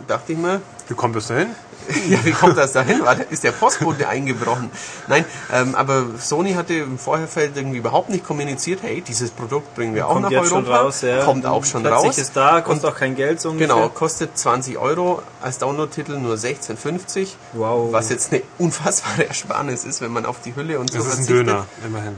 [0.07, 1.49] dachte ich mir, Wie kommt das denn?
[2.09, 3.05] ja, wie kommt das dahin?
[3.05, 4.71] War, ist der Postbote eingebrochen?
[5.07, 9.95] Nein, ähm, aber Sony hatte im Vorherfeld irgendwie überhaupt nicht kommuniziert, hey, dieses Produkt bringen
[9.95, 10.67] wir auch Kommt nach jetzt Europa.
[10.67, 11.25] schon raus, ja.
[11.25, 12.19] Kommt auch schon Plötzlich raus.
[12.19, 13.75] ist da, kostet Und auch kein Geld so ungefähr.
[13.75, 17.29] Genau, kostet 20 Euro, als Download-Titel nur 16,50.
[17.55, 17.93] Wow.
[17.93, 21.13] Was jetzt eine unfassbare Ersparnis ist, wenn man auf die Hülle und so Das ist
[21.13, 21.49] ein verzichtet.
[21.49, 22.17] Döner, immerhin.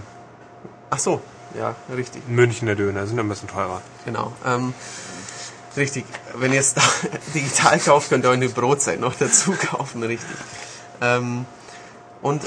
[0.91, 1.21] Ach so,
[1.59, 2.23] ja, richtig.
[2.29, 3.81] Münchner Döner, sind ein bisschen teurer.
[4.05, 4.33] Genau.
[4.47, 4.75] Ähm,
[5.77, 6.05] richtig.
[6.35, 6.75] Wenn ihr es
[7.35, 10.29] digital kauft, könnt ihr euch eine Brotzeit noch dazu kaufen, richtig.
[11.01, 11.45] Ähm,
[12.23, 12.43] und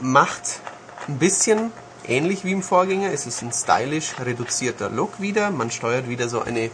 [0.00, 0.60] macht
[1.08, 1.72] ein bisschen
[2.06, 3.12] ähnlich wie im Vorgänger.
[3.12, 5.50] Es ist ein stylisch reduzierter Look wieder.
[5.50, 6.70] Man steuert wieder so eine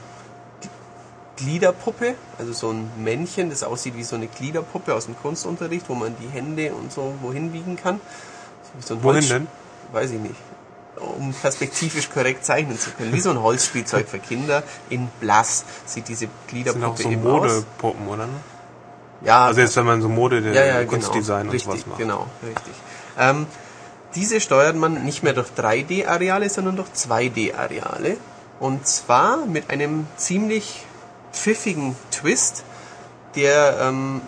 [1.36, 5.94] Gliederpuppe, also so ein Männchen, das aussieht wie so eine Gliederpuppe aus dem Kunstunterricht, wo
[5.94, 8.00] man die Hände und so wohin wiegen kann.
[8.80, 9.46] So Wohin Holz- denn?
[9.92, 10.34] Weiß ich nicht.
[11.00, 13.12] Um perspektivisch korrekt zeichnen zu können.
[13.12, 17.08] Wie so ein Holzspielzeug für Kinder in blass sieht diese Das sind Gliederpuppe auch so
[17.08, 17.32] eben aus.
[17.32, 18.28] Modepuppen, oder?
[19.24, 21.52] Ja, Also jetzt, wenn man so Mode, ja, ja, Kunstdesign genau.
[21.52, 21.98] und sowas richtig, macht.
[21.98, 22.74] Genau, richtig.
[23.18, 23.46] Ähm,
[24.14, 28.16] diese steuert man nicht mehr durch 3D-Areale, sondern durch 2D-Areale.
[28.60, 30.84] Und zwar mit einem ziemlich
[31.32, 32.64] pfiffigen Twist,
[33.34, 34.22] der ähm,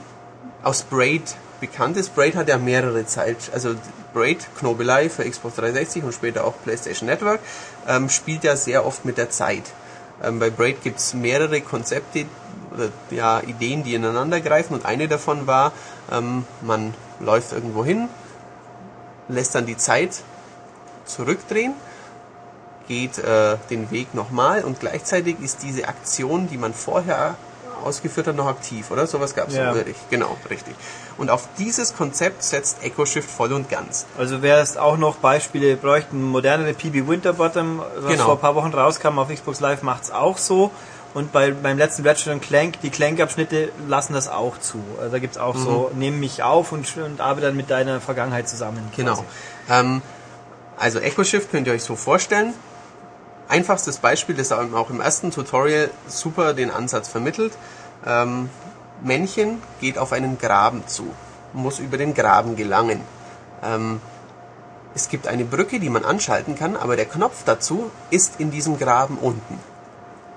[0.63, 1.23] aus Braid
[1.61, 2.15] bekannt ist.
[2.15, 3.75] Braid hat ja mehrere Zeit, also
[4.13, 7.41] Braid, Knobelei für Xbox 360 und später auch PlayStation Network,
[7.87, 9.65] ähm, spielt ja sehr oft mit der Zeit.
[10.23, 12.27] Ähm, bei Braid gibt es mehrere Konzepte
[12.73, 15.73] oder ja, Ideen, die ineinander greifen und eine davon war,
[16.11, 18.09] ähm, man läuft irgendwo hin,
[19.29, 20.23] lässt dann die Zeit
[21.05, 21.75] zurückdrehen,
[22.89, 27.37] geht äh, den Weg nochmal und gleichzeitig ist diese Aktion, die man vorher
[27.85, 29.07] ausgeführt hat, noch aktiv, oder?
[29.07, 29.75] Sowas gab es Ja.
[29.75, 29.83] ja.
[30.11, 30.75] Genau, richtig.
[31.19, 34.07] Und auf dieses Konzept setzt EchoShift voll und ganz.
[34.19, 38.25] Also wer es auch noch Beispiele bräuchten, modernere PB Winterbottom, was Genau.
[38.25, 40.71] vor ein paar Wochen rauskam auf Xbox Live, macht's auch so.
[41.13, 44.79] Und bei, beim letzten Ratchet Clank, die Clank-Abschnitte lassen das auch zu.
[44.99, 48.49] Also da gibt's auch so, nehmen mich auf und, und arbeite dann mit deiner Vergangenheit
[48.49, 48.89] zusammen.
[48.97, 49.15] Genau.
[49.15, 49.25] quasi.
[49.69, 50.03] Ähm,
[50.79, 52.55] also EchoShift könnt ihr euch so vorstellen.
[53.51, 57.53] Einfachstes Beispiel, das auch im ersten Tutorial super den Ansatz vermittelt.
[58.07, 58.49] Ähm,
[59.03, 61.13] Männchen geht auf einen Graben zu,
[61.53, 63.01] muss über den Graben gelangen.
[63.65, 64.01] Ähm,
[64.95, 68.79] es gibt eine Brücke, die man anschalten kann, aber der Knopf dazu ist in diesem
[68.79, 69.59] Graben unten.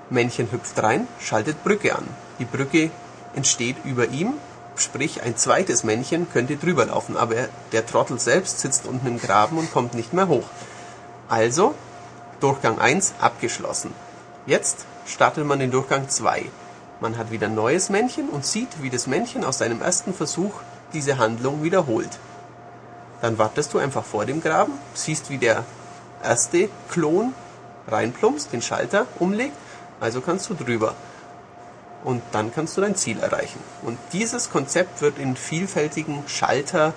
[0.09, 2.07] Männchen hüpft rein, schaltet Brücke an.
[2.39, 2.89] Die Brücke
[3.36, 4.34] entsteht über ihm,
[4.76, 9.20] sprich ein zweites Männchen könnte drüber laufen, aber er- der Trottel selbst sitzt unten im
[9.20, 10.45] Graben und kommt nicht mehr hoch.
[11.30, 11.76] Also,
[12.44, 13.94] Durchgang 1 abgeschlossen.
[14.46, 16.44] Jetzt startet man den Durchgang 2.
[17.00, 20.52] Man hat wieder ein neues Männchen und sieht, wie das Männchen aus seinem ersten Versuch
[20.91, 22.20] diese Handlung wiederholt.
[23.22, 25.64] Dann wartest du einfach vor dem Graben, siehst, wie der
[26.22, 27.34] erste Klon
[27.88, 29.56] reinplumpst, den Schalter umlegt,
[30.02, 30.96] also kannst du drüber.
[32.04, 33.62] Und dann kannst du dein Ziel erreichen.
[33.84, 36.91] Und dieses Konzept wird in vielfältigen Schalter-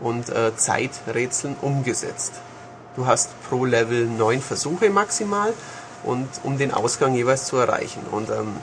[0.00, 2.34] und äh, Zeiträtseln umgesetzt.
[2.96, 5.52] Du hast pro Level neun Versuche maximal
[6.04, 8.02] und um den Ausgang jeweils zu erreichen.
[8.10, 8.56] Und ähm,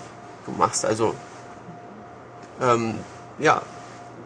[0.45, 1.15] du machst also
[2.61, 2.95] ähm,
[3.39, 3.61] ja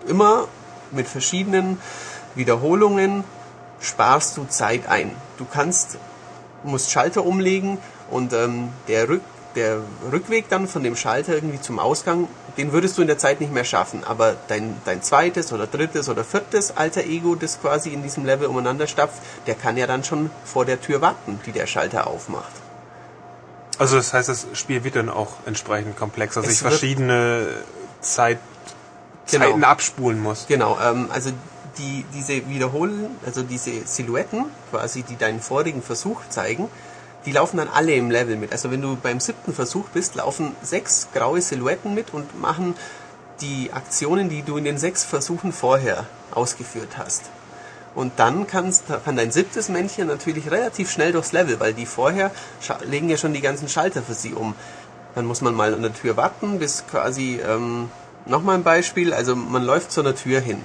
[0.07, 0.47] immer
[0.91, 1.79] mit verschiedenen
[2.35, 3.23] Wiederholungen
[3.79, 5.11] sparst du Zeit ein.
[5.37, 5.97] Du kannst
[6.65, 7.77] musst Schalter umlegen
[8.09, 9.21] und ähm, der, Rück,
[9.55, 9.79] der
[10.11, 12.27] Rückweg dann von dem Schalter irgendwie zum Ausgang,
[12.57, 14.03] den würdest du in der Zeit nicht mehr schaffen.
[14.03, 18.47] Aber dein, dein zweites oder drittes oder viertes alter Ego, das quasi in diesem Level
[18.47, 22.51] umeinander stapft, der kann ja dann schon vor der Tür warten, die der Schalter aufmacht.
[23.77, 27.47] Also das heißt, das Spiel wird dann auch entsprechend komplex, dass Es ich verschiedene
[28.01, 28.39] Zeit,
[29.31, 29.45] Genau.
[29.45, 30.45] Zeiten abspulen muss.
[30.47, 31.31] Genau, ähm, also
[31.79, 36.69] die, diese Wiederholen, also diese Silhouetten, quasi, die deinen vorigen Versuch zeigen,
[37.25, 38.51] die laufen dann alle im Level mit.
[38.51, 42.75] Also wenn du beim siebten Versuch bist, laufen sechs graue Silhouetten mit und machen
[43.41, 47.23] die Aktionen, die du in den sechs Versuchen vorher ausgeführt hast.
[47.95, 52.31] Und dann kannst, kann dein siebtes Männchen natürlich relativ schnell durchs Level, weil die vorher
[52.83, 54.53] legen ja schon die ganzen Schalter für sie um.
[55.15, 57.89] Dann muss man mal an der Tür warten, bis quasi, ähm,
[58.25, 60.61] nochmal ein Beispiel, also man läuft zu einer Tür hin.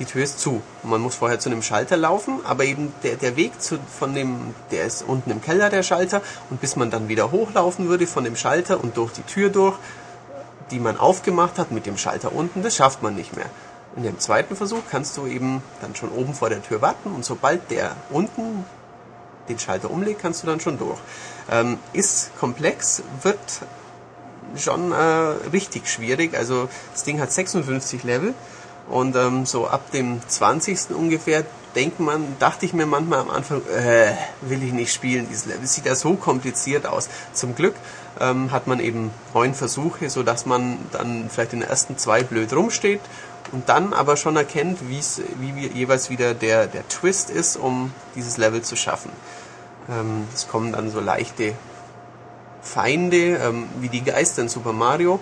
[0.00, 0.62] Die Tür ist zu.
[0.82, 4.14] Und man muss vorher zu einem Schalter laufen, aber eben der, der Weg zu, von
[4.14, 8.06] dem, der ist unten im Keller, der Schalter, und bis man dann wieder hochlaufen würde
[8.06, 9.76] von dem Schalter und durch die Tür durch,
[10.70, 13.46] die man aufgemacht hat mit dem Schalter unten, das schafft man nicht mehr.
[13.96, 17.24] In dem zweiten Versuch kannst du eben dann schon oben vor der Tür warten und
[17.24, 18.64] sobald der unten
[19.48, 20.98] den Schalter umlegt, kannst du dann schon durch.
[21.50, 23.38] Ähm, ist komplex, wird
[24.56, 24.96] schon äh,
[25.52, 26.36] richtig schwierig.
[26.36, 28.34] Also das Ding hat 56 Level
[28.90, 30.90] und ähm, so ab dem 20.
[30.90, 35.46] ungefähr denkt man, dachte ich mir manchmal am Anfang, äh, will ich nicht spielen, dieses
[35.46, 35.66] Level.
[35.66, 37.08] Sieht ja so kompliziert aus.
[37.32, 37.76] Zum Glück
[38.18, 42.24] ähm, hat man eben neun Versuche, so dass man dann vielleicht in den ersten zwei
[42.24, 43.00] blöd rumsteht
[43.52, 47.92] und dann aber schon erkennt, wie's, wie wie jeweils wieder der, der Twist ist, um
[48.16, 49.10] dieses Level zu schaffen.
[49.88, 51.54] Ähm, es kommen dann so leichte
[52.62, 55.20] Feinde, ähm, wie die Geister in Super Mario.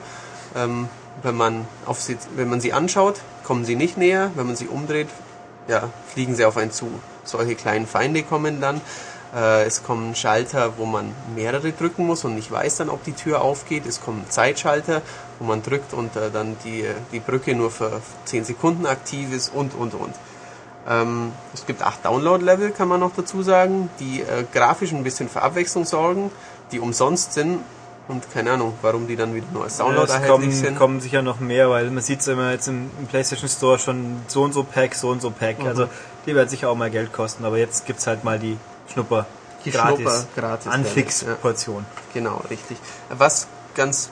[0.57, 0.89] Ähm,
[1.23, 4.31] wenn, man auf sie, wenn man sie anschaut, kommen sie nicht näher.
[4.35, 5.09] Wenn man sie umdreht,
[5.69, 6.89] ja, fliegen sie auf einen zu.
[7.25, 8.81] Solche kleinen Feinde kommen dann.
[9.35, 13.13] Äh, es kommen Schalter, wo man mehrere drücken muss und nicht weiß dann, ob die
[13.13, 13.87] Tür aufgeht.
[13.87, 15.01] Es kommen Zeitschalter,
[15.39, 19.53] wo man drückt und äh, dann die, die Brücke nur für 10 Sekunden aktiv ist
[19.55, 20.15] und, und, und.
[20.87, 25.31] Ähm, es gibt acht Download-Level, kann man noch dazu sagen, die äh, grafisch ein bisschen
[25.31, 26.31] für Abwechslung sorgen,
[26.71, 27.61] die umsonst sind
[28.09, 30.79] und keine Ahnung, warum die dann wieder nur als Download es erhältlich kommen, sind.
[30.79, 34.23] kommen sicher noch mehr, weil man sieht es immer jetzt im, im PlayStation Store schon
[34.29, 35.61] so und so Pack, so und so Pack.
[35.61, 35.67] Mhm.
[35.67, 35.89] Also
[36.27, 38.57] die werden sicher auch mal Geld kosten, aber jetzt gibt's halt mal die
[38.93, 39.27] Schnupper.
[39.65, 41.85] Die gratis, Schnupper gratis Anfix-Portion.
[42.15, 42.79] Genau, richtig.
[43.11, 44.11] Was ganz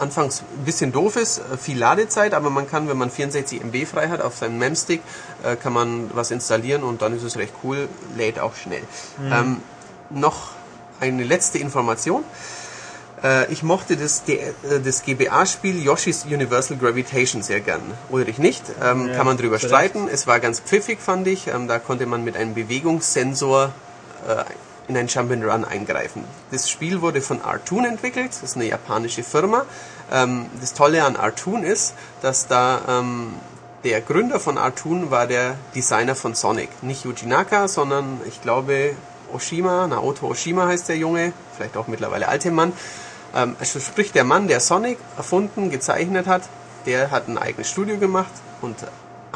[0.00, 3.86] anfangs ein bisschen doof ist, äh, viel Ladezeit, aber man kann, wenn man 64 MB
[3.86, 5.02] frei hat auf seinem Memstick,
[5.42, 8.82] äh, kann man was installieren und dann ist es recht cool, lädt auch schnell.
[9.30, 9.62] Ähm,
[10.10, 10.50] noch
[11.00, 12.24] eine letzte Information.
[13.22, 14.52] Äh, ich mochte das, äh,
[14.84, 17.80] das GBA-Spiel Yoshi's Universal Gravitation sehr gern.
[18.10, 20.08] Ulrich nicht, ähm, Ja, kann man drüber zu streiten.
[20.10, 21.48] Es war ganz pfiffig, fand ich.
[21.48, 23.72] Ähm, da konnte man mit einem Bewegungssensor
[24.28, 24.44] äh,
[24.88, 26.24] in ein Jump'n'Run eingreifen.
[26.50, 29.64] Das Spiel wurde von Artoon entwickelt, das ist eine japanische Firma.
[30.12, 33.34] Ähm, das Tolle an Artoon ist, dass da ähm,
[33.84, 36.68] der Gründer von Artoon war der Designer von Sonic.
[36.82, 38.94] Nicht Yuji Naka, sondern ich glaube
[39.32, 42.72] Oshima, Naoto Oshima heißt der Junge, vielleicht auch mittlerweile alte Mann.
[43.36, 46.42] Ähm, also sprich, der Mann, der Sonic erfunden, gezeichnet hat,
[46.86, 48.32] der hat ein eigenes Studio gemacht
[48.62, 48.76] und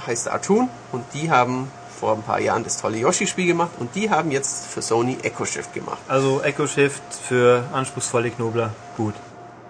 [0.06, 1.70] heißt Artoon und die haben
[2.00, 5.44] vor ein paar Jahren das tolle Yoshi-Spiel gemacht und die haben jetzt für Sony Echo
[5.44, 5.98] Shift gemacht.
[6.08, 8.70] Also Echo Shift für anspruchsvolle Knobler.
[8.96, 9.14] Gut.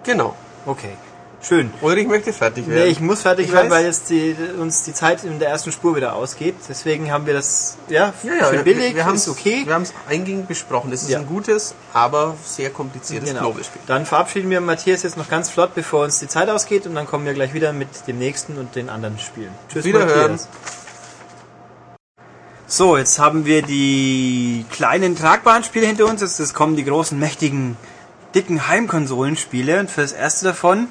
[0.05, 0.37] Genau.
[0.65, 0.97] Okay.
[1.43, 1.73] Schön.
[1.81, 2.83] Ulrich möchte fertig werden.
[2.85, 3.79] Nee, ich muss fertig Ich werden, weiß.
[3.79, 6.55] weil jetzt die, uns die Zeit in der ersten Spur wieder ausgeht.
[6.69, 9.63] Deswegen haben wir das, ja, ja, ja, für billig, wir, wir haben ist okay.
[9.65, 10.93] Wir haben es eingehend besprochen.
[10.93, 11.19] Es ist Ja.
[11.21, 13.41] ein gutes, aber sehr kompliziertes Genau.
[13.47, 13.81] Knobelspiel.
[13.87, 17.07] Dann verabschieden wir Matthias jetzt noch ganz flott, bevor uns die Zeit ausgeht und dann
[17.07, 19.53] kommen wir gleich wieder mit dem nächsten und den anderen Spielen.
[19.73, 20.33] Tschüss, Wiederhören.
[20.33, 20.49] Matthias.
[22.67, 26.21] So, jetzt haben wir die kleinen tragbaren Spiele hinter uns.
[26.21, 27.77] Jetzt kommen die großen, mächtigen,
[28.35, 29.81] dicken Heimkonsolenspiele.
[29.81, 30.87] Und für das erste davon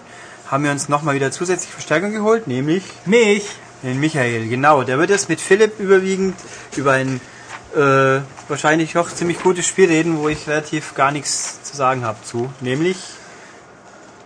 [0.49, 3.45] haben wir uns nochmal wieder zusätzliche Verstärkung geholt, nämlich Mich.
[3.83, 4.47] den Michael.
[4.49, 6.35] Genau, der wird jetzt mit Philipp überwiegend
[6.75, 7.21] über ein
[7.75, 12.17] äh, wahrscheinlich auch ziemlich gutes Spiel reden, wo ich relativ gar nichts zu sagen habe
[12.23, 12.51] zu.
[12.61, 12.97] Nämlich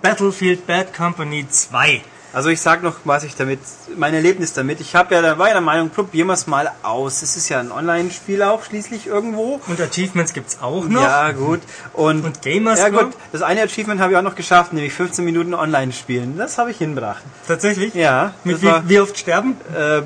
[0.01, 2.01] Battlefield Bad Company 2.
[2.33, 3.59] Also ich sag noch, was ich damit,
[3.95, 4.81] mein Erlebnis damit.
[4.81, 7.21] Ich habe ja, da war ja der Meinung, probieren wir es mal aus.
[7.21, 9.61] Es ist ja ein Online-Spiel auch schließlich irgendwo.
[9.67, 11.01] Und Achievements gibt's auch noch.
[11.03, 11.61] Ja, gut.
[11.93, 15.23] Und, Und Gamers Ja gut, das eine Achievement habe ich auch noch geschafft, nämlich 15
[15.23, 16.37] Minuten online spielen.
[16.37, 17.21] Das habe ich hinbracht.
[17.47, 17.93] Tatsächlich?
[17.93, 18.33] Ja.
[18.43, 19.55] Mit wie, war- wie oft sterben?
[19.77, 20.03] Ähm,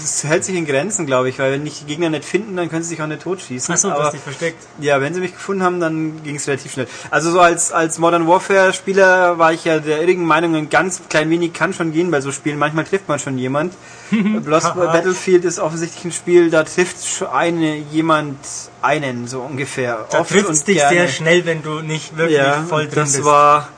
[0.00, 2.70] das hält sich in Grenzen, glaube ich, weil wenn nicht die Gegner nicht finden, dann
[2.70, 3.74] können sie sich auch nicht totschießen.
[3.74, 4.62] Achso, du hast dich versteckt.
[4.80, 6.86] ja, wenn sie mich gefunden haben, dann ging es relativ schnell.
[7.10, 11.00] Also so als, als Modern Warfare Spieler war ich ja der irrigen Meinung, ein ganz
[11.08, 12.58] klein wenig kann schon gehen bei so Spielen.
[12.58, 13.74] Manchmal trifft man schon jemand.
[14.10, 14.74] Bloß.
[14.74, 16.96] Battlefield ist offensichtlich ein Spiel, da trifft
[17.32, 18.38] eine, jemand
[18.82, 20.06] einen, so ungefähr.
[20.10, 20.96] Da Oft trifft und dich gerne.
[20.96, 23.24] sehr schnell, wenn du nicht wirklich Ja, voll drin das bist.
[23.24, 23.68] war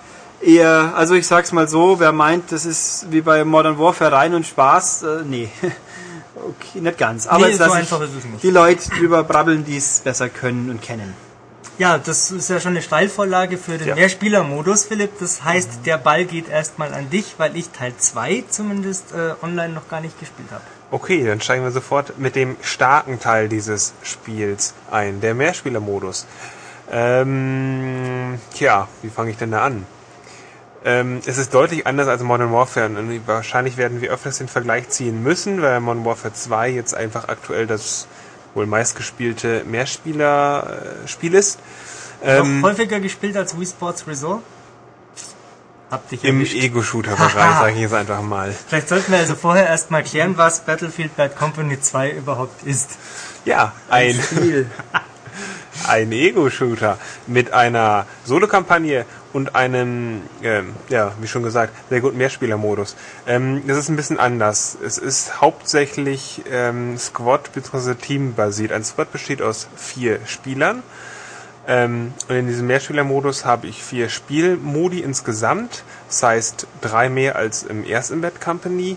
[0.41, 4.35] eher, also ich sag's mal so, wer meint, das ist wie bei Modern Warfare rein
[4.35, 5.49] und Spaß, äh, nee.
[6.37, 7.27] Okay, nicht ganz.
[7.27, 8.43] Aber Nee, so einfach ist es nicht.
[8.43, 11.12] die Leute drüber brabbeln, die es besser können und kennen.
[11.81, 13.95] Ja, das ist ja schon eine Steilvorlage für den Ja.
[13.95, 15.18] Mehrspieler-Modus, Philipp.
[15.18, 19.72] Das heißt, der Ball geht erstmal an dich, weil ich Teil 2 zumindest äh, online
[19.72, 20.61] noch gar nicht gespielt habe.
[20.91, 26.26] Okay, dann steigen wir sofort mit dem starken Teil dieses Spiels ein, der Mehrspielermodus.
[26.93, 29.87] Ähm, tja, wie fange ich denn da an?
[30.85, 34.91] Ähm, es ist deutlich anders als Modern Warfare und wahrscheinlich werden wir öfters den Vergleich
[34.91, 38.07] ziehen müssen, weil Modern Warfare 2 jetzt einfach aktuell das
[38.55, 41.59] wohl meistgespielte Mehrspieler-Spiel ist.
[42.22, 44.42] Ähm, noch häufiger gespielt als Wii Sports Resort?
[45.90, 46.40] Hab dich Im.
[46.42, 48.55] Ego-Shooter-Bereich, sage ich jetzt einfach mal.
[48.68, 52.90] Vielleicht sollten wir also vorher erstmal klären, was Battlefield Bad Company 2 überhaupt ist.
[53.44, 54.70] Ja, ein, Spiel.
[55.88, 62.97] ein Ego-Shooter mit einer Solo-Kampagne und einem, ähm, ja, wie schon gesagt, sehr guten Mehrspieler-Modus.
[63.26, 64.76] Ähm, das ist ein bisschen anders.
[64.85, 67.95] Es ist hauptsächlich ähm, Squad- bzw.
[67.95, 68.72] Team-basiert.
[68.72, 70.83] Ein Squad besteht aus vier Spielern.
[71.68, 75.85] Ähm, und in diesem Mehrspieler-Modus habe ich vier Spielmodi insgesamt.
[76.09, 78.97] Das heißt, drei mehr als im ersten Bad Company.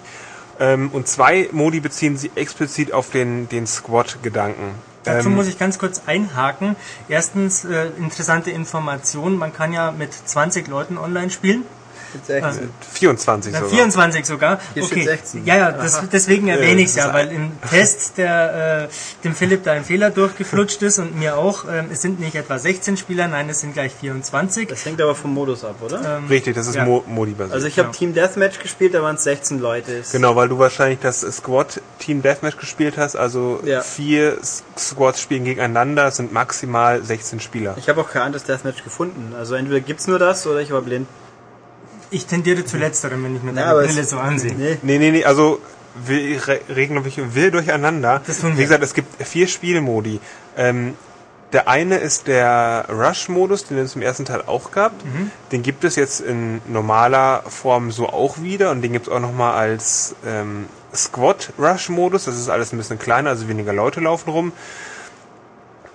[0.59, 4.92] Ähm, und zwei Modi beziehen sich explizit auf den, den Squad-Gedanken.
[5.03, 6.75] Dazu Ähm, muss ich ganz kurz einhaken.
[7.09, 9.37] Erstens, äh, interessante Information.
[9.37, 11.65] Man kann ja mit 20 Leuten online spielen.
[12.13, 12.69] Mit 16.
[12.93, 13.69] 24 Ja, sogar.
[13.73, 14.59] 24 sogar.
[14.73, 15.03] Hier okay.
[15.03, 15.45] 16.
[15.45, 19.63] Ja, ja, das, deswegen erwähne ich es ja, weil im Test der äh, dem Philipp
[19.63, 21.65] da ein Fehler durchgeflutscht ist und mir auch.
[21.71, 24.67] Ähm, es sind nicht etwa 16 Spieler, nein, es sind gleich 24.
[24.67, 26.17] Das hängt aber vom Modus ab, oder?
[26.17, 26.85] Ähm, Richtig, das ist Ja.
[26.85, 27.53] Mo Modi-basiert.
[27.53, 27.93] Also ich habe Ja.
[27.93, 30.03] Team Deathmatch gespielt, da waren es 16 Leute.
[30.11, 33.15] Genau, weil du wahrscheinlich das Squad Team Deathmatch gespielt hast.
[33.15, 33.81] Also Ja.
[33.81, 34.37] vier
[34.77, 37.75] Squads spielen gegeneinander, es sind maximal 16 Spieler.
[37.77, 39.33] Ich habe auch kein anderes Deathmatch gefunden.
[39.37, 41.07] Also entweder gibt's nur das oder ich war blind.
[42.13, 44.53] Ich tendiere zu letzterem, wenn ich mir deine Brille so ansehe.
[44.53, 44.77] Nee.
[44.81, 45.59] Nee, nee, nee, also
[46.05, 48.21] wir re- reden, glaube ich, will durcheinander.
[48.25, 48.57] Das tun wir.
[48.59, 50.19] Wie gesagt, es gibt vier Spielmodi.
[50.57, 50.95] Ähm,
[51.51, 54.91] der eine ist der Rush-Modus, den es im ersten Teil auch gab.
[55.05, 55.29] Mhm.
[55.51, 59.19] Den gibt es jetzt in normaler Form so auch wieder und den gibt es auch
[59.19, 60.65] nochmal als ähm,
[60.95, 62.25] Squad-Rush-Modus.
[62.25, 64.51] Das ist alles ein bisschen kleiner, also weniger Leute laufen rum.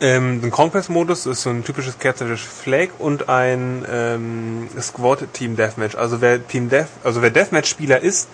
[0.00, 5.96] Ähm, den Conquest-Modus ist so ein typisches Kerzerisch Flag und ein ähm, Squad Team Deathmatch.
[5.96, 8.28] Also wer Team Death, also wer Deathmatch-Spieler ist,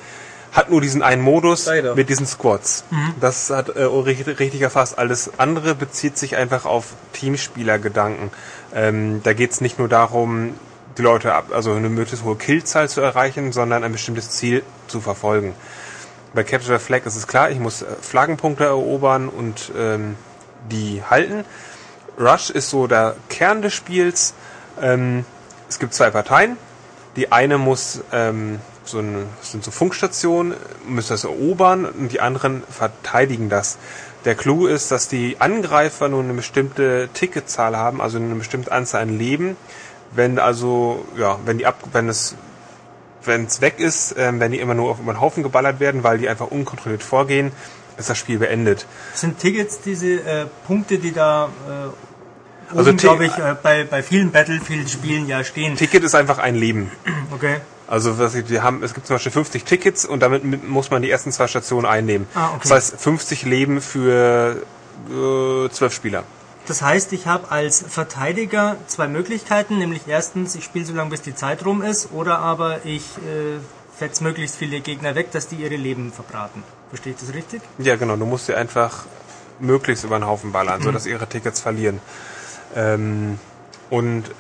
[0.53, 1.97] hat nur diesen einen Modus doch.
[1.97, 2.85] mit diesen Squads.
[3.21, 4.99] Das hat äh, richtig, richtig erfasst.
[4.99, 8.31] Alles andere bezieht sich einfach auf Teamspieler-Gedanken.
[8.75, 10.55] Ähm, da geht es nicht nur darum,
[10.97, 15.01] die Leute ab, also eine möglichst hohe Killzahl zu erreichen, sondern ein bestimmtes Ziel zu
[15.01, 15.55] verfolgen.
[16.35, 20.17] Bei Capture the Flag ist es klar, ich muss äh, Flaggenpunkte erobern und ähm,
[20.71, 21.45] die halten.
[22.19, 24.35] Rush ist so der Kern des Spiels.
[24.81, 25.25] Ähm,
[25.69, 26.57] es gibt zwei Parteien.
[27.17, 30.55] Die eine muss ähm, so eine, sind so Funkstationen,
[30.87, 33.79] muss das erobern und die anderen verteidigen das.
[34.25, 39.03] Der Clou ist, dass die Angreifer nur eine bestimmte Ticketzahl haben, also eine bestimmte Anzahl
[39.03, 39.57] an Leben,
[40.15, 42.37] Wenn also, ja, wenn die ab, wenn es,
[43.25, 46.19] wenn es weg ist, ähm, wenn die immer nur auf den Haufen geballert werden, weil
[46.19, 47.51] die einfach unkontrolliert vorgehen,
[47.99, 48.87] ist das Spiel beendet.
[49.15, 51.49] Sind Tickets diese äh, Punkte, die da
[52.73, 55.77] äh, Also glaube ich, äh, bei, bei vielen Battlefield-Spielen ja stehen?
[55.77, 56.91] Ticket ist einfach ein Leben.
[57.33, 57.61] Okay.
[57.87, 61.03] Also was wir haben, es gibt zum Beispiel 50 Tickets und damit mit- muss man
[61.03, 62.27] die ersten zwei Stationen einnehmen.
[62.35, 62.61] Ah, okay.
[62.63, 64.63] Das heißt 50 Leben für
[65.11, 66.25] äh, 12 Spieler.
[66.67, 71.21] Das heißt, ich habe als Verteidiger zwei Möglichkeiten, nämlich erstens, ich spiele so lange, bis
[71.21, 73.59] die Zeit rum ist, oder aber ich äh,
[73.99, 76.63] fetz möglichst viele Gegner weg, dass die ihre Leben verbraten.
[76.95, 77.61] Verstehe ich das richtig?
[77.79, 78.15] Ja, genau.
[78.15, 79.05] Du musst sie einfach
[79.59, 81.99] möglichst über den Haufen ballern, sodass ihre Tickets verlieren.
[82.77, 83.41] Ähm,
[83.91, 84.31] und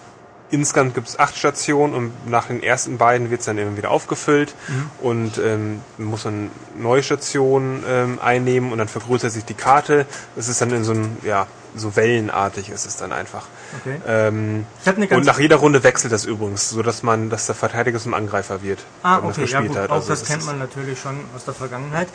[0.51, 3.91] insgesamt gibt es acht Stationen und nach den ersten beiden wird es dann immer wieder
[3.91, 4.55] aufgefüllt
[5.03, 10.07] und ähm, man muss dann neue Stationen ähm, einnehmen und dann vergrößert sich die Karte.
[10.37, 13.47] Das ist dann in so einem, ja, so wellenartig ist es dann einfach.
[13.81, 14.01] Okay.
[14.07, 14.67] Ähm,
[15.11, 18.63] und nach jeder Runde wechselt das übrigens, so dass man, dass der Verteidiger zum Angreifer
[18.63, 19.91] wird, Ah, man das okay, ja gut, hat.
[19.91, 22.09] auch Also das, das kennt man natürlich schon aus der Vergangenheit.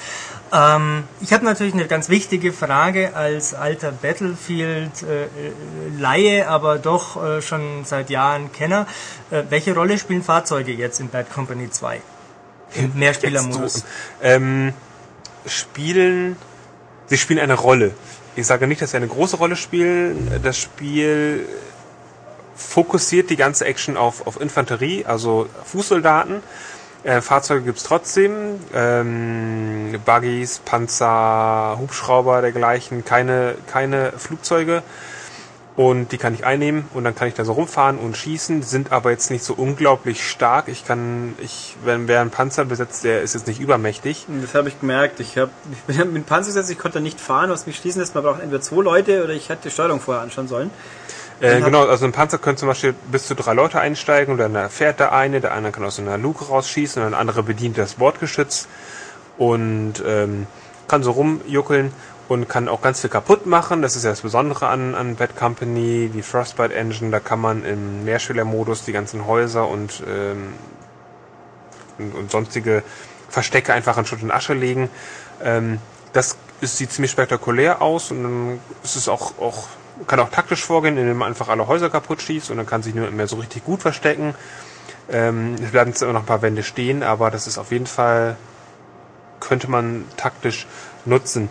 [0.54, 7.86] Ähm, ich habe natürlich eine ganz wichtige Frage als alter Battlefield-Laie, aber doch äh, schon
[7.86, 8.88] seit Jahren Kenner.
[9.32, 12.02] Äh, welche Rolle spielen Fahrzeuge jetzt in Bad Company 2?
[12.76, 13.74] Im Mehrspielermodus.
[13.74, 13.84] so,
[14.22, 14.74] ähm,
[15.46, 16.36] spielen,
[17.10, 17.92] sie spielen eine Rolle.
[18.36, 20.32] Ich sage nicht, dass sie eine große Rolle spielen.
[20.44, 21.46] Das Spiel
[22.56, 26.42] fokussiert die ganze Action auf, auf Infanterie, also Fußsoldaten.
[27.04, 34.84] Äh, Fahrzeuge gibt's trotzdem, ähm, Buggies, Panzer, Hubschrauber, dergleichen, keine, keine Flugzeuge.
[35.80, 38.92] Und die kann ich einnehmen und dann kann ich da so rumfahren und schießen, sind
[38.92, 40.68] aber jetzt nicht so unglaublich stark.
[40.68, 44.26] Ich kann, ich, wenn wer einen Panzer besetzt, der ist jetzt nicht übermächtig.
[44.42, 45.22] Das habe ich gemerkt.
[45.22, 48.02] Ich, hab, ich bin mit dem Panzer gesetzt, ich konnte nicht fahren, was mich schließen
[48.02, 48.14] lässt.
[48.14, 50.70] Man braucht entweder zwei Leute oder ich hätte die Steuerung vorher anschauen sollen.
[51.40, 54.70] Äh, genau, also ein Panzer können zum Beispiel bis zu drei Leute einsteigen und dann
[54.70, 57.94] fährt der eine, der eine kann aus einer Luke rausschießen und der andere bedient das
[57.94, 58.68] Bordgeschütz
[59.38, 60.46] und ähm,
[60.90, 61.94] kann so rumjuckeln
[62.30, 63.82] und kann auch ganz viel kaputt machen.
[63.82, 67.66] Das ist ja das Besondere an, an Bad Company, die Frostbite Engine, da kann man
[67.66, 70.54] im Mehrspielermodus die ganzen Häuser und, ähm,
[71.98, 72.84] und, und sonstige
[73.30, 74.90] Verstecke einfach in Schutt und Asche legen.
[75.44, 75.80] Ähm,
[76.14, 79.68] das ist, sieht ziemlich spektakulär aus und dann ist es auch, auch
[80.08, 82.94] kann auch taktisch vorgehen, indem man einfach alle Häuser kaputt schießt und dann kann sich
[82.94, 84.36] niemand mehr so richtig gut verstecken.
[85.12, 87.88] Ähm, es bleiben zwar immer noch ein paar Wände stehen, aber das ist auf jeden
[87.88, 88.38] Fall,
[89.40, 90.68] könnte man taktisch
[91.06, 91.50] nutzen.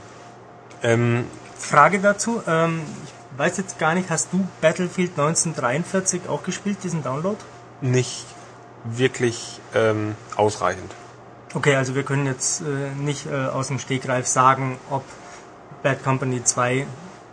[0.82, 1.24] Ähm,
[1.58, 7.02] Frage dazu, ähm, ich weiß jetzt gar nicht, hast du Battlefield 1943 auch gespielt, diesen
[7.02, 7.36] Download?
[7.80, 8.26] nicht
[8.84, 10.92] wirklich ähm, ausreichend.
[11.54, 12.64] Okay, also wir können jetzt äh,
[13.00, 15.04] nicht äh, aus dem Stegreif sagen, ob
[15.82, 16.86] Bad Company 2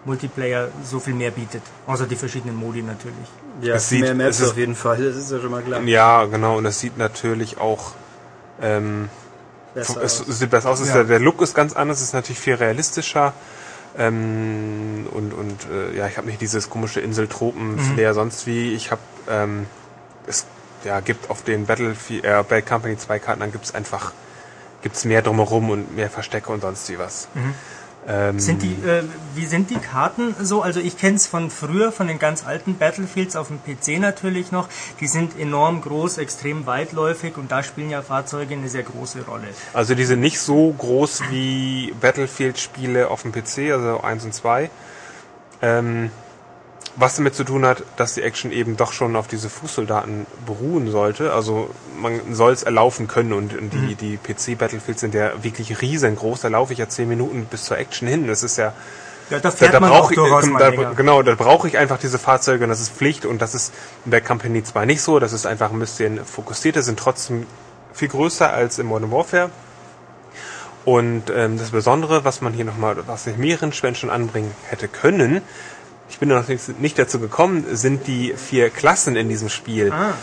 [0.05, 1.61] Multiplayer so viel mehr bietet.
[1.87, 3.27] Außer die verschiedenen Modi natürlich.
[3.61, 5.63] Ja, Es sieht- mehr Maps es ist- auf jeden Fall, das ist ja schon mal
[5.63, 5.81] klar.
[5.81, 7.93] Ja, genau, und das sieht natürlich auch
[8.61, 9.09] ähm,
[9.75, 10.39] Besser es aus.
[10.39, 10.87] sieht besser aus.
[10.87, 10.93] Ja.
[10.93, 13.33] Der, der Look ist ganz anders, ist natürlich viel realistischer.
[13.97, 18.73] Ähm, und und äh, ja, ich habe nicht dieses komische Inseltropen-Flair sonst wie.
[18.73, 19.67] Ich habe ähm,
[20.27, 20.45] es
[20.83, 24.13] ja, gibt auf den Battlefield, äh, Bad Company 2 Karten, dann gibt's einfach
[24.81, 27.27] gibt's mehr drumherum und mehr Verstecke und sonst wie was.
[28.07, 29.03] Ähm, Sind die, äh,
[29.33, 30.61] wie sind die Karten so?
[30.61, 34.51] Also ich kenne es von früher, von den ganz alten Battlefields auf dem PC natürlich
[34.51, 34.69] noch.
[34.99, 39.47] Die sind enorm groß, extrem weitläufig und da spielen ja Fahrzeuge eine sehr große Rolle.
[39.73, 44.69] Also die sind nicht so groß wie Battlefield-Spiele auf dem PC, also 1 und 2.
[45.61, 46.11] Ähm,
[46.95, 50.89] was damit zu tun hat, dass die Action eben doch schon auf diese Fußsoldaten beruhen
[50.91, 51.33] sollte.
[51.33, 51.69] Also
[51.99, 56.41] man soll es erlaufen können und, und die, die PC-Battlefields sind ja wirklich riesengroß.
[56.41, 58.27] Da laufe ich ja 10 Minuten bis zur Action hin.
[58.27, 58.73] Das ist ja
[59.29, 61.77] Ja, da da, fährt da man auch brauche ich, äh, da, genau, da brauche ich
[61.77, 63.73] einfach diese Fahrzeuge und das ist Pflicht und das ist
[64.05, 65.19] in der Company 2 nicht so.
[65.19, 67.45] Das ist einfach ein bisschen fokussierter, sind trotzdem
[67.93, 69.49] viel größer als im Modern Warfare.
[70.85, 74.87] Und ähm, das Besondere, was man hier nochmal, was ich mehreren Schwellen schon anbringen hätte
[74.87, 75.41] können,
[76.09, 76.45] ich bin noch
[76.79, 79.91] nicht, dazu gekommen, sind die vier Klassen in diesem Spiel.
[79.91, 80.13] Ah.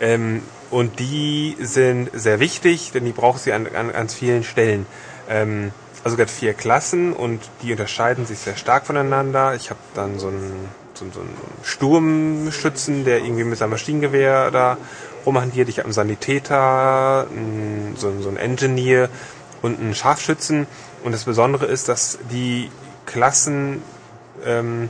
[0.00, 4.86] Ähm, und die sind sehr wichtig, denn die braucht sie an, an ganz vielen Stellen.
[5.28, 5.72] Ähm,
[6.04, 9.54] also gerade vier Klassen und die unterscheiden sich sehr stark voneinander.
[9.54, 14.76] Ich habe dann so einen, so, so einen Sturmschützen, der irgendwie mit seinem Maschinengewehr da
[15.26, 15.68] rumhantiert.
[15.68, 19.08] Ich habe einen Sanitäter, einen, so, einen- so einen Engineer
[19.62, 20.66] und einen Scharfschützen.
[21.04, 22.70] Und das Besondere ist, dass die
[23.06, 23.82] Klassen
[24.46, 24.88] ähm,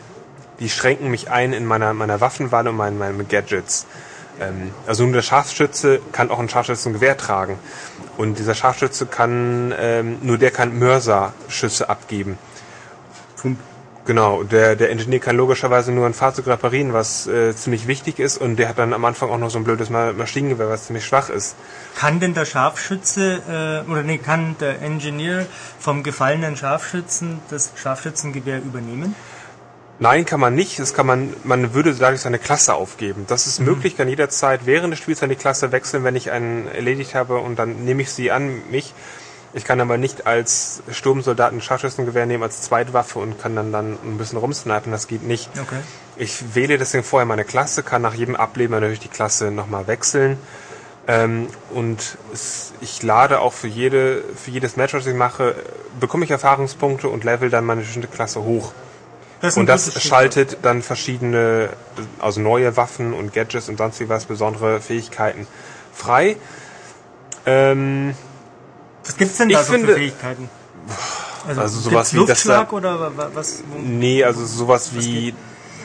[0.60, 3.86] die schränken mich ein in meiner, meiner Waffenwahl und meinen, meinen Gadgets.
[4.40, 7.58] Ähm, also nur der Scharfschütze kann auch ein Scharfschützengewehr tragen.
[8.16, 12.38] Und dieser Scharfschütze kann, ähm, nur der kann Mörserschüsse abgeben.
[13.40, 13.58] Pump.
[14.06, 18.38] Genau, der, der Ingenieur kann logischerweise nur ein Fahrzeug reparieren, was äh, ziemlich wichtig ist
[18.38, 21.04] und der hat dann am Anfang auch noch so ein blödes Ma- Maschinengewehr, was ziemlich
[21.04, 21.54] schwach ist.
[21.96, 25.46] Kann denn der Scharfschütze, äh, oder nee, kann der Engineer
[25.78, 29.14] vom gefallenen Scharfschützen das Scharfschützengewehr übernehmen?
[30.01, 30.78] Nein, kann man nicht.
[30.78, 33.27] Das kann man, man würde dadurch seine Klasse aufgeben.
[33.28, 37.14] Das ist möglich, kann jederzeit während des Spiels seine Klasse wechseln, wenn ich einen erledigt
[37.14, 38.94] habe und dann nehme ich sie an mich.
[39.52, 43.98] Ich kann aber nicht als Sturmsoldat ein Scharfschützengewehr nehmen als Zweitwaffe und kann dann, dann
[44.05, 44.90] ein bisschen rumsnipen.
[44.90, 45.51] Das geht nicht.
[45.60, 45.81] Okay.
[46.16, 50.39] Ich wähle deswegen vorher meine Klasse, kann nach jedem Ableben natürlich die Klasse nochmal wechseln.
[51.09, 55.56] Ähm, und es, ich lade auch für, jede, für jedes Match, was ich mache,
[55.98, 58.72] bekomme ich Erfahrungspunkte und level dann meine bestimmte Klasse hoch.
[59.40, 61.70] Das Und das schaltet dann verschiedene,
[62.18, 65.46] also neue Waffen und Gadgets und sonst wie was, besondere Fähigkeiten
[65.94, 66.36] frei.
[67.46, 68.14] Ähm.
[69.04, 70.50] Was gibt's denn da so für finde- Fähigkeiten?
[71.48, 73.62] Also, Also sowas wie das Luftschlag da- oder wa- wa- was?
[73.82, 75.34] nee, also sowas wie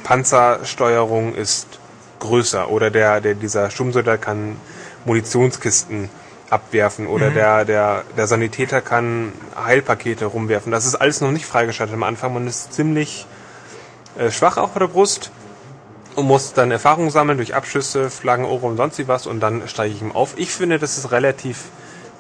[0.04, 1.68] Panzersteuerung ist
[2.20, 4.58] größer oder der, der dieser Sturmsoldat kann
[5.06, 6.10] Munitionskisten
[6.50, 10.72] abwerfen oder der, der, der Sanitäter kann Heilpakete rumwerfen.
[10.72, 12.34] Das ist alles noch nicht freigeschaltet am Anfang.
[12.34, 13.26] Man ist ziemlich
[14.30, 15.32] schwach auch bei der Brust
[16.16, 19.94] und muss dann Erfahrung sammeln durch Abschüsse, Flaggen, Ohren und sonst was und dann steige
[19.94, 20.34] ich ihm auf.
[20.38, 21.66] Ich finde, das ist relativ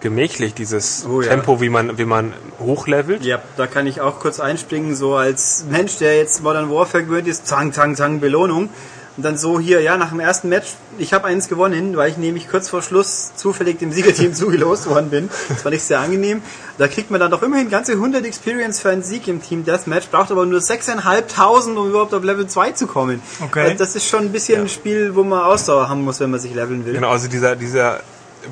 [0.02, 1.30] gemächlich, dieses Oh ja.
[1.30, 3.24] Tempo, wie man, wie man hochlevelt.
[3.24, 7.28] Ja, da kann ich auch kurz einspringen, so als Mensch, der jetzt Modern Warfare gewöhnt
[7.28, 8.70] ist, zang, zang, zang, Belohnung.
[9.18, 12.18] Und dann so hier, ja, nach dem ersten Match, ich habe eins gewonnen, weil ich
[12.18, 15.30] nämlich kurz vor Schluss zufällig dem Siegerteam zugelost worden bin.
[15.48, 16.42] Das fand ich sehr angenehm.
[16.78, 20.08] Da kriegt man dann doch immerhin ganze 100 Experience für einen Sieg im Team Deathmatch,
[20.08, 23.22] braucht aber nur 6.500, um überhaupt auf Level 2 zu kommen.
[23.42, 23.62] Okay.
[23.62, 26.42] Also das ist schon ein bisschen ein Spiel, wo man Ausdauer haben muss, wenn man
[26.42, 26.94] sich leveln will.
[26.94, 28.02] Genau, also dieser, dieser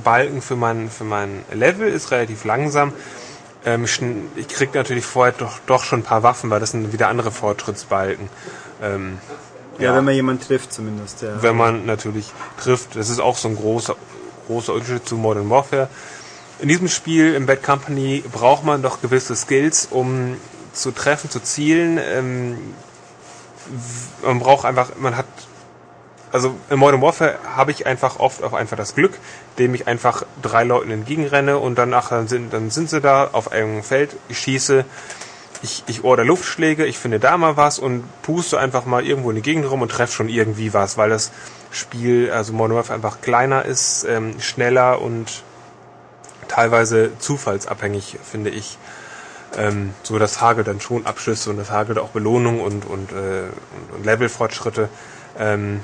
[0.04, 2.94] Balken für mein, für mein Level ist relativ langsam.
[3.66, 3.86] Ähm,
[4.36, 7.32] ich krieg natürlich vorher doch, doch schon ein paar Waffen, weil das sind wieder andere
[7.32, 8.30] Fortschrittsbalken.
[8.82, 9.20] Ähm,
[9.80, 11.22] Ja, wenn man jemanden trifft zumindest.
[11.22, 11.42] Ja.
[11.42, 12.32] wenn man natürlich
[12.62, 12.96] trifft.
[12.96, 13.96] Das ist auch so ein großer,
[14.48, 15.90] großer Unterschied zu Modern Warfare.
[16.60, 20.38] In diesem Spiel, im Bad Company, braucht man doch gewisse Skills, um
[20.74, 22.00] zu treffen, zu zielen.
[22.02, 22.58] Ähm,
[24.24, 25.26] man braucht einfach, man hat,
[26.32, 29.18] also in Modern Warfare habe ich einfach oft auch einfach das Glück,
[29.58, 33.52] dem ich einfach drei Leuten entgegenrenne und danach dann sind, dann sind sie da auf
[33.52, 34.86] einem Feld, ich schieße,
[35.64, 39.38] ich, ich order Luftschläge, ich finde da mal was und puste einfach mal irgendwo in
[39.38, 41.32] die Gegend rum und treffe schon irgendwie was, weil das
[41.72, 45.44] Spiel, also Modern Warfare einfach kleiner ist, ähm, schneller und
[46.50, 48.78] teilweise zufallsabhängig, finde ich.
[49.56, 53.16] Ähm, so das hagelt dann schon Abschlüsse und das hagelt auch Belohnung und, und, äh,
[53.16, 54.90] und, und Levelfortschritte.
[55.40, 55.80] Ähm,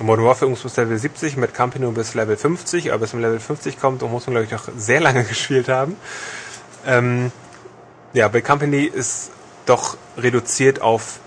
[0.00, 3.40] Modern Warfare muss bis Level 70, mit Company bis Level 50, aber bis man Level
[3.40, 5.96] 50 kommt, muss man, glaube ich, noch sehr lange gespielt haben.
[6.86, 7.32] Ähm,
[8.16, 9.30] ja, bei Company ist
[9.66, 11.20] doch reduziert auf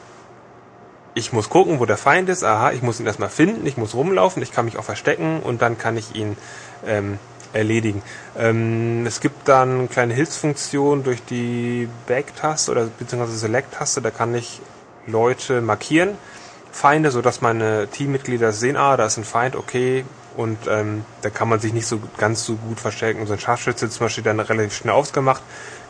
[1.13, 2.43] ich muss gucken, wo der Feind ist.
[2.43, 5.61] Aha, ich muss ihn erstmal finden, ich muss rumlaufen, ich kann mich auch verstecken und
[5.61, 6.37] dann kann ich ihn
[6.85, 7.19] ähm,
[7.51, 8.01] erledigen.
[8.37, 14.33] Ähm, es gibt dann eine kleine Hilfsfunktion durch die Back-Taste oder beziehungsweise Select-Taste, da kann
[14.33, 14.61] ich
[15.07, 16.17] Leute markieren,
[16.71, 20.05] Feinde, sodass meine Teammitglieder sehen, ah, da ist ein Feind, okay,
[20.37, 23.27] und ähm, da kann man sich nicht so ganz so gut verstärken.
[23.27, 25.41] So ein Scharfschütze zum Beispiel dann relativ schnell ausgemacht,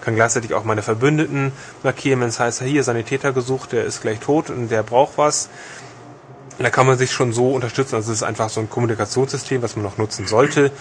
[0.02, 1.52] kann gleichzeitig auch meine Verbündeten
[1.84, 5.50] markieren, wenn es heißt, hier Sanitäter gesucht, der ist gleich tot und der braucht was.
[6.58, 7.96] Da kann man sich schon so unterstützen.
[7.96, 10.72] Also es ist einfach so ein Kommunikationssystem, was man noch nutzen sollte.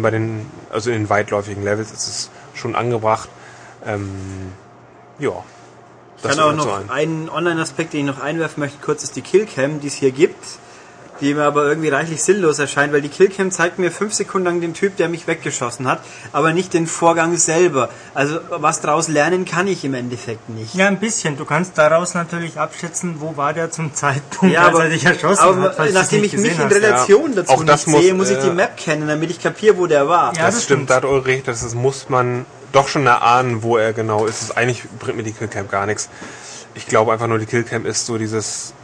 [0.00, 3.28] Bei den, also in den weitläufigen Levels ist es schon angebracht.
[3.84, 4.10] Ähm,
[5.18, 5.32] ja.
[6.18, 9.16] Ich kann auch so noch ein- einen Online-Aspekt, den ich noch einwerfen möchte, kurz ist
[9.16, 10.38] die Killcam, die es hier gibt,
[11.20, 14.60] die mir aber irgendwie reichlich sinnlos erscheint, weil die Killcam zeigt mir fünf Sekunden lang
[14.60, 16.00] den Typ, der mich weggeschossen hat,
[16.32, 17.88] aber nicht den Vorgang selber.
[18.14, 20.74] Also was daraus lernen kann ich im Endeffekt nicht.
[20.74, 21.36] Ja, ein bisschen.
[21.36, 25.04] Du kannst daraus natürlich abschätzen, wo war der zum Zeitpunkt, Ja, als aber, er dich
[25.04, 26.66] erschossen aber hat, falls nachdem nicht ich mich in.
[26.66, 29.40] Relation dazu Auch das nicht sehe, muss, muss ich die äh, Map kennen, damit ich
[29.40, 30.34] kapiere, wo der war.
[30.34, 33.76] Ja, das, das stimmt, da hat recht, das ist, muss man doch schon erahnen, wo
[33.76, 34.42] er genau ist.
[34.42, 36.08] Das eigentlich bringt mir die Killcam gar nichts.
[36.74, 38.74] Ich glaube einfach nur, die Killcam ist so dieses,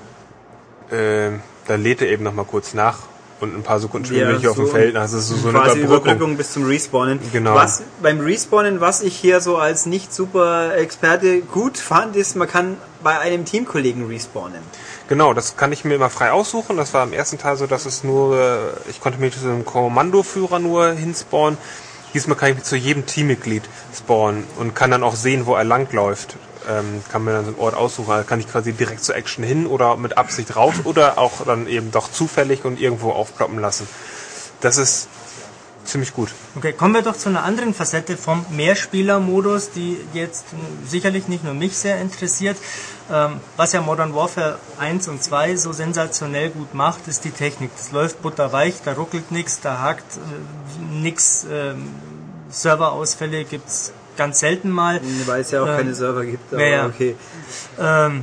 [0.92, 1.30] äh,
[1.66, 2.98] da lädt er eben noch mal kurz nach
[3.40, 4.96] und ein paar Sekunden später bin ich auf dem Feld.
[4.96, 6.12] Also es ist so eine quasi Überbrückung.
[6.12, 7.18] Überbrückung bis zum Respawnen.
[7.32, 7.54] Genau.
[7.54, 12.48] Was beim Respawnen, was ich hier so als nicht super Experte gut fand, ist, man
[12.48, 14.60] kann bei einem Teamkollegen respawnen.
[15.08, 16.76] Genau, das kann ich mir immer frei aussuchen.
[16.76, 19.64] Das war im ersten Teil so, dass es nur, äh, ich konnte mich zu einem
[19.64, 21.58] Kommandoführer nur hinspawnen.
[22.12, 23.62] Diesmal kann ich mich zu jedem Teammitglied
[23.96, 26.36] spawnen und kann dann auch sehen, wo er langläuft.
[26.70, 28.10] Ähm, kann mir dann so einen Ort aussuchen.
[28.10, 31.66] Da kann ich quasi direkt zur Action hin oder mit Absicht raus oder auch dann
[31.66, 33.88] eben doch zufällig und irgendwo aufploppen lassen.
[34.60, 35.08] Das ist
[35.84, 36.30] ziemlich gut.
[36.56, 40.56] Okay, kommen wir doch zu einer anderen Facette vom Mehrspieler-Modus, die jetzt äh,
[40.86, 42.56] sicherlich nicht nur mich sehr interessiert.
[43.10, 47.70] Ähm, was ja Modern Warfare 1 und 2 so sensationell gut macht, ist die Technik.
[47.76, 51.46] Das läuft butterweich, da ruckelt nichts, da hakt äh, nichts.
[51.50, 51.88] Ähm,
[52.50, 55.00] Serverausfälle gibt's ganz selten mal.
[55.26, 57.16] Weil es ja auch Ähm, keine Server gibt, aber ja, okay.
[57.78, 58.22] Ähm,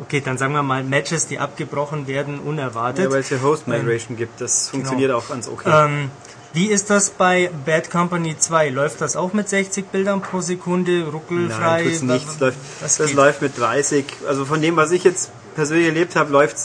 [0.00, 3.06] okay, dann sagen wir mal Matches, die abgebrochen werden, unerwartet.
[3.06, 5.68] Ja, weil es ja Host Migration gibt, das funktioniert auch ganz okay.
[5.72, 6.10] Ähm,
[6.52, 8.68] wie ist das bei Bad Company 2?
[8.68, 11.82] Läuft das auch mit 60 Bildern pro Sekunde, ruckelfrei?
[11.82, 12.28] Nein, tut's nicht.
[12.28, 14.04] Das läuft, Das das läuft mit 30.
[14.28, 16.56] Also von dem, was ich jetzt persönlich erlebt habe, läuft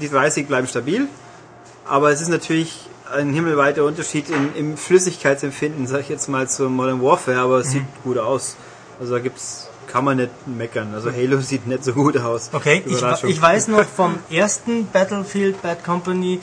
[0.00, 1.06] die 30 bleiben stabil.
[1.84, 6.68] Aber es ist natürlich ein himmelweiter Unterschied im, im Flüssigkeitsempfinden, sag ich jetzt mal, zu
[6.68, 7.70] Modern Warfare, aber es Mhm.
[7.70, 8.56] sieht gut aus.
[9.00, 10.92] Also da gibt's, kann man nicht meckern.
[10.94, 12.50] Also Halo sieht nicht so gut aus.
[12.52, 16.40] Okay, ich, ich weiß noch vom ersten Battlefield Bad Company,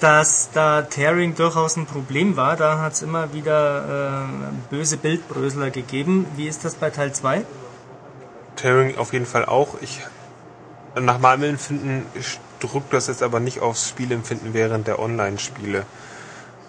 [0.00, 2.56] dass da Tearing durchaus ein Problem war.
[2.56, 6.26] Da hat es immer wieder äh, böse Bildbrösler gegeben.
[6.36, 7.44] Wie ist das bei Teil 2?
[8.56, 9.76] Tearing auf jeden Fall auch.
[9.80, 10.00] Ich,
[11.00, 12.04] nach meinem Empfinden
[12.60, 15.84] drückt das jetzt aber nicht aufs Spielempfinden während der Online-Spiele.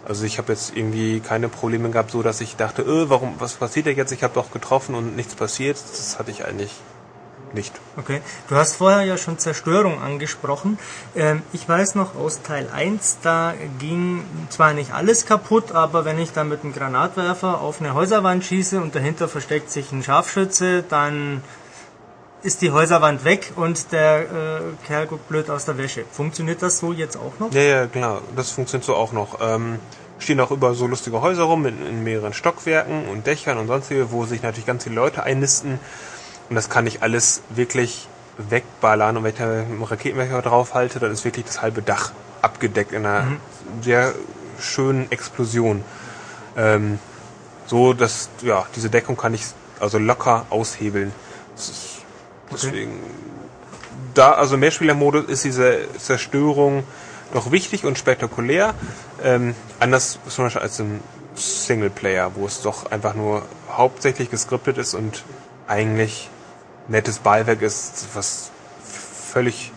[0.08, 3.54] Also ich habe jetzt irgendwie keine Probleme gehabt, so dass ich dachte, äh, warum, was
[3.54, 4.12] passiert da jetzt?
[4.12, 5.78] Ich habe doch getroffen und nichts passiert.
[5.78, 6.72] Das hatte ich eigentlich
[7.54, 7.74] nicht.
[7.98, 10.78] Okay, du hast vorher ja schon Zerstörung angesprochen.
[11.16, 16.20] Ähm, ich weiß noch aus Teil 1, da ging zwar nicht alles kaputt, aber wenn
[16.20, 20.84] ich da mit einem Granatwerfer auf eine Häuserwand schieße und dahinter versteckt sich ein Scharfschütze,
[20.84, 21.42] dann
[22.42, 24.26] ist die Häuserwand weg und der äh,
[24.88, 26.06] Kerl guckt blöd aus der Wäsche.
[26.12, 27.54] Funktioniert das so jetzt auch noch?
[27.54, 29.40] Ja, ja, klar, das funktioniert so auch noch.
[29.42, 29.80] Ähm,
[30.20, 34.12] stehen auch über so lustige Häuser rum in, in mehreren Stockwerken und Dächern und sonstige,
[34.12, 35.80] wo sich natürlich ganz viele Leute einnisten.
[36.50, 38.08] Und das kann ich alles wirklich
[38.38, 39.18] wegballern.
[39.18, 42.12] Und wenn ich da einen Raketenwerfer draufhalte, dann ist wirklich das halbe Dach
[42.42, 43.28] abgedeckt in einer
[43.82, 44.14] sehr
[44.60, 45.84] schönen Explosion.
[46.58, 47.00] Ähm,
[47.66, 49.44] so, dass, ja, diese Deckung kann ich
[49.80, 51.14] also locker aushebeln.
[51.56, 51.89] Das ist,
[52.52, 53.00] deswegen,
[54.14, 56.84] da, also Mehrspielermodus ist diese Zerstörung
[57.34, 58.74] doch wichtig und spektakulär.
[59.24, 61.00] Ähm, anders zum Beispiel als im
[61.36, 65.24] Singleplayer, wo es doch einfach nur hauptsächlich geskriptet ist und
[65.68, 66.30] eigentlich
[66.88, 68.50] nettes Beiwerk ist, was
[69.32, 69.72] völlig,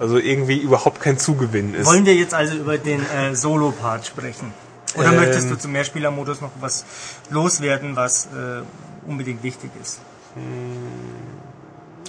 [0.00, 1.86] also irgendwie überhaupt kein Zugewinn ist.
[1.86, 4.52] Wollen wir jetzt also über den äh, Solo-Part sprechen?
[4.96, 5.16] Oder Ähm.
[5.16, 6.84] möchtest du zum Mehrspielermodus noch was
[7.30, 8.62] loswerden, was äh,
[9.08, 10.00] unbedingt wichtig ist?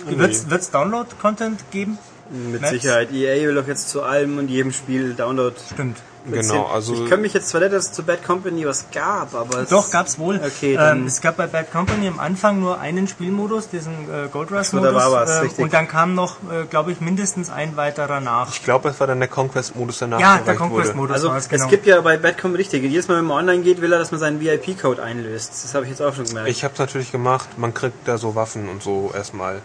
[0.05, 1.97] Wird es Download-Content geben?
[2.29, 2.71] Mit Maps?
[2.71, 3.11] Sicherheit.
[3.11, 5.55] EA will doch jetzt zu allem und jedem Spiel Download.
[5.73, 5.97] Stimmt.
[6.25, 9.35] Genau, also Ich kann mich jetzt zwar nicht, dass es zu Bad Company was gab,
[9.35, 10.39] aber es- Doch, gab's wohl.
[10.41, 14.29] Okay, dann- ähm, es gab bei Bad Company am Anfang nur einen Spielmodus, diesen äh,
[14.31, 14.93] Gold Rush so, Modus.
[14.93, 15.65] da war was, richtig.
[15.65, 18.49] und dann kam noch, äh, glaube ich, mindestens ein weiterer nach.
[18.49, 20.17] ich glaube, es war dann der Conquest-Modus danach.
[20.21, 20.57] Ja, der wurde.
[20.59, 21.65] Conquest-Modus Also es, genau.
[21.65, 23.99] es gibt ja bei Bad Company richtig, jedes Mal wenn man online geht, will er,
[23.99, 25.51] dass man seinen VIP-Code einlöst.
[25.61, 26.47] Das habe ich jetzt auch schon gemerkt.
[26.47, 27.49] Ich habe es natürlich gemacht.
[27.57, 29.61] Man kriegt da so Waffen und so erstmal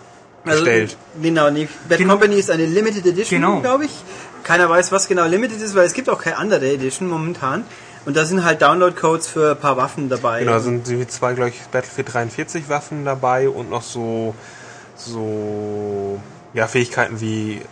[0.51, 0.97] Also, bestellt.
[1.23, 2.15] Genau, nee, Bad Genau.
[2.15, 3.61] Company ist eine Limited Edition, Genau.
[3.61, 3.91] glaube ich.
[4.45, 7.65] Keiner weiß, was genau Limited ist, weil es gibt auch keine andere Edition momentan.
[8.07, 10.41] Und da sind halt Download-Codes für ein paar Waffen dabei.
[10.41, 14.35] Genau, sind wie zwei, glaube ich, Battlefield 43 Waffen dabei und noch so,
[14.97, 16.19] so,
[16.55, 17.63] ja, Fähigkeiten wie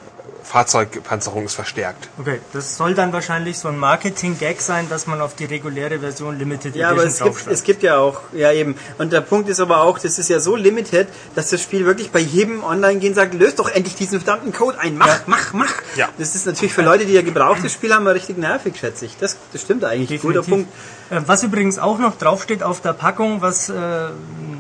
[0.47, 2.09] Fahrzeugpanzerung ist verstärkt.
[2.19, 6.39] Okay, das soll dann wahrscheinlich so ein Marketing-Gag sein, dass man auf die reguläre Version
[6.39, 8.77] Limited Ja, aber Edition es gibt, es gibt ja auch, ja eben.
[8.99, 12.13] Und der Punkt ist aber auch, das ist ja so limited, dass das Spiel wirklich
[12.13, 15.21] bei jedem Online-Gehen sagt, löst doch endlich diesen verdammten Code ein, mach, Ja.
[15.27, 15.75] mach, mach.
[15.97, 16.09] Ja.
[16.17, 19.17] Das ist natürlich für Leute, die ja gebrauchtes Spiel haben, mal richtig nervig, schätze ich.
[19.19, 20.23] Das, das stimmt eigentlich.
[20.23, 20.73] Guter Punkt.
[21.11, 24.11] Äh, Was übrigens auch noch draufsteht auf der Packung, was äh,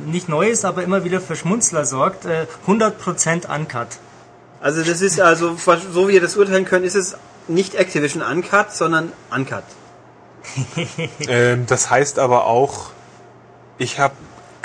[0.05, 3.86] nicht neu ist, aber immer wieder für Schmunzler sorgt, äh, 100% Uncut.
[4.61, 7.16] Also das ist also, so wie ihr das urteilen könnt, ist es
[7.49, 9.65] nicht Activision Uncut, sondern Uncut.
[11.28, 12.91] Ähm, das heißt aber auch,
[13.78, 14.15] ich habe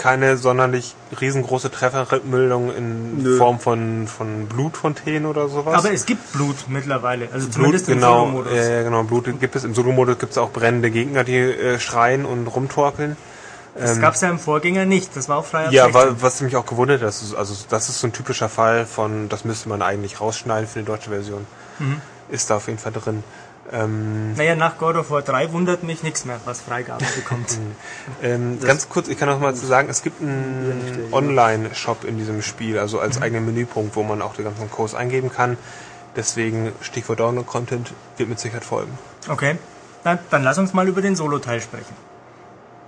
[0.01, 3.37] keine sonderlich riesengroße Treffermeldung in Nö.
[3.37, 5.75] Form von, von Blutfontänen oder sowas.
[5.75, 8.53] Aber es gibt Blut mittlerweile, also Blut, zumindest im genau, Solo-Modus.
[8.55, 9.63] ja, ja, genau, Blut gibt es.
[9.63, 13.15] Im Solo-Modus gibt es auch brennende Gegner, die äh, schreien und rumtorkeln.
[13.75, 16.01] Das gab es ja im Vorgänger nicht, das war auch frei ab Ja, 16.
[16.11, 19.45] wa- was mich auch gewundert hat, also das ist so ein typischer Fall von, das
[19.45, 21.47] müsste man eigentlich rausschneiden für die deutsche Version.
[21.79, 22.01] Mhm.
[22.29, 23.23] Ist da auf jeden Fall drin.
[23.71, 27.57] Ähm, Naja, nach God of War 3 wundert mich nichts mehr, was Freigabe bekommt.
[28.21, 32.41] ähm, ganz kurz, ich kann noch mal zu sagen, es gibt einen Online-Shop in diesem
[32.41, 33.23] Spiel, also als Mhm.
[33.23, 35.57] eigenen Menüpunkt, wo man auch die ganzen Codes eingeben kann.
[36.17, 38.97] Deswegen Stichwort Download-Content wird mit Sicherheit folgen.
[39.29, 39.57] Okay,
[40.03, 41.95] dann, dann lass uns mal über den Solo-Teil sprechen.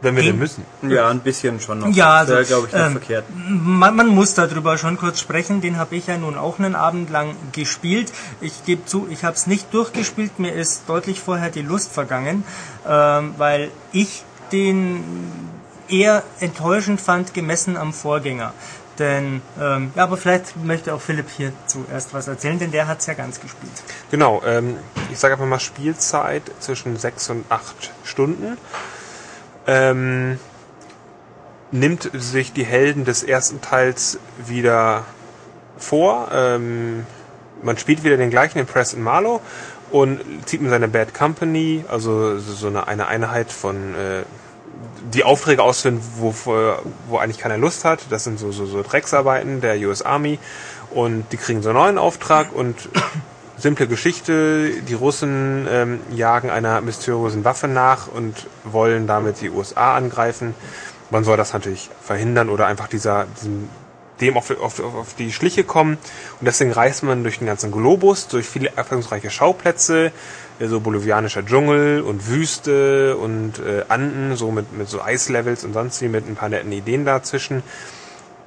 [0.04, 0.66] Wenn wir Den- denn müssen.
[0.84, 1.88] Ja, ein bisschen schon noch.
[1.88, 3.26] Ja, also, das glaube ich, nicht ähm, verkehrt.
[3.48, 5.62] Man, man muss darüber schon kurz sprechen.
[5.62, 8.12] Den habe ich ja nun auch einen Abend lang gespielt.
[8.42, 10.38] Ich gebe zu, ich habe es nicht durchgespielt.
[10.40, 12.44] Mir ist deutlich vorher die Lust vergangen,
[12.88, 15.04] ähm, weil ich den
[15.88, 18.54] eher enttäuschend fand, gemessen am Vorgänger.
[19.00, 23.00] Denn, ähm, ja, aber vielleicht möchte auch Philipp hier zuerst was erzählen, denn der hat
[23.00, 23.72] es ja ganz gespielt.
[24.12, 24.76] Genau, ähm,
[25.12, 28.58] ich sage einfach mal Spielzeit zwischen sechs und acht Stunden.
[29.68, 30.40] Ähm,
[31.72, 35.06] nimmt sich die Helden des ersten Teils wieder
[35.78, 36.30] vor.
[36.32, 37.06] Ähm,
[37.64, 39.42] man spielt wieder den gleichen, den Preston Marlow,
[39.92, 44.24] und zieht mit seiner Bad Company, also so eine, eine Einheit von äh,
[45.14, 46.34] die Aufträge ausführen, wo,
[47.08, 48.00] wo eigentlich keiner Lust hat.
[48.10, 50.40] Das sind so, so, so Drecksarbeiten der US Army.
[50.92, 52.90] Und die kriegen so einen neuen Auftrag und
[53.58, 54.82] simple Geschichte.
[54.88, 60.56] Die Russen ähm, jagen einer mysteriösen Waffe nach und wollen damit die USA angreifen.
[61.10, 63.70] Man soll das natürlich verhindern oder einfach dieser, diesem,
[64.20, 65.98] dem auf, auf, auf die Schliche kommen.
[66.40, 70.12] Und deswegen reist man durch den ganzen Globus, durch viele erfahrungsreiche Schauplätze,
[70.60, 75.74] äh, so bolivianischer Dschungel und Wüste und äh, Anden, so mit, mit so Eislevels und
[75.74, 77.64] sonst wie, mit ein paar netten Ideen dazwischen.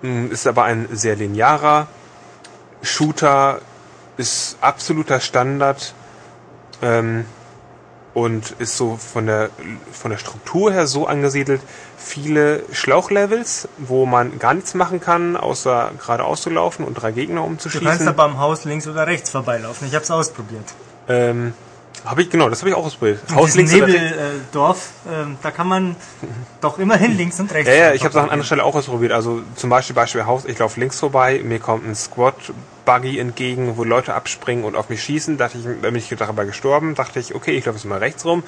[0.03, 1.89] Mm, Ist aber ein sehr linearer
[2.83, 3.61] Shooter,
[4.17, 5.95] ist absoluter Standard
[6.83, 7.25] ähm,
[8.15, 9.51] und ist so von der,
[9.93, 11.61] von der Struktur her so angesiedelt,
[11.99, 17.43] viele Schlauchlevels, wo man gar nichts machen kann, außer geradeaus zu laufen und drei Gegner
[17.43, 18.09] Du kannst umzuschießen.
[18.09, 19.87] aber am Haus links oder rechts vorbeilaufen.
[19.87, 20.65] Ich habe es ausprobiert.
[21.09, 21.53] Ähm,
[22.07, 23.21] habe ich, genau, das habe ich auch ausprobiert.
[23.35, 23.73] Haus links.
[23.73, 25.97] Nebeldorf, ähm, da kann man
[26.61, 27.69] doch immerhin links und rechts.
[27.69, 29.13] Ja, ja, ich habe es an anderer Stelle auch ausprobiert.
[29.13, 33.85] Also zum Beispiel Beispiel Haus, ich laufe links vorbei, mir kommt ein Squad-Buggy entgegen, wo
[33.85, 35.37] Leute abspringen und auf mich schießen.
[35.37, 36.95] Dachte ich, da bin ich dabei gestorben.
[36.95, 38.43] Dachte ich, okay, ich laufe jetzt mal rechts rum.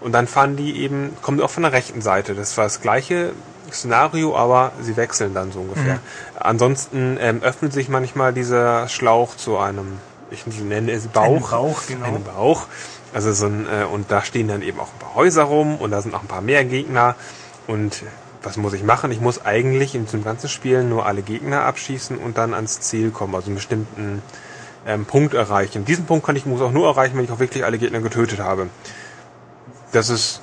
[0.00, 2.34] Und dann fahren die eben, kommen die auch von der rechten Seite.
[2.34, 3.32] Das war das gleiche
[3.72, 5.98] Szenario, aber sie wechseln dann so ungefähr.
[6.38, 9.98] Ansonsten ähm, öffnet sich manchmal dieser Schlauch zu einem,
[10.30, 11.26] ich nenne es Bauch.
[11.26, 12.06] Einem Bauch, genau.
[12.06, 12.66] Einem Bauch.
[13.12, 15.90] Also so ein, äh, und da stehen dann eben auch ein paar Häuser rum und
[15.90, 17.14] da sind auch ein paar mehr Gegner.
[17.66, 18.02] Und
[18.42, 19.10] was muss ich machen?
[19.12, 23.10] Ich muss eigentlich in diesem ganzen Spiel nur alle Gegner abschießen und dann ans Ziel
[23.10, 24.22] kommen, also einen bestimmten
[24.86, 25.84] ähm, Punkt erreichen.
[25.84, 28.40] Diesen Punkt kann ich muss auch nur erreichen, wenn ich auch wirklich alle Gegner getötet
[28.40, 28.68] habe.
[29.92, 30.40] Das ist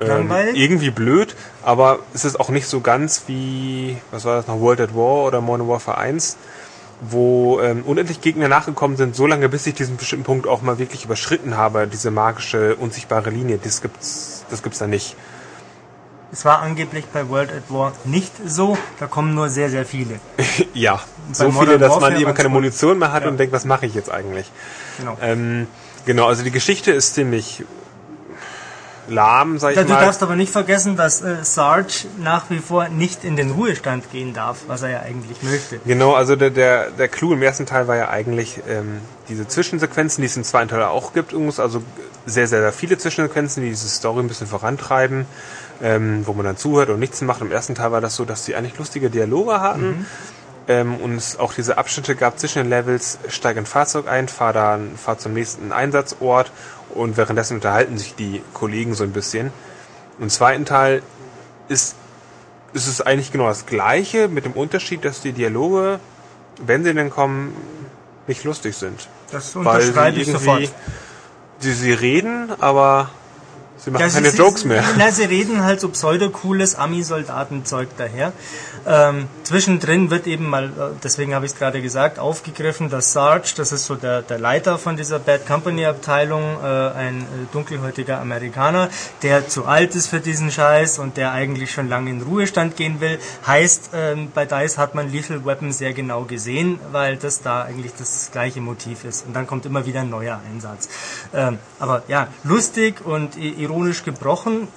[0.00, 1.34] ähm, irgendwie blöd,
[1.64, 5.24] aber es ist auch nicht so ganz wie, was war das noch, World at War
[5.24, 6.36] oder Modern Warfare 1,
[7.00, 10.78] wo ähm, unendlich Gegner nachgekommen sind, so lange bis ich diesen bestimmten Punkt auch mal
[10.78, 15.16] wirklich überschritten habe, diese magische, unsichtbare Linie, das gibt's, das gibt's da nicht.
[16.30, 18.76] Es war angeblich bei World at War nicht so.
[19.00, 20.20] Da kommen nur sehr, sehr viele.
[20.74, 21.00] ja,
[21.32, 23.28] so Modern viele, dass man Warfare eben waren's keine Munition mehr hat Ja.
[23.30, 24.50] und denkt, was mache ich jetzt eigentlich?
[24.98, 25.16] Genau.
[25.22, 25.66] Ähm,
[26.04, 27.64] genau, also die Geschichte ist ziemlich
[29.08, 30.00] lahm, sag ich Ja, du mal.
[30.00, 34.34] darfst aber nicht vergessen, dass äh, Sarge nach wie vor nicht in den Ruhestand gehen
[34.34, 35.80] darf, was er ja eigentlich möchte.
[35.84, 40.22] Genau, also der, der, der Clou im ersten Teil war ja eigentlich ähm, diese Zwischensequenzen,
[40.22, 41.82] die es im zweiten Teil auch gibt, übrigens, also
[42.26, 45.26] sehr, sehr, sehr viele Zwischensequenzen, die diese Story ein bisschen vorantreiben,
[45.82, 47.40] ähm, wo man dann zuhört und nichts macht.
[47.40, 50.06] Im ersten Teil war das so, dass sie eigentlich lustige Dialoge hatten
[50.68, 54.28] ähm, und es auch diese Abschnitte gab zwischen den Levels, steig in ein Fahrzeug ein,
[54.28, 56.52] fahr dann, fahr zum nächsten Einsatzort
[56.94, 59.52] und währenddessen unterhalten sich die Kollegen so ein bisschen.
[60.20, 61.02] Im zweiten Teil
[61.68, 61.96] ist
[62.72, 66.00] ist es eigentlich genau das Gleiche, mit dem Unterschied, dass die Dialoge,
[66.64, 67.54] wenn sie denn kommen,
[68.26, 69.08] nicht lustig sind.
[69.30, 70.72] Das Weil sie unterschreibe ich sofort.
[71.60, 73.10] sie, sie reden, aber
[73.78, 74.82] sie machen Ja, keine sie, Jokes mehr.
[74.96, 78.32] Na, sie reden halt so pseudo-cooles Ami-Soldatenzeug daher.
[78.86, 80.70] Ähm, zwischendrin wird eben mal, äh,
[81.02, 84.78] deswegen habe ich es gerade gesagt, aufgegriffen, dass Sarge, das ist so der, der Leiter
[84.78, 88.88] von dieser Bad Company Abteilung, äh, ein äh, dunkelhäutiger Amerikaner,
[89.22, 93.00] der zu alt ist für diesen Scheiß und der eigentlich schon lange in Ruhestand gehen
[93.00, 93.18] will.
[93.46, 97.92] Heißt, ähm, bei DICE hat man Lethal Weapon sehr genau gesehen, weil das da eigentlich
[97.98, 99.26] das gleiche Motiv ist.
[99.26, 100.88] Und dann kommt immer wieder ein neuer Einsatz.
[101.34, 103.36] Ähm, aber ja, lustig und
[103.68, 104.68] ironisch gebrochen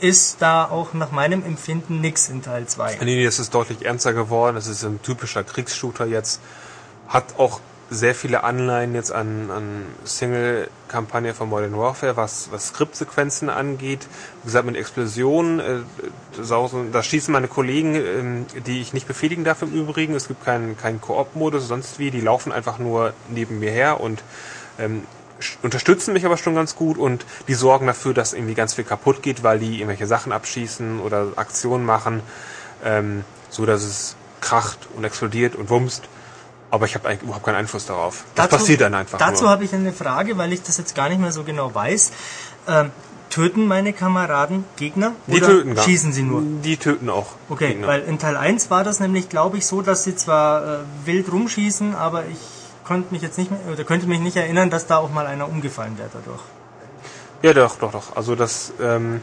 [0.00, 2.98] ist da auch nach meinem Empfinden nix in Teil 2.
[3.00, 4.56] Nee, nee, es ist deutlich ernster geworden.
[4.56, 6.40] Es ist ein typischer Kriegsshooter jetzt.
[7.08, 7.60] Hat auch
[7.90, 14.06] sehr viele Anleihen jetzt an, an Single-Kampagne von Modern Warfare, was, was Skriptsequenzen angeht.
[14.42, 15.80] Wie gesagt, mit Explosionen, äh,
[16.92, 20.14] da schießen meine Kollegen, ähm, die ich nicht befehligen darf im Übrigen.
[20.14, 22.10] Es gibt keinen Koop-Modus, sonst wie.
[22.10, 24.22] Die laufen einfach nur neben mir her und
[24.78, 25.02] ähm,
[25.62, 29.22] unterstützen mich aber schon ganz gut und die sorgen dafür, dass irgendwie ganz viel kaputt
[29.22, 32.22] geht, weil die irgendwelche Sachen abschießen oder Aktionen machen,
[32.84, 36.02] ähm, so dass es kracht und explodiert und wumst.
[36.70, 38.24] Aber ich habe eigentlich überhaupt keinen Einfluss darauf.
[38.34, 41.20] Das passiert dann einfach Dazu habe ich eine Frage, weil ich das jetzt gar nicht
[41.20, 42.12] mehr so genau weiß.
[42.68, 42.90] Ähm,
[43.30, 46.42] Töten meine Kameraden Gegner Die oder töten gar- schießen sie nur?
[46.64, 47.26] Die töten auch.
[47.48, 47.86] Okay, Gegner.
[47.86, 51.30] weil in Teil 1 war das nämlich, glaube ich, so, dass sie zwar äh, wild
[51.32, 52.38] rumschießen, aber ich
[52.88, 55.48] konnte mich jetzt nicht mehr, oder könnte mich nicht erinnern, dass da auch mal einer
[55.48, 56.40] umgefallen wäre dadurch.
[57.42, 58.16] Ja, doch, doch, doch.
[58.16, 59.20] Also das ähm,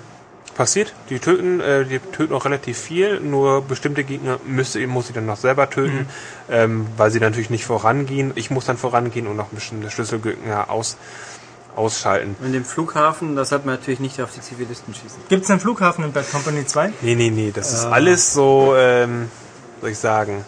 [0.55, 0.93] passiert.
[1.09, 3.19] Die töten, äh, die töten auch relativ viel.
[3.19, 6.07] Nur bestimmte Gegner müsste, muss ich dann noch selber töten,
[6.49, 8.31] ähm, weil sie natürlich nicht vorangehen.
[8.35, 10.97] Ich muss dann vorangehen und noch bestimmte Schlüsselgegner aus,
[11.75, 12.35] ausschalten.
[12.45, 15.23] In dem Flughafen, das hat man natürlich nicht auf die Zivilisten schießen.
[15.27, 16.93] Gibt es einen Flughafen in Bad Company 2?
[17.01, 17.51] Nee, nee, nee.
[17.53, 19.29] Das ist alles so, ähm,
[19.81, 20.45] soll ich sagen,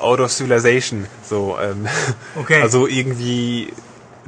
[0.00, 1.06] out of civilization.
[1.28, 1.86] So, ähm,
[2.36, 2.62] Okay.
[2.62, 3.72] Also irgendwie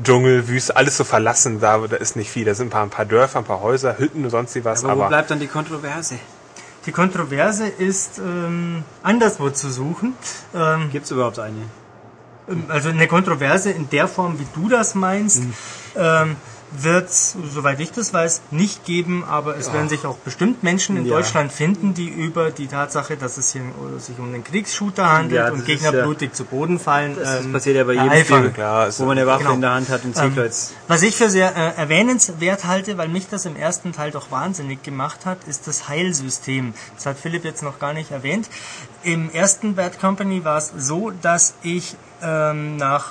[0.02, 1.60] Dschungel, Wüste, alles so verlassen.
[1.60, 2.44] Da, da ist nicht viel.
[2.44, 4.84] Da sind ein paar, ein paar Dörfer, ein paar Häuser, Hütten und sonst wie was.
[4.84, 6.18] Aber, wo aber bleibt dann die Kontroverse?
[6.86, 10.14] Die Kontroverse ist ähm, anderswo zu suchen.
[10.54, 11.62] Ähm, Gibt es überhaupt eine?
[12.68, 15.42] also eine Kontroverse in der Form, wie du das meinst,
[15.96, 16.36] ähm,
[16.78, 20.96] wird es, soweit ich das weiß, nicht geben, aber es werden sich auch bestimmt Menschen
[20.96, 21.16] in Ja.
[21.16, 23.62] Deutschland finden, die über die Tatsache, dass es hier
[23.98, 27.16] sich um einen Kriegsshooter handelt Ja, und Gegner ja- blutig zu Boden fallen.
[27.16, 28.24] Das ähm, passiert ja bei jedem.
[28.24, 29.54] Spiel, Klar, ist- wo man eine Waffe genau.
[29.54, 30.72] in der Hand hat und Ähm, Zielkreuz.
[30.88, 34.82] Was ich für sehr äh, erwähnenswert halte, weil mich das im ersten Teil doch wahnsinnig
[34.82, 36.74] gemacht hat, ist das Heilsystem.
[36.94, 38.48] Das hat Philipp jetzt noch gar nicht erwähnt.
[39.02, 43.06] Im ersten Bad Company war es so, dass ich ähm, nach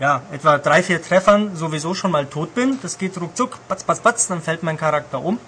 [0.00, 2.78] ja, etwa drei, vier Treffern sowieso schon mal tot bin.
[2.82, 5.38] Das geht ruckzuck, batz, batz, batz, dann fällt mein Charakter um.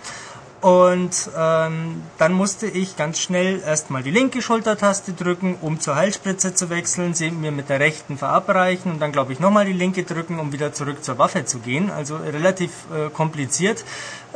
[0.60, 6.54] Und ähm, dann musste ich ganz schnell erstmal die linke Schultertaste drücken, um zur Heilspritze
[6.54, 10.02] zu wechseln, sie mir mit der rechten verabreichen und dann glaube ich nochmal die linke
[10.02, 11.90] drücken, um wieder zurück zur Waffe zu gehen.
[11.90, 13.84] Also relativ äh, kompliziert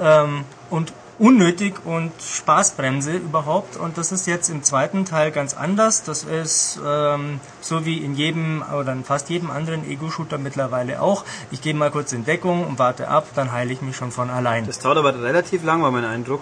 [0.01, 3.77] ähm, und unnötig und Spaßbremse überhaupt.
[3.77, 6.03] Und das ist jetzt im zweiten Teil ganz anders.
[6.03, 11.25] Das ist ähm, so wie in jedem oder in fast jedem anderen Ego-Shooter mittlerweile auch.
[11.51, 14.31] Ich gehe mal kurz in Deckung und warte ab, dann heile ich mich schon von
[14.31, 14.67] allein.
[14.67, 16.41] Das dauert aber relativ lang, war mein Eindruck.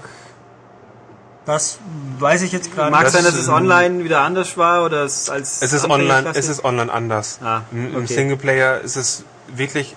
[1.44, 1.78] Das
[2.20, 5.28] weiß ich jetzt gerade Mag das sein, dass es online wieder anders war oder es
[5.28, 7.40] als es ist online, es ist online anders.
[7.42, 8.14] Ah, Im, Im okay.
[8.14, 9.96] Singleplayer ist es wirklich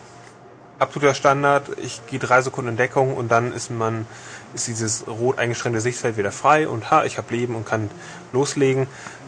[0.80, 1.70] absoluter Standard.
[1.78, 4.08] Ich gehe drei Sekunden in Deckung und dann ist man
[4.56, 7.92] ist dieses rot eingeschränkte Sichtfeld wieder frei und ha, ich habe Leben und kann
[8.34, 8.88] loslegen.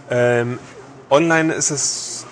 [0.10, 0.58] Ähm,
[1.10, 2.26] online ist es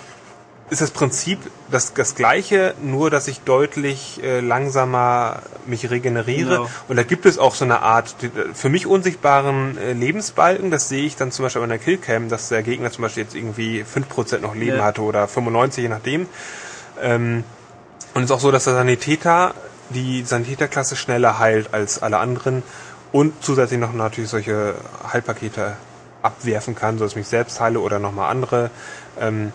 [0.68, 1.38] ist das Prinzip
[1.70, 6.56] das, das gleiche, nur dass ich deutlich äh, langsamer mich regeneriere.
[6.56, 6.70] Genau.
[6.88, 8.16] Und da gibt es auch so eine Art
[8.52, 10.72] für mich unsichtbaren äh, Lebensbalken.
[10.72, 13.36] Das sehe ich dann zum Beispiel bei einer Killcam, dass der Gegner zum Beispiel jetzt
[13.36, 14.84] irgendwie 5% noch Leben Ja.
[14.84, 16.28] hatte oder 95%, je nachdem.
[17.00, 17.44] Ähm,
[18.14, 19.54] und es ist auch so, dass der Sanitäter
[19.90, 22.64] die Sanitäterklasse schneller heilt als alle anderen
[23.12, 24.74] und zusätzlich noch natürlich solche
[25.12, 25.76] Heilpakete
[26.22, 28.70] abwerfen kann, sodass ich mich selbst heile oder nochmal andere.
[29.18, 29.52] Ähm,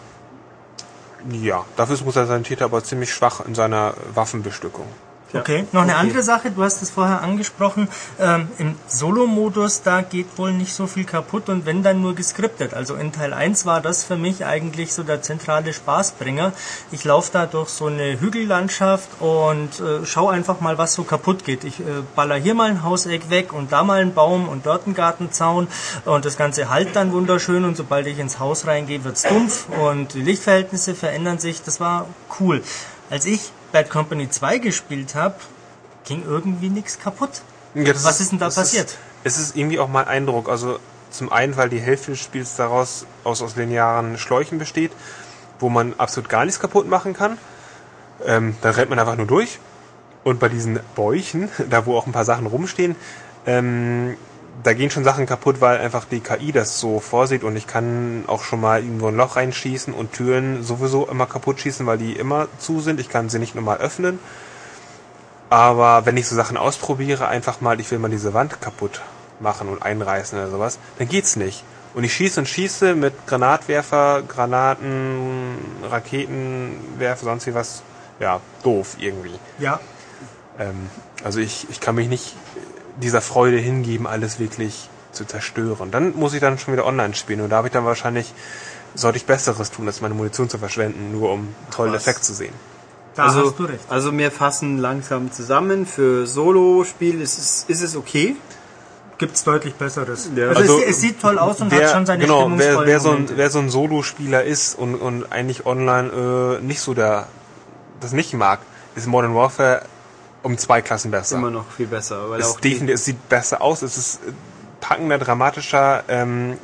[1.30, 4.88] ja, dafür ist der Sanitäter aber ziemlich schwach in seiner Waffenbestückung.
[5.34, 6.02] Okay, noch eine Okay.
[6.02, 7.88] andere Sache, du hast es vorher angesprochen,
[8.20, 12.74] ähm, im Solo-Modus, da geht wohl nicht so viel kaputt und wenn dann nur geskriptet.
[12.74, 16.52] Also in Teil 1 war das für mich eigentlich so der zentrale Spaßbringer.
[16.92, 21.46] Ich laufe da durch so eine Hügellandschaft und äh, schau einfach mal, was so kaputt
[21.46, 21.64] geht.
[21.64, 21.84] Ich äh,
[22.16, 25.68] baller hier mal ein Hauseck weg und da mal einen Baum und dort einen Gartenzaun
[26.06, 30.14] und das Ganze halt dann wunderschön und sobald ich ins Haus reingehe, wird's dumpf und
[30.14, 31.62] die Lichtverhältnisse verändern sich.
[31.64, 32.08] Das war
[32.40, 32.62] cool.
[33.10, 35.36] Als ich Bad Company 2 gespielt habe,
[36.06, 37.42] ging irgendwie nichts kaputt.
[37.74, 38.98] Ja, Was ist denn da passiert?
[39.24, 40.50] Ist, es ist irgendwie auch mein Eindruck.
[40.50, 40.80] Also
[41.10, 44.92] zum einen, weil die Hälfte des Spiels daraus aus, aus linearen Schläuchen besteht,
[45.60, 47.38] wo man absolut gar nichts kaputt machen kann.
[48.26, 49.60] Ähm, dann rennt man einfach nur durch.
[50.24, 52.96] Und bei diesen Bäuchen, da wo auch ein paar Sachen rumstehen,
[53.46, 54.18] ähm,
[54.64, 58.26] da gehen schon Sachen kaputt, weil einfach die KI das so vorsieht und ich kann
[58.28, 62.14] auch schon mal irgendwo ein Loch reinschießen und Türen sowieso immer kaputt schießen, weil die
[62.14, 63.00] immer zu sind.
[63.00, 64.20] Ich kann sie nicht normal öffnen.
[65.50, 69.02] Aber wenn ich so Sachen ausprobiere, einfach mal, ich will mal diese Wand kaputt
[69.40, 71.64] machen und einreißen oder sowas, dann geht's nicht.
[71.94, 75.58] Und ich schieße und schieße mit Granatwerfer, Granaten,
[75.90, 77.84] Raketenwerfer, sonst wie was.
[78.20, 79.38] Ja, doof irgendwie.
[79.60, 79.80] Ja.
[80.58, 80.90] Ähm,
[81.24, 82.36] also ich, ich kann mich nicht
[83.02, 85.92] dieser Freude hingeben, alles wirklich zu zerstören.
[85.92, 88.34] Dann muss ich dann schon wieder online spielen und da habe ich dann wahrscheinlich,
[88.96, 92.08] sollte ich Besseres tun, als meine Munition zu verschwenden, nur um einen tollen Was?
[92.08, 92.54] Effekt zu sehen.
[93.16, 93.84] Da also, hast du recht.
[93.90, 95.86] also wir fassen langsam zusammen.
[95.86, 98.38] Für Solo-Spiel ist es, ist es okay.
[99.18, 100.30] Gibt's deutlich Besseres.
[100.34, 100.48] Ja.
[100.48, 103.00] Also, Also, es, es sieht toll aus und wer, hat schon seine genau, wer, wer,
[103.00, 107.28] so ein, wer so ein Solo-Spieler ist und, und eigentlich online äh, nicht so der,
[108.00, 108.60] das nicht mag,
[108.96, 109.84] ist Modern Warfare
[110.44, 111.38] um zwei Klassen besser.
[111.38, 112.30] Immer noch viel besser.
[112.30, 114.32] Weil es, definitiv, es sieht besser aus, es ist äh,
[114.80, 116.58] packender, dramatischer, ähm,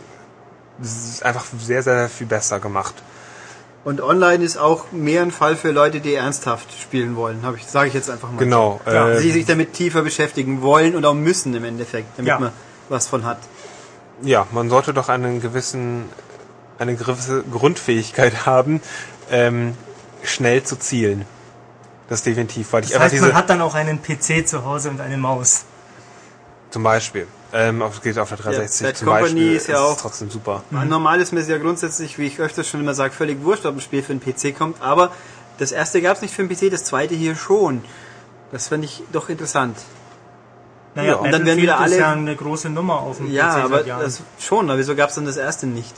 [0.81, 2.95] es ist einfach sehr, sehr viel besser gemacht.
[3.83, 7.65] Und online ist auch mehr ein Fall für Leute, die ernsthaft spielen wollen, habe ich,
[7.65, 8.39] sage ich jetzt einfach mal.
[8.39, 8.81] Genau.
[8.85, 8.91] So.
[8.91, 12.39] Äh, die sich damit tiefer beschäftigen wollen und auch müssen im Endeffekt, damit Ja.
[12.39, 12.51] man
[12.89, 13.39] was von hat.
[14.23, 16.05] ja, man sollte doch einen gewissen,
[16.79, 18.81] eine gewisse Grundfähigkeit haben,
[19.31, 19.73] ähm,
[20.23, 21.25] schnell zu zielen.
[22.09, 24.63] Das definitiv, weil ich Das einfach heißt, diese, man hat dann auch einen PC zu
[24.65, 25.65] Hause und eine Maus.
[26.69, 29.97] zum Beispiel, ähm, auf, geht auf der 360 Bad zum Company Beispiel, ist ja auch-
[29.99, 30.63] trotzdem super.
[30.69, 30.87] Mhm.
[30.89, 33.75] Normal ist mir es ja grundsätzlich, wie ich öfters schon immer sage, völlig wurscht, ob
[33.75, 35.11] ein Spiel für den PC kommt, aber
[35.57, 37.83] das erste gab es nicht für den PC, das zweite hier schon.
[38.51, 39.77] Das fand ich doch interessant.
[40.95, 43.49] Naja, Ja, und dann werden wieder alle- ist ja eine große Nummer auf dem Ja,
[43.53, 44.01] PC aber Jahren.
[44.03, 45.93] das schon, aber wieso gab es dann das erste nicht?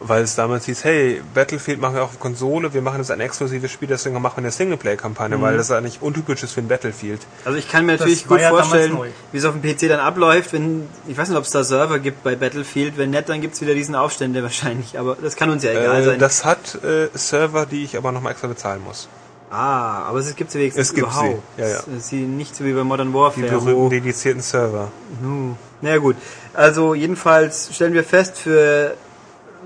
[0.00, 3.70] Weil es damals hieß, hey, Battlefield machen wir auf Konsole, wir machen jetzt ein exklusives
[3.70, 5.42] Spiel, deswegen machen wir eine Singleplayer-Kampagne, Mhm.
[5.42, 7.20] weil das eigentlich untypisch ist für ein Battlefield.
[7.46, 8.98] Also ich kann mir natürlich gut ja vorstellen,
[9.32, 11.98] wie es auf dem PC dann abläuft, wenn, ich weiß nicht, ob es da Server
[11.98, 15.48] gibt bei Battlefield, wenn nicht, dann gibt es wieder diesen Aufstände wahrscheinlich, aber das kann
[15.50, 16.18] uns ja egal Äh, sein.
[16.18, 19.08] das hat äh, Server, die ich aber nochmal extra bezahlen muss.
[19.50, 21.42] ah, aber es gibt sie wenigstens Es gibt sie, überhaupt.
[21.56, 21.76] ja, ja.
[21.78, 24.90] Es ist Sie nicht so wie bei Modern Die Warfare, berühmten wo dedizierten Server.
[25.22, 25.56] Nu.
[25.80, 26.16] Na ja, gut.
[26.52, 28.94] Also jedenfalls stellen wir fest, für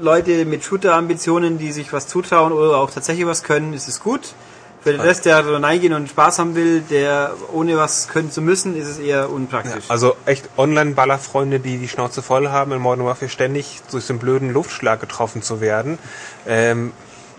[0.00, 4.34] Leute mit Shooter-Ambitionen, die sich was zutrauen oder auch tatsächlich was können, ist es gut.
[4.82, 8.42] Für den Rest, der da reingehen und Spaß haben will, der ohne was können zu
[8.42, 9.84] müssen, ist es eher unpraktisch.
[9.88, 14.52] Also echt Online-Ballerfreunde, die die Schnauze voll haben, in Modern Warfare ständig durch einen blöden
[14.52, 15.98] Luftschlag getroffen zu werden.
[16.46, 16.92] Ähm,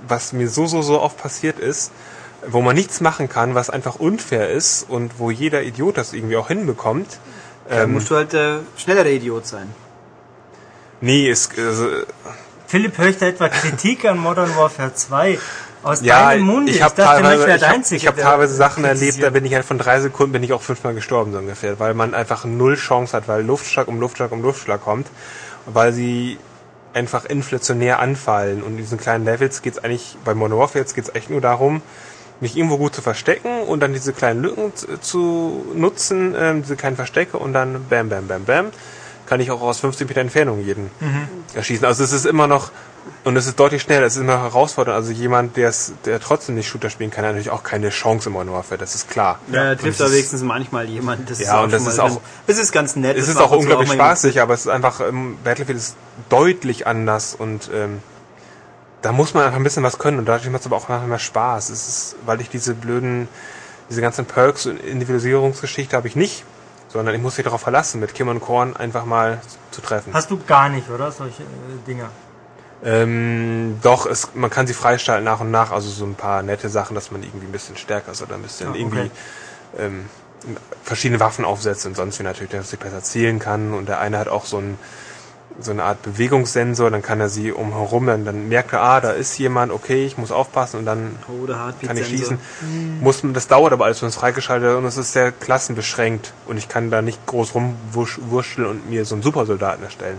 [0.07, 1.91] was mir so, so, so oft passiert ist,
[2.47, 6.37] wo man nichts machen kann, was einfach unfair ist und wo jeder Idiot das irgendwie
[6.37, 7.19] auch hinbekommt.
[7.69, 9.71] da Ähm, musst du halt der schnellere Idiot sein.
[11.01, 11.89] nee, ist, also,
[12.67, 15.37] Philipp, höre ich da etwa Kritik an Modern Warfare 2?
[15.83, 16.71] Aus ja, deinem Munde.
[16.71, 19.45] ich habe dachte, teilweise, ich ich hab, ich hab der teilweise Sachen erlebt, da bin
[19.45, 22.43] ich halt von drei Sekunden bin ich auch fünfmal gestorben so ungefähr, weil man einfach
[22.43, 25.05] null Chance hat, weil Luftschlag um Luftschlag um Luftschlag kommt,
[25.67, 26.39] weil sie
[26.95, 31.11] einfach inflationär anfallen und in diesen kleinen Levels geht's eigentlich bei Modern Warfare jetzt geht's
[31.13, 31.83] echt nur darum,
[32.39, 34.71] mich irgendwo gut zu verstecken und dann diese kleinen Lücken
[35.01, 38.71] zu, nutzen, ähm, diese kleinen Verstecke und dann bam bam bam bam
[39.25, 40.89] kann ich auch aus 50 Meter Entfernung jeden
[41.53, 41.85] erschießen.
[41.85, 42.71] Also es ist immer noch
[43.23, 44.95] und es ist deutlich schneller, es ist immer herausfordernd.
[44.95, 48.29] Also jemand, der es, der trotzdem nicht Shooter spielen kann, hat natürlich auch keine Chance
[48.29, 49.39] im Modern Warfare, das ist klar.
[49.51, 51.29] Ja, Und trifft es da wenigstens manchmal jemand.
[51.29, 53.17] Das Ja, und das ist mal- auch- Das ist ganz nett.
[53.17, 55.95] Es ist auch unglaublich mal spaßig, aber es ist einfach, ähm, Battlefield ist
[56.29, 57.99] deutlich anders und ähm,
[59.01, 61.05] da muss man einfach ein bisschen was können und dadurch macht es aber auch nachher
[61.07, 61.69] mehr Spaß.
[61.69, 63.27] Es ist, weil ich diese blöden,
[63.89, 66.43] diese ganzen Perks und Individualisierungsgeschichte habe ich nicht,
[66.95, 69.41] sondern ich muss mich darauf verlassen, mit Kim und Korn einfach mal
[69.71, 70.13] zu treffen.
[70.13, 71.11] Hast du gar nicht, oder?
[71.11, 71.45] Solche äh,
[71.85, 72.09] Dinger.
[72.85, 76.69] Ähm, doch, es, man kann sie freischalten nach und nach, also so ein paar nette
[76.69, 78.79] Sachen, dass man irgendwie ein bisschen stärker ist oder ein bisschen Ah, okay.
[78.79, 79.11] irgendwie
[79.77, 80.05] ähm,
[80.83, 83.73] verschiedene Waffen aufsetzt und sonst wie natürlich, dass sie besser zielen kann.
[83.73, 84.77] Und der eine hat auch so, ein,
[85.59, 89.11] so eine Art Bewegungssensor, dann kann er sie umherum, dann, dann merkt er, ah, da
[89.11, 91.15] ist jemand, okay, ich muss aufpassen und dann
[91.85, 92.37] kann ich schießen.
[92.99, 96.57] Muss man, das dauert aber alles, wenn es freigeschaltet und es ist sehr klassenbeschränkt und
[96.57, 100.17] ich kann da nicht groß rumwurschteln und mir so einen Supersoldaten erstellen.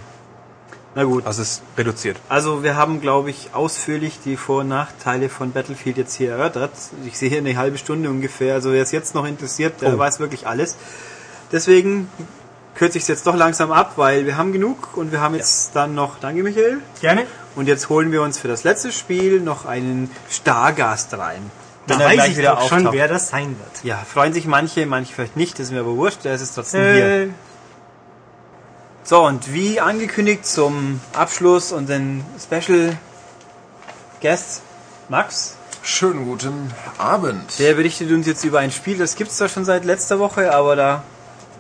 [0.95, 1.27] Na gut.
[1.27, 2.17] Also es ist reduziert.
[2.31, 6.73] Also wir haben, glaube ich, ausführlich die Vor- und Nachteile von Battlefield jetzt hier erörtert.
[7.05, 8.55] Ich sehe hier eine halbe Stunde ungefähr.
[8.55, 9.99] Also wer es jetzt noch interessiert, der Oh.
[9.99, 10.77] weiß wirklich alles.
[11.53, 12.09] Deswegen
[12.77, 15.71] kürze ich es jetzt doch langsam ab, weil wir haben genug und wir haben jetzt
[15.75, 17.27] dann noch, danke Michael, Gerne.
[17.57, 21.51] und jetzt holen wir uns für das letzte Spiel noch einen Stargast rein.
[21.87, 23.85] Da Wenn er weiß ich wieder doch schon, wer das sein wird.
[23.85, 26.55] Ja, freuen sich manche, manche vielleicht nicht, das ist mir aber wurscht, der ist es
[26.55, 27.07] trotzdem hier.
[27.07, 27.29] Äh,
[29.05, 32.97] So, und wie angekündigt zum Abschluss und den Special
[34.21, 34.63] Guest
[35.09, 37.61] Max, Schönen guten Abend.
[37.61, 40.53] der berichtet uns jetzt über ein Spiel, das gibt es zwar schon seit letzter Woche,
[40.53, 41.05] aber da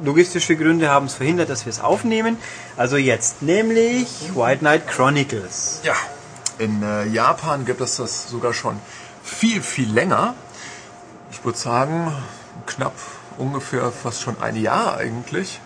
[0.02, 2.38] logistische Gründe haben es verhindert, dass wir es aufnehmen.
[2.76, 5.80] Also jetzt, nämlich White Knight Chronicles.
[5.82, 5.94] Ja,
[6.58, 8.78] in äh, Japan gibt es das sogar schon
[9.22, 10.34] viel, viel länger.
[11.30, 12.12] Ich würde sagen,
[12.66, 12.94] knapp
[13.38, 15.60] ungefähr fast schon ein Jahr eigentlich.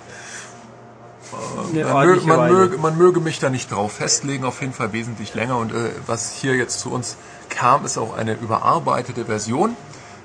[1.73, 4.93] Eine Man, möge, man, möge, man möge mich da nicht drauf festlegen, auf jeden Fall
[4.93, 5.59] wesentlich länger.
[5.59, 7.16] Und äh, was hier jetzt zu uns
[7.48, 9.77] kam, ist auch eine überarbeitete Version.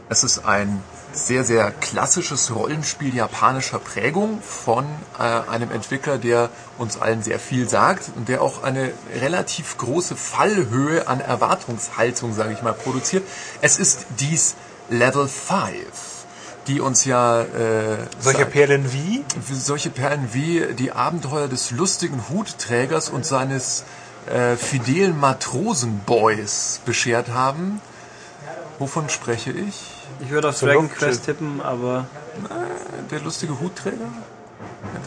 [0.10, 0.82] Es ist ein
[1.16, 4.86] sehr, sehr klassisches Rollenspiel japanischer Prägung von
[5.18, 10.16] äh, einem Entwickler, der uns allen sehr viel sagt und der auch eine relativ große
[10.16, 13.24] Fallhöhe an Erwartungshaltung, sage ich mal, produziert.
[13.62, 14.56] Es ist dies
[14.90, 15.72] Level 5,
[16.68, 19.24] die uns ja äh, Solche sagt- Perlen wie?
[19.54, 23.84] solche Perlen wie die Abenteuer des lustigen Hutträgers und seines
[24.28, 27.80] äh, fidelen Matrosenboys beschert haben.
[28.80, 29.92] Wovon spreche ich?
[30.20, 30.90] Ich würde auf Dragon.
[30.90, 32.06] Quest tippen, aber...
[33.12, 34.08] Der lustige Hutträger?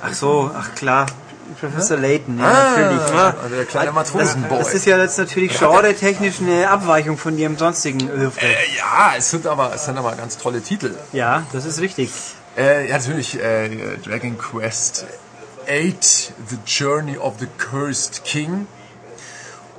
[0.03, 1.07] Ach so, ach klar.
[1.59, 3.15] Professor Layton, ja, Ah, natürlich.
[3.43, 4.59] also der kleine Matrosenboy.
[4.59, 8.41] Das ist ja jetzt natürlich genre-technisch eine Abweichung von ihrem sonstigen Oeuvre.
[8.41, 10.95] Äh, ja, es sind aber es sind aber ganz tolle Titel.
[11.13, 12.11] Ja, das ist richtig.
[12.57, 15.07] Äh, ja, natürlich äh, Dragon Quest
[15.67, 18.67] 8, The Journey of the Cursed King.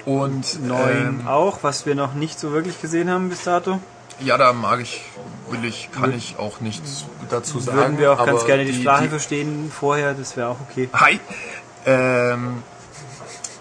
[0.05, 3.79] Und Neun ähm, auch, was wir noch nicht so wirklich gesehen haben bis dato.
[4.21, 5.01] Ja, da mag ich,
[5.49, 7.77] will ich, kann ich auch nichts dazu sagen.
[7.77, 10.89] Würden wir auch ganz gerne die, Sprache verstehen vorher, das wäre auch okay.
[10.93, 11.19] Hi.
[11.85, 12.63] Ähm,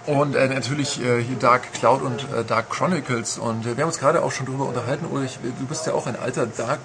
[0.09, 3.37] und äh, natürlich äh, hier Dark Cloud und äh, Dark Chronicles.
[3.39, 6.07] Und äh, wir haben uns gerade auch schon drüber unterhalten, Ulrich, du bist ja auch
[6.07, 6.81] ein alter Dark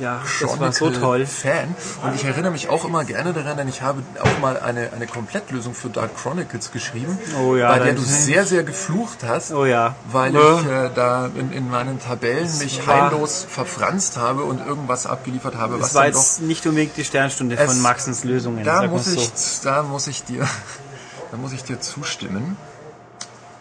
[0.00, 0.22] Ja,
[0.60, 0.90] war so.
[1.26, 1.74] Fan.
[2.04, 5.06] Und ich erinnere mich auch immer gerne daran, denn ich habe auch mal eine, eine
[5.06, 9.52] Komplettlösung für Dark Chronicles geschrieben, Oh ja, bei der du sehr, sehr geflucht hast.
[9.52, 9.96] Oh ja.
[10.12, 10.60] Weil Ja.
[10.60, 15.74] ich äh, da in, in meinen Tabellen mich heillos verfranst habe und irgendwas abgeliefert habe,
[15.74, 19.08] was Das war dann doch jetzt nicht unbedingt die Sternstunde von Maxens Lösungen, da muss
[19.08, 19.30] ich,
[19.64, 20.46] da muss ich dir,
[21.32, 22.56] da muss ich dir zustimmen.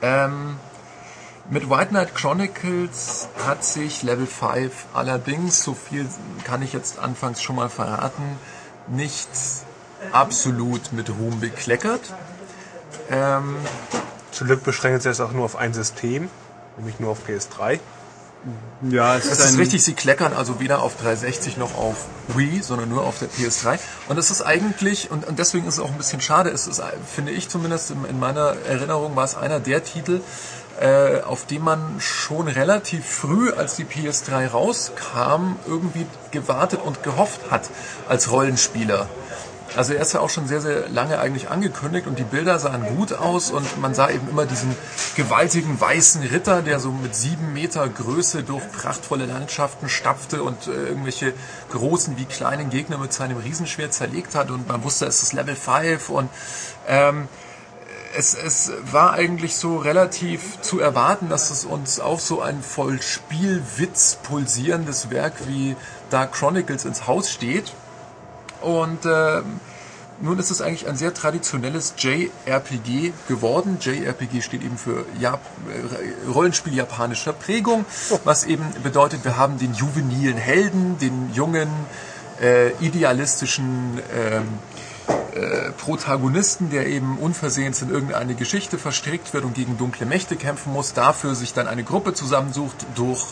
[0.01, 0.57] Ähm,
[1.49, 6.05] mit White Knight Chronicles hat sich Level 5 allerdings, so viel
[6.43, 8.37] kann ich jetzt anfangs schon mal verraten,
[8.87, 9.29] nicht
[10.11, 12.13] absolut mit Ruhm bekleckert.
[13.09, 13.55] Ähm,
[14.31, 16.29] Zum Glück beschränkt es auch nur auf ein System,
[16.77, 17.79] nämlich nur auf PS3.
[18.89, 22.61] Ja, es Das ist, ist richtig, sie kleckern also weder auf 360 noch auf Wii,
[22.61, 23.79] sondern nur auf der PS3.
[24.07, 26.81] Und es ist eigentlich, und, und deswegen ist es auch ein bisschen schade, es ist,
[27.13, 30.21] finde ich zumindest in, in meiner Erinnerung, war es einer der Titel,
[30.79, 37.49] äh, auf den man schon relativ früh, als die PS3 rauskam, irgendwie gewartet und gehofft
[37.49, 37.63] hat
[38.07, 39.09] als Rollenspieler.
[39.77, 42.83] Also er ist ja auch schon sehr, sehr lange eigentlich angekündigt und die Bilder sahen
[42.97, 44.75] gut aus und man sah eben immer diesen
[45.15, 50.71] gewaltigen weißen Ritter, der so mit sieben Meter Größe durch prachtvolle Landschaften stapfte und äh,
[50.71, 51.31] irgendwelche
[51.71, 55.55] großen wie kleinen Gegner mit seinem Riesenschwert zerlegt hat und man wusste, es ist Level
[55.55, 56.29] 5 und
[56.87, 57.27] ähm,
[58.17, 62.99] es, es war eigentlich so relativ zu erwarten, dass es uns auch so ein voll
[62.99, 65.75] Spielwitz pulsierendes Werk wie
[66.09, 67.73] Dark Chronicles ins Haus steht.
[68.61, 69.59] Und ähm,
[70.19, 73.77] nun ist es eigentlich ein sehr traditionelles JRPG geworden.
[73.79, 77.85] JRPG steht eben für Jap äh, Rollenspiel japanischer Prägung,
[78.23, 81.69] was eben bedeutet, wir haben den juvenilen Helden, den jungen,
[82.41, 84.59] äh, idealistischen ähm,
[85.07, 90.73] äh, Protagonisten, der eben unversehens in irgendeine Geschichte verstrickt wird und gegen dunkle Mächte kämpfen
[90.73, 93.23] muss, dafür sich dann eine Gruppe zusammensucht durch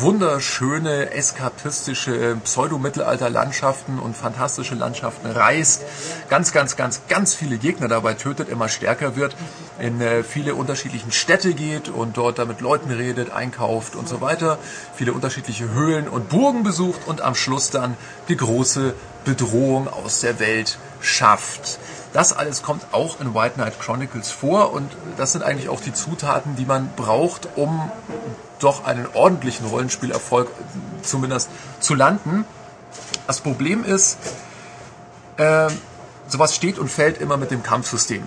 [0.00, 5.82] wunderschöne, eskapistische Pseudo-Mittelalter-Landschaften und fantastische Landschaften reist,
[6.28, 9.34] ganz, ganz, ganz, ganz viele Gegner dabei tötet, immer stärker wird,
[9.78, 14.20] in äh, viele unterschiedlichen Städte geht und dort da mit Leuten redet, einkauft und so
[14.20, 14.58] weiter,
[14.94, 17.96] viele unterschiedliche Höhlen und Burgen besucht und am Schluss dann
[18.28, 18.94] die große
[19.24, 21.78] Bedrohung aus der Welt schafft.
[22.12, 25.92] Das alles kommt auch in White Knight Chronicles vor und das sind eigentlich auch die
[25.92, 27.90] Zutaten, die man braucht, um
[28.58, 30.48] doch einen ordentlichen Rollenspielerfolg
[31.02, 32.44] zumindest zu landen.
[33.26, 34.18] Das Problem ist,
[35.36, 35.68] äh,
[36.26, 38.22] sowas steht und fällt immer mit dem Kampfsystem.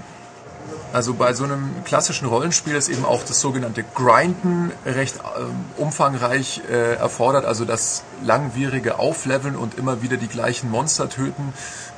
[0.94, 6.62] Also bei so einem klassischen Rollenspiel ist eben auch das sogenannte Grinden recht ähm, umfangreich
[6.70, 11.54] äh, erfordert, also das langwierige Aufleveln und immer wieder die gleichen Monster töten,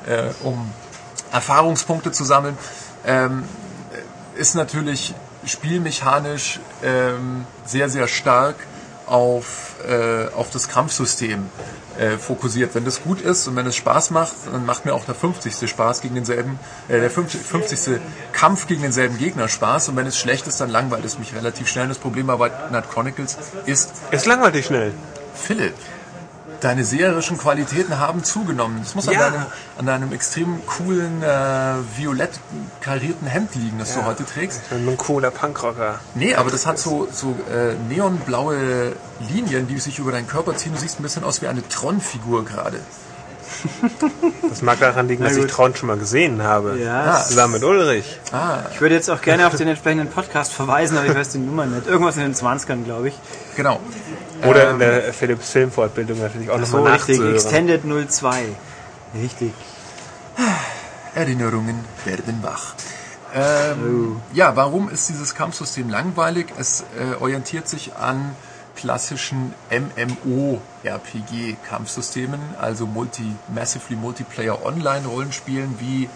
[0.05, 0.71] äh, um
[1.31, 2.55] Erfahrungspunkte zu sammeln,
[3.05, 3.45] ähm,
[4.35, 5.15] ist natürlich
[5.45, 8.55] spielmechanisch ähm, sehr, sehr stark
[9.05, 11.49] auf, äh, auf das Kampfsystem
[11.97, 12.73] äh, fokussiert.
[12.73, 15.69] Wenn das gut ist und wenn es Spaß macht, dann macht mir auch der 50.
[15.69, 17.41] Spaß gegen denselben, äh, der 50.
[17.41, 17.99] 50.
[18.31, 21.67] Kampf gegen denselben Gegner Spaß und wenn es schlecht ist, dann langweilt es mich relativ
[21.67, 21.87] schnell.
[21.87, 24.93] Das Problem bei Knight Chronicles ist, Es langweilt dich schnell.
[25.35, 25.75] Philipp,
[26.63, 28.79] deine seherischen Qualitäten haben zugenommen.
[28.81, 29.29] Das muss an, Ja.
[29.29, 29.45] deinem,
[29.77, 31.27] an deinem extrem coolen, äh,
[31.97, 32.31] violett
[32.81, 34.61] karierten Hemd liegen, das du heute trägst.
[34.63, 35.99] Ich bin ein cooler Punkrocker.
[36.15, 38.93] Nee, aber das hat so, so äh, neonblaue
[39.33, 40.73] Linien, die sich über deinen Körper ziehen.
[40.73, 42.79] Du siehst ein bisschen aus wie eine Tron-Figur gerade.
[44.49, 45.45] Das mag daran liegen, dass ich.
[45.47, 46.77] Tron schon mal gesehen habe.
[46.79, 48.19] Ja, Zusammen mit Ulrich.
[48.31, 51.39] Ah, ich würde jetzt auch gerne auf den entsprechenden Podcast verweisen, aber ich weiß die
[51.39, 51.87] Nummer nicht.
[51.87, 53.15] Irgendwas in den 20ern, glaube ich.
[53.55, 53.79] genau.
[54.45, 57.21] Oder Ähm, in der Philips Filmfortbildung natürlich auch So nochmal richtig.
[57.21, 58.45] Extended 02.
[59.15, 59.53] Richtig.
[61.15, 62.73] Erinnerungen werden wach.
[63.35, 66.47] Ähm, Ja, warum ist dieses Kampfsystem langweilig?
[66.57, 68.35] Es äh, orientiert sich an
[68.75, 76.09] klassischen MMO-RPG-Kampfsystemen, also multi, massively Multiplayer Online-Rollenspielen wie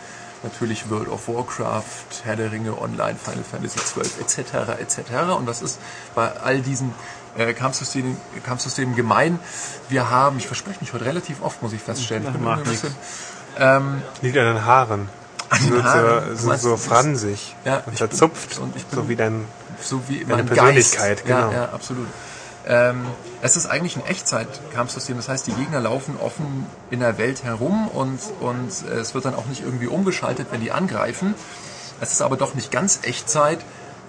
[0.44, 4.80] natürlich World of Warcraft, Herr der Ringe Online, Final Fantasy XII etc.
[4.80, 5.00] etc.
[5.38, 5.80] Und was ist
[6.16, 6.94] bei all diesen
[7.38, 9.40] äh, Kampfsystemen, Kampfsystemen gemein?
[9.90, 12.70] Wir haben, ich verspreche mich heute relativ oft, muss ich feststellen, ich bin irgendwie ein
[12.70, 12.96] bisschen,
[13.60, 15.10] ähm, Liegt an den Haaren.
[15.50, 16.24] An den So, Haaren.
[16.24, 19.16] so, Du so, meinst, so das- fransig Ja, und verzupft, und ich bin- so wie
[19.16, 19.46] dein
[19.82, 21.26] so wie Deine mein Persönlichkeit, Geist.
[21.26, 21.52] genau.
[21.52, 22.08] Ja, ja, absolut.
[22.70, 23.06] Ähm,
[23.42, 27.88] es ist eigentlich ein Echtzeitkampfsystem, das heißt, die Gegner laufen offen in der Welt herum
[27.88, 31.34] und, und äh, es wird dann auch nicht irgendwie umgeschaltet, wenn die angreifen.
[32.02, 33.60] Es ist aber doch nicht ganz Echtzeit,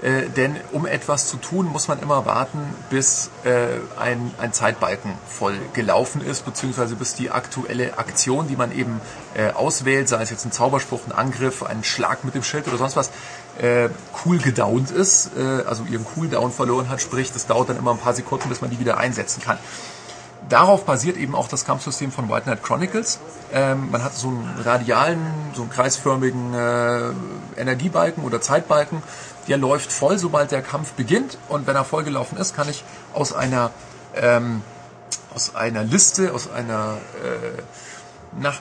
[0.01, 3.67] äh, denn um etwas zu tun, muss man immer warten, bis äh,
[3.99, 9.01] ein, ein Zeitbalken voll gelaufen ist, beziehungsweise bis die aktuelle Aktion, die man eben
[9.35, 12.77] äh, auswählt, sei es jetzt ein Zauberspruch, ein Angriff, ein Schlag mit dem Schild oder
[12.77, 13.11] sonst was,
[13.61, 13.89] äh,
[14.25, 17.99] cool gedownt ist, äh, also ihren Cooldown verloren hat, sprich, das dauert dann immer ein
[17.99, 19.59] paar Sekunden, bis man die wieder einsetzen kann.
[20.49, 23.19] Darauf basiert eben auch das Kampfsystem von White Knight Chronicles.
[23.53, 25.21] Ähm, man hat so einen radialen,
[25.55, 29.03] so einen kreisförmigen äh, Energiebalken oder Zeitbalken.
[29.49, 31.39] Der läuft voll, sobald der Kampf beginnt.
[31.49, 32.85] Und wenn er vollgelaufen ist, kann ich
[33.15, 33.71] aus einer,
[34.15, 34.63] ähm,
[35.35, 38.61] aus einer Liste, aus einer, äh, nach,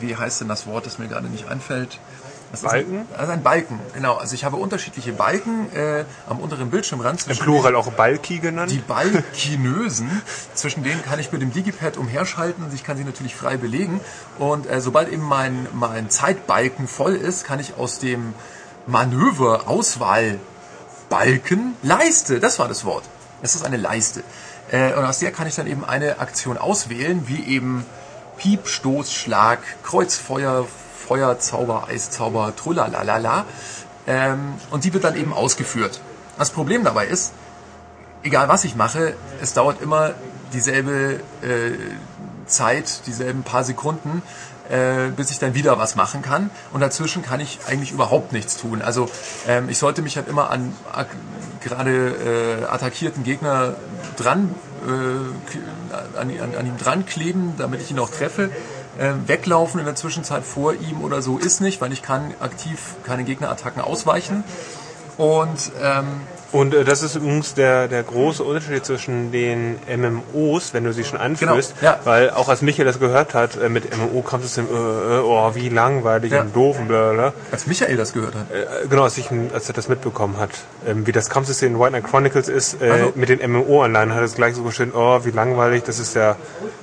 [0.00, 1.98] wie heißt denn das Wort, das mir gerade nicht einfällt?
[2.52, 2.98] Das ist Balken?
[2.98, 4.16] Ein, also ein Balken, genau.
[4.16, 7.26] Also ich habe unterschiedliche Balken äh, am unteren Bildschirmrand.
[7.26, 8.70] im Plural auch Balki genannt.
[8.70, 10.10] die Balkinösen,
[10.54, 14.00] zwischen denen kann ich mit dem Digipad umherschalten und ich kann sie natürlich frei belegen.
[14.38, 18.34] Und äh, sobald eben mein, mein Zeitbalken voll ist, kann ich aus dem
[18.86, 23.04] Manöver Auswahlbalken Leiste, das war das Wort.
[23.42, 24.22] Es ist eine Leiste.
[24.70, 27.86] Äh, und aus der kann ich dann eben eine Aktion auswählen, wie eben
[28.38, 30.66] Piep, Stoß, Schlag, Kreuzfeuer,
[31.06, 33.44] Feuerzauber, Eiszauber, Trullalala.
[34.06, 36.00] Ähm, und die wird dann eben ausgeführt.
[36.38, 37.32] Das Problem dabei ist,
[38.24, 40.14] egal was ich mache, es dauert immer
[40.52, 41.72] dieselbe äh,
[42.46, 44.22] Zeit, dieselben paar Sekunden,
[44.72, 46.50] äh, bis ich dann wieder was machen kann.
[46.72, 48.82] Und dazwischen kann ich eigentlich überhaupt nichts tun.
[48.82, 49.08] Also
[49.46, 51.08] ähm, ich sollte mich halt immer an ak
[51.60, 53.76] gerade äh, attackierten Gegner
[54.16, 54.52] dran,
[54.86, 58.50] äh, an, an, ihm dran kleben, damit ich ihn auch treffe.
[58.98, 62.96] Äh, weglaufen in der Zwischenzeit vor ihm oder so ist nicht, weil ich kann aktiv
[63.04, 64.42] keine Gegnerattacken ausweichen.
[65.18, 66.22] Und ähm,
[66.52, 71.02] Und äh, das ist übrigens der, der große Unterschied zwischen den MMOs, wenn du sie
[71.04, 71.98] schon anführst, Genau, ja.
[72.04, 74.74] weil auch als Michael das gehört hat, äh, mit MMO-Kampfsystem, äh,
[75.18, 76.42] äh, oh, wie langweilig Ja.
[76.42, 77.32] und doof und bla bla.
[77.50, 80.50] als Michael das gehört hat, Äh, genau, als, ich, als er das mitbekommen hat,
[80.86, 84.18] ähm, wie das Kampfsystem in White Knight Chronicles ist, äh, Also- mit den MMO-Anleihen, hat
[84.20, 86.36] er es gleich so geschrieben, oh, wie langweilig, das ist ja,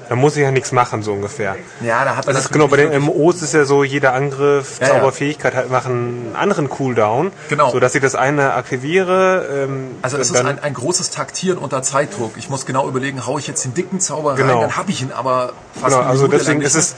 [0.09, 1.55] da muss ich ja nichts machen, so ungefähr.
[1.81, 4.13] ja, da hat er Also das ist genau, bei den MMOs ist ja so, jeder
[4.13, 4.93] Angriff, Ja, ja.
[4.95, 7.31] Zauberfähigkeit hat, machen einen anderen Cooldown.
[7.49, 7.69] Genau.
[7.69, 11.81] So dass ich das eine aktiviere, ähm, Also es ist ein, ein großes Taktieren unter
[11.83, 12.33] Zeitdruck.
[12.37, 14.61] Ich muss genau überlegen, hau ich jetzt den dicken Zauber rein, Genau.
[14.61, 16.95] dann habe ich ihn aber fast genau, also deswegen ist es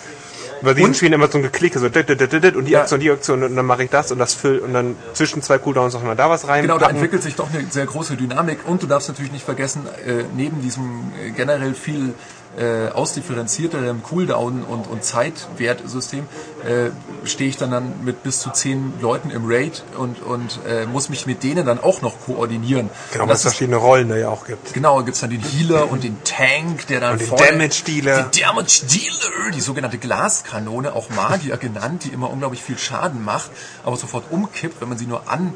[0.64, 2.74] bei diesen Spielen immer so ein Geklicke, so dit, dit, dit, dit, dit, und die
[2.74, 2.82] Ja.
[2.82, 5.58] Aktion, die Aktion und dann mache ich das und das füllt und dann zwischen zwei
[5.58, 6.62] Cooldowns noch mal da was rein.
[6.62, 9.88] Genau, da entwickelt sich doch eine sehr große Dynamik und du darfst natürlich nicht vergessen,
[10.06, 12.14] äh, neben diesem äh, generell viel
[12.58, 16.26] äh, ausdifferenzierterem Cooldown und, und Zeitwertsystem
[16.66, 16.90] äh,
[17.26, 21.10] stehe ich dann, dann mit bis zu zehn Leuten im Raid und, und äh, muss
[21.10, 22.90] mich mit denen dann auch noch koordinieren.
[23.14, 24.74] Genau, weil es verschiedene Rollen da ja auch gibt.
[24.74, 28.24] genau, gibt's dann den Healer und den Tank, der dann Und den Damage Dealer.
[28.24, 33.52] Den Damage Dealer, die sogenannte Glaskanone, auch Magier genannt, die immer unglaublich viel Schaden macht,
[33.86, 35.54] aber sofort umkippt, wenn man sie nur an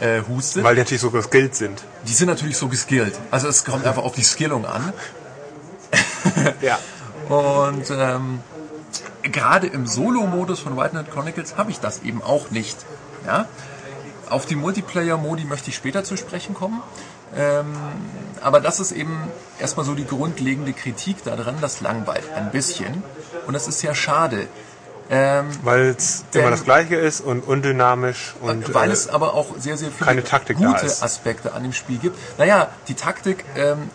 [0.00, 0.64] äh, hustet.
[0.64, 1.82] Weil die natürlich so geskillt sind.
[2.06, 3.14] Die sind natürlich so geskillt.
[3.30, 4.92] Also es kommt einfach auf die Skillung an.
[6.60, 6.78] Ja.
[7.28, 8.40] Und ähm,
[9.22, 12.76] gerade im Solo-Modus von White Knight Chronicles habe ich das eben auch nicht.
[13.26, 13.46] Ja?
[14.28, 16.82] Auf die Multiplayer-Modi möchte ich später zu sprechen kommen.
[17.36, 17.74] Ähm,
[18.42, 19.18] aber das ist eben
[19.58, 23.02] erstmal so die grundlegende Kritik daran, das langweilt ein bisschen.
[23.46, 24.46] Und das ist sehr schade.
[25.10, 29.48] Ähm, Weil es immer das Gleiche ist und undynamisch und weil äh, es aber auch
[29.58, 30.22] sehr, sehr viele
[30.54, 30.86] gute.
[30.86, 32.18] Aspekte an dem Spiel gibt.
[32.38, 33.90] Naja, die Taktik ähm,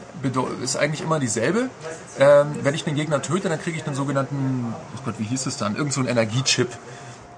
[0.64, 1.70] ist eigentlich immer dieselbe.
[2.20, 5.46] Ähm, wenn ich den Gegner töte, dann kriege ich einen sogenannten, oh Gott, wie hieß
[5.46, 5.76] es dann?
[5.76, 6.70] Irgend so einen Energiechip.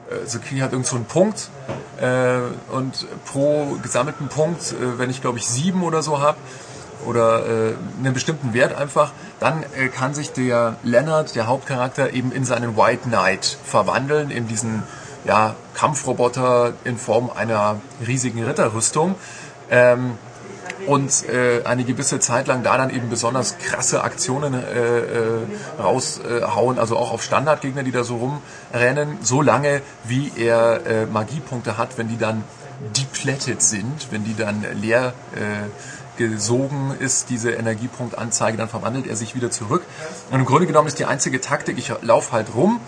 [0.09, 1.49] Äh, So kriege ich halt irgend so Punkt.
[1.99, 2.39] Äh,
[2.71, 6.37] und pro gesammelten Punkt, äh, wenn ich glaube ich sieben oder so habe,
[7.05, 12.31] oder äh, einen bestimmten Wert einfach, dann äh, kann sich der Leonard, der Hauptcharakter, eben
[12.31, 14.83] in seinen White Knight verwandeln, in diesen
[15.25, 19.15] ja, Kampfroboter in Form einer riesigen Ritterrüstung.
[19.69, 20.17] Ähm,
[20.87, 25.39] und äh, eine gewisse Zeit lang da dann eben besonders krasse Aktionen äh, äh,
[25.79, 28.39] raushauen, also auch auf Standardgegner, die da so
[28.73, 32.43] rumrennen, so lange wie er äh, Magiepunkte hat, wenn die dann
[32.97, 35.69] depleted sind, wenn die dann leer äh,
[36.17, 39.83] gesogen ist, diese Energiepunktanzeige, dann verwandelt er sich wieder zurück.
[40.29, 42.79] Und im Grunde genommen ist die einzige Taktik, ich laufe halt rum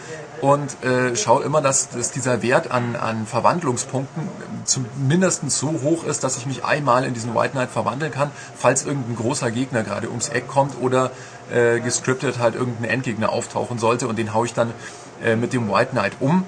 [0.44, 4.28] und äh, schaue immer, dass, dass dieser Wert an, an Verwandlungspunkten
[4.65, 8.86] zumindest so hoch ist, dass ich mich einmal in diesen White Knight verwandeln kann, falls
[8.86, 11.11] irgendein großer Gegner gerade ums Eck kommt oder
[11.49, 14.74] äh, gescriptet halt irgendein Endgegner auftauchen sollte und den haue ich dann
[15.24, 16.44] äh, mit dem White Knight um.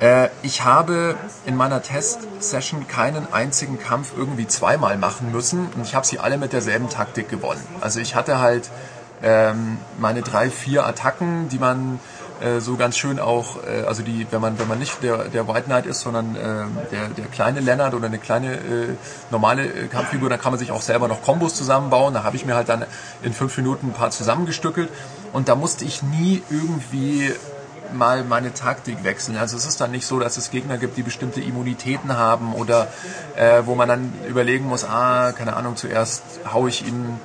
[0.00, 1.14] Äh, ich habe
[1.46, 6.38] in meiner Test-Session keinen einzigen Kampf irgendwie zweimal machen müssen und ich habe sie alle
[6.38, 7.64] mit derselben Taktik gewonnen.
[7.80, 8.68] Also ich hatte halt
[9.22, 12.00] ähm, meine drei, vier Attacken, die man
[12.40, 15.48] äh, so ganz schön auch, äh, also die, wenn man wenn man nicht der der
[15.48, 16.40] White Knight ist, sondern äh,
[16.90, 18.96] der der kleine Leonard oder eine kleine äh,
[19.30, 22.14] normale äh, Kampffigur, dann kann man sich auch selber noch Kombos zusammenbauen.
[22.14, 22.84] Da habe ich mir halt dann
[23.22, 24.90] in fünf Minuten ein paar zusammengestückelt
[25.32, 27.32] und da musste ich nie irgendwie
[27.92, 29.36] mal meine Taktik wechseln.
[29.36, 32.88] Also es ist dann nicht so, dass es Gegner gibt, die bestimmte Immunitäten haben oder
[33.36, 36.22] äh, wo man dann überlegen muss, ah, keine Ahnung, zuerst
[36.52, 37.18] hau ich ihn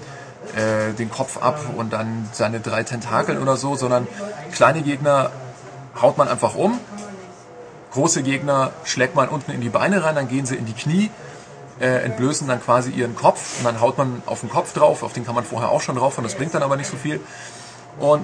[0.55, 4.07] äh, den Kopf ab und dann seine drei Tentakeln oder so, sondern
[4.51, 5.31] kleine Gegner
[6.01, 6.79] haut man einfach um,
[7.91, 11.11] große Gegner schlägt man unten in die Beine rein, dann gehen sie in die Knie,
[11.79, 15.13] äh, entblößen dann quasi ihren Kopf und dann haut man auf den Kopf drauf, auf
[15.13, 17.19] den kann man vorher auch schon drauf und das bringt dann aber nicht so viel.
[17.99, 18.23] Und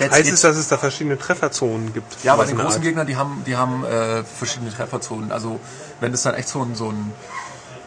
[0.00, 2.22] Heißt es, dass es da verschiedene Trefferzonen gibt?
[2.22, 2.80] Ja, bei den großen?
[2.82, 5.32] Gegnern, die haben, die haben äh, verschiedene Trefferzonen.
[5.32, 5.58] Also
[6.00, 7.12] wenn es dann echt so ein, so ein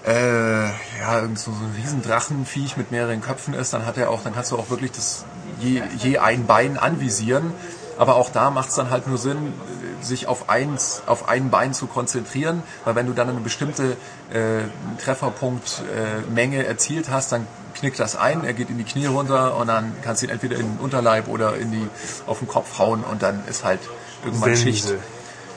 [0.06, 4.24] äh, ja, irgend so, so ein Riesendrachenviech mit mehreren Köpfen ist, dann hat er auch,
[4.24, 5.26] dann kannst du auch wirklich das
[5.60, 7.54] je, je ein Bein anvisieren.
[7.98, 9.54] Aber auch da macht es dann halt nur Sinn,
[10.02, 13.96] sich auf eins, auf ein Bein zu konzentrieren, weil wenn du dann eine bestimmte
[14.32, 14.64] äh,
[15.04, 17.46] Trefferpunktmenge äh, erzielt hast, dann
[17.76, 20.58] knickt das ein, er geht in die Knie runter und dann kannst du ihn entweder
[20.58, 21.88] in den Unterleib oder in die
[22.26, 23.82] auf den Kopf hauen und dann ist halt
[24.26, 24.64] irgendwann Sense.
[24.64, 24.94] Schicht,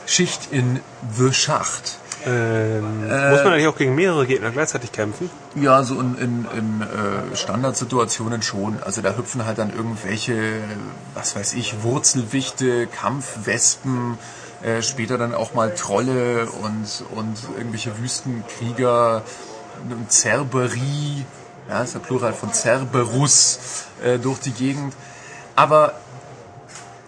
[0.07, 0.81] Schicht in
[1.16, 1.99] the Schacht.
[2.27, 5.31] Ähm, muss man eigentlich auch gegen mehrere Gegner gleichzeitig kämpfen?
[5.55, 8.83] Ja, so in, in, in äh, Standardsituationen schon.
[8.83, 10.59] Also da hüpfen halt dann irgendwelche,
[11.15, 14.19] was weiß ich, Wurzelwichte, Kampfwespen,
[14.63, 19.23] äh, später dann auch mal Trolle und, und irgendwelche Wüstenkrieger,
[20.09, 21.27] Cerberie,
[21.69, 24.95] ja, das ist der Plural von Cerberus, äh, durch die Gegend.
[25.57, 25.95] Aber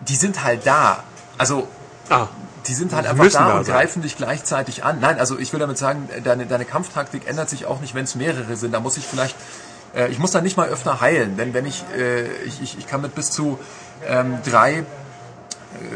[0.07, 1.03] die sind halt da.
[1.39, 1.69] Also
[2.09, 2.29] Ah,
[2.69, 3.75] die sind halt einfach da und sein.
[3.75, 4.99] greifen dich gleichzeitig an.
[5.01, 8.15] Nein, also ich will damit sagen, deine, deine Kampftaktik ändert sich auch nicht, wenn es
[8.15, 8.73] mehrere sind.
[8.73, 9.37] Da muss ich vielleicht,
[9.95, 12.87] äh, ich muss dann nicht mal öfter heilen, denn wenn ich, äh, ich, ich, ich
[12.87, 13.59] kann mit bis zu
[14.07, 14.85] ähm, drei äh,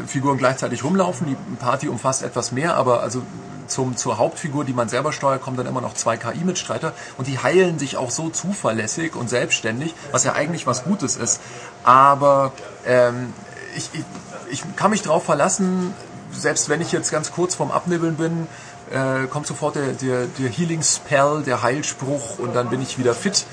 [0.07, 1.27] Figuren gleichzeitig rumlaufen.
[1.27, 3.23] Die Party umfasst etwas mehr, aber also
[3.67, 7.39] zum, zur Hauptfigur, die man selber steuert, kommen dann immer noch zwei KI-Mitstreiter und die
[7.39, 11.39] heilen sich auch so zuverlässig und selbstständig, was ja eigentlich was Gutes ist.
[11.83, 12.51] Aber
[12.85, 13.33] ähm,
[13.75, 14.03] ich, ich,
[14.51, 15.93] ich kann mich darauf verlassen,
[16.33, 18.47] selbst wenn ich jetzt ganz kurz vorm Abnibbeln bin,
[18.91, 23.13] äh, kommt sofort der, der, der Healing Spell, der Heilspruch und dann bin ich wieder
[23.13, 23.45] fit.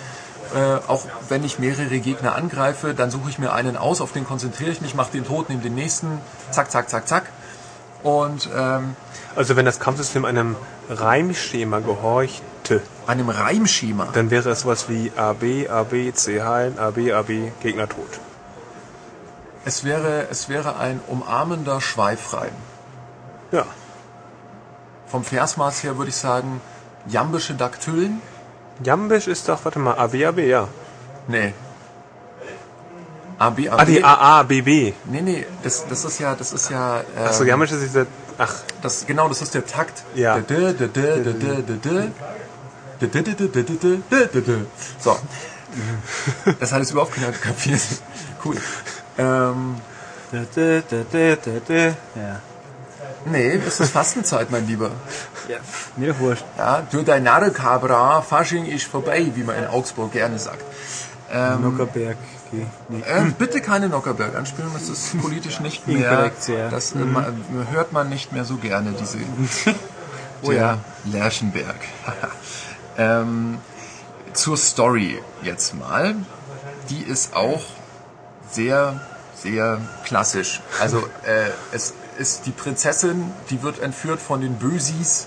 [0.54, 4.24] Äh, auch wenn ich mehrere Gegner angreife, dann suche ich mir einen aus, auf den
[4.24, 7.24] konzentriere ich mich, mache den tot, nehme den nächsten, zack, zack, zack, zack.
[8.02, 8.96] Und ähm,
[9.36, 10.56] also wenn das Kampfsystem einem
[10.88, 14.08] Reimschema gehorchte, einem Reimschema.
[14.12, 18.20] dann wäre es sowas wie AB, AB, C heilen, AB, AB, Gegner tot.
[19.64, 22.52] Es wäre, es wäre ein umarmender Schweifreim.
[23.52, 23.64] Ja.
[25.06, 26.60] Vom Versmaß her würde ich sagen,
[27.06, 28.20] jambische Daktylen.
[28.84, 30.68] Jambisch ist doch, warte mal, A, B, A, B, ja.
[31.26, 31.54] Nee.
[33.38, 33.84] A-B-A-B.
[33.84, 34.94] die AABB.
[35.04, 37.04] Nee, nee, das, das ist ja, das ist ja.
[37.16, 38.06] Ähm, Achso, jambisch ist dieser.
[38.36, 38.52] Ach.
[38.82, 40.02] Das, genau, das ist der Takt.
[40.14, 40.40] Ja.
[40.40, 41.32] D, d, d, d, d,
[44.10, 44.66] d, d.
[44.98, 45.16] So.
[46.58, 47.80] Das hat es überhaupt keiner kapiert.
[48.44, 48.56] Cool.
[49.18, 49.76] Ähm.
[50.32, 50.40] Ja
[53.26, 54.90] nee, das ist Fastenzeit, mein Lieber.
[55.48, 55.58] ja.
[55.96, 56.44] Mir doch wurscht.
[56.56, 60.62] Ja, du dein Narrekabra, Fasching ist vorbei, wie man in Augsburg gerne sagt.
[61.30, 62.16] Ähm, Nockerberg.
[62.50, 62.66] Okay.
[62.88, 63.02] Nee.
[63.06, 66.32] Ähm, bitte keine Nockerberg anspielen, das ist politisch nicht mehr.
[66.48, 66.68] Ja.
[66.70, 67.26] Das äh, ma-
[67.70, 69.18] hört man nicht mehr so gerne, diese.
[70.40, 70.78] Oh ja.
[71.04, 71.74] Lerchenberg.
[72.96, 73.58] ähm,
[74.32, 76.14] zur Story jetzt mal.
[76.90, 77.60] Die ist auch
[78.50, 79.00] sehr,
[79.34, 80.60] sehr klassisch.
[80.80, 85.26] Also äh, es ist die Prinzessin, die wird entführt von den Bösis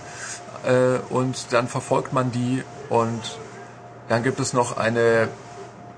[0.63, 3.39] äh, und dann verfolgt man die und
[4.09, 5.29] dann gibt es noch eine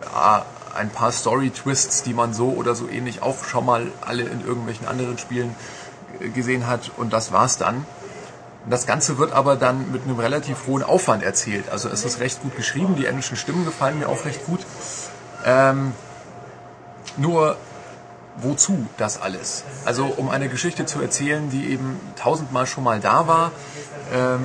[0.04, 0.46] ja,
[0.76, 4.88] ein paar Story-Twists, die man so oder so ähnlich auch schon mal alle in irgendwelchen
[4.88, 5.56] anderen Spielen
[6.20, 7.86] äh, gesehen hat und das war's dann.
[8.70, 11.70] Das Ganze wird aber dann mit einem relativ hohen Aufwand erzählt.
[11.70, 14.62] Also es ist recht gut geschrieben, die englischen Stimmen gefallen mir auch recht gut.
[15.44, 15.92] Ähm,
[17.18, 17.58] nur
[18.38, 19.64] wozu das alles?
[19.86, 23.52] Also um eine Geschichte zu erzählen, die eben tausendmal schon mal da war.
[24.14, 24.42] Ähm,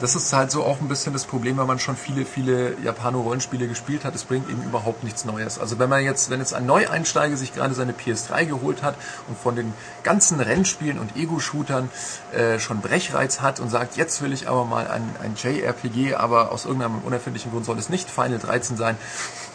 [0.00, 3.66] das ist halt so auch ein bisschen das Problem, wenn man schon viele, viele Japano-Rollenspiele
[3.66, 4.14] gespielt hat.
[4.14, 5.58] Es bringt eben überhaupt nichts Neues.
[5.58, 8.96] Also wenn man jetzt, wenn jetzt ein Neueinsteiger sich gerade seine PS3 geholt hat
[9.28, 11.90] und von den ganzen Rennspielen und Ego-Shootern
[12.32, 16.52] äh, schon Brechreiz hat und sagt, jetzt will ich aber mal ein, ein JRPG, aber
[16.52, 18.96] aus irgendeinem unerfindlichen Grund soll es nicht Final 13 sein,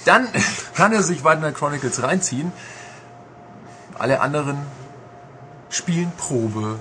[0.06, 0.28] dann
[0.76, 2.52] kann er sich Wildland Chronicles reinziehen.
[3.98, 4.58] Alle anderen
[5.70, 6.80] spielen Probe.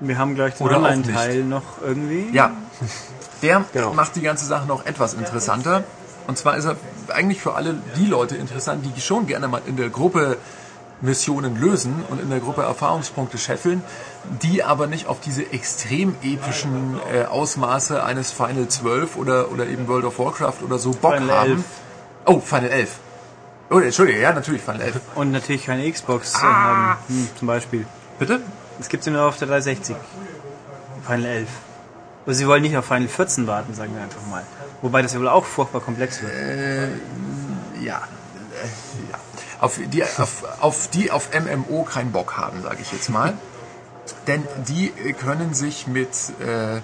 [0.00, 2.30] Wir haben gleich den Online-Teil noch irgendwie.
[2.34, 2.52] Ja,
[3.42, 3.92] der Genau.
[3.92, 5.84] macht die ganze Sache noch etwas interessanter.
[6.26, 6.76] Und zwar ist er
[7.14, 10.36] eigentlich für alle die Leute interessant, die schon gerne mal in der Gruppe
[11.02, 13.82] Missionen lösen und in der Gruppe Erfahrungspunkte scheffeln,
[14.42, 19.88] die aber nicht auf diese extrem epischen äh, Ausmaße eines Final 12 oder, oder eben
[19.88, 21.50] World of Warcraft oder so Bock Final haben.
[21.52, 21.64] 11.
[22.26, 22.90] Oh, Final 11.
[23.70, 25.00] Oh, Entschuldige, ja, natürlich Final 11.
[25.14, 26.40] Und natürlich keine Xbox Ah.
[26.42, 27.86] haben, hm, zum Beispiel.
[28.18, 28.40] Bitte?
[28.80, 29.94] Es gibt sie nur auf der 360.
[31.06, 31.48] Final 11.
[32.24, 34.42] Aber sie wollen nicht auf Final 14 warten, sagen wir einfach mal.
[34.82, 36.32] Wobei das ja wohl auch furchtbar komplex wird.
[36.32, 36.38] Ja.
[36.38, 39.18] Äh, ja.
[39.60, 43.34] Auf die auf, auf die auf MMO keinen Bock haben, sage ich jetzt mal.
[44.26, 46.08] Denn die äh, können sich mit,
[46.40, 46.80] äh,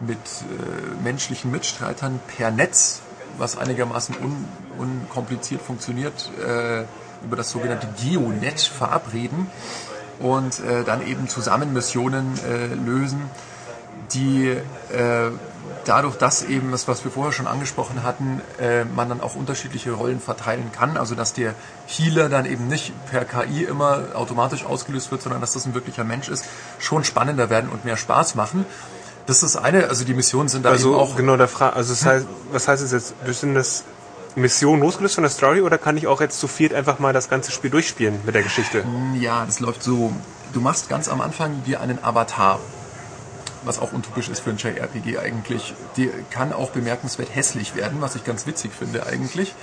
[0.00, 3.00] mit äh, menschlichen Mitstreitern per Netz,
[3.38, 4.44] was einigermaßen un,
[4.78, 6.84] unkompliziert funktioniert, äh,
[7.24, 9.48] über das sogenannte Geonet verabreden
[10.18, 13.22] und äh, dann eben zusammen Missionen äh, lösen,
[14.12, 15.30] die äh,
[15.84, 19.92] dadurch, dass eben das, was wir vorher schon angesprochen hatten, äh, man dann auch unterschiedliche
[19.92, 20.96] Rollen verteilen kann.
[20.96, 21.54] Also dass der
[21.86, 26.04] Healer dann eben nicht per KI immer automatisch ausgelöst wird, sondern dass das ein wirklicher
[26.04, 26.44] Mensch ist,
[26.78, 28.66] schon spannender werden und mehr Spaß machen.
[29.28, 31.92] Das ist eine, also die Missionen sind da eben Also auch genau der Frage, also
[31.92, 33.14] das heißt, was heißt es jetzt?
[33.26, 33.84] Sind das
[34.36, 37.28] Missionen losgelöst von der Story oder kann ich auch jetzt zu viert einfach mal das
[37.28, 38.84] ganze Spiel durchspielen mit der Geschichte?
[39.20, 40.12] Ja, das läuft so.
[40.54, 42.58] Du machst ganz am Anfang dir einen Avatar,
[43.64, 45.74] was auch utopisch ist für ein JRPG eigentlich.
[45.98, 49.54] Die kann auch bemerkenswert hässlich werden, was ich ganz witzig finde eigentlich.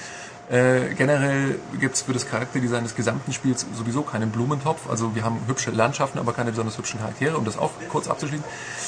[0.50, 4.90] Äh, generell gibt es für das Charakterdesign des gesamten Spiels sowieso keinen Blumentopf.
[4.90, 8.46] Also wir haben hübsche Landschaften, aber keine besonders hübschen Charaktere, um das auch kurz abzuschließen.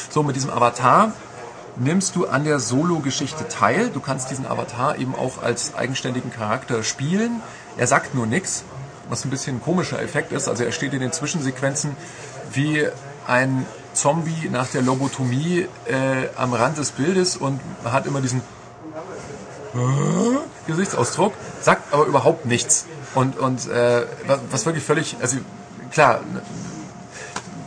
[0.09, 1.13] So, mit diesem Avatar
[1.77, 3.89] nimmst du an der Solo-Geschichte teil.
[3.89, 7.41] Du kannst diesen Avatar eben auch als eigenständigen Charakter spielen.
[7.75, 8.63] Er sagt nur nichts,
[9.09, 10.47] was ein bisschen ein komischer Effekt ist.
[10.47, 11.95] Also er steht in den Zwischensequenzen
[12.51, 12.85] wie
[13.25, 18.41] ein Zombie nach der Lobotomie äh, am Rand des Bildes und hat immer diesen
[20.67, 22.85] Gesichtsausdruck, sagt aber überhaupt nichts.
[23.15, 24.05] Und, und äh,
[24.51, 25.37] was, wirklich völlig, also
[25.91, 26.21] klar,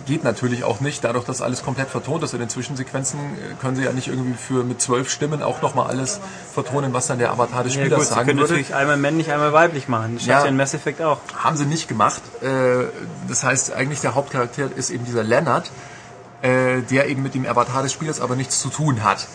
[0.07, 3.77] geht natürlich auch nicht, dadurch, dass alles komplett vertont ist in den Zwischensequenzen, äh, können
[3.77, 6.19] sie ja nicht irgendwie für mit zwölf Stimmen auch nochmal alles
[6.53, 8.53] vertonen, was dann der Avatar des Ja Spielers gut, sie sagen können würde.
[8.55, 10.17] natürlich einmal männlich, einmal weiblich machen.
[10.17, 10.41] Das Ja.
[10.41, 11.19] ja in Mass Effect auch.
[11.37, 12.23] Haben sie nicht gemacht.
[12.43, 12.85] Äh,
[13.29, 15.71] Das heißt, eigentlich der Hauptcharakter ist eben dieser Leonard,
[16.43, 19.27] äh, der eben mit dem Avatar des Spielers aber nichts zu tun hat.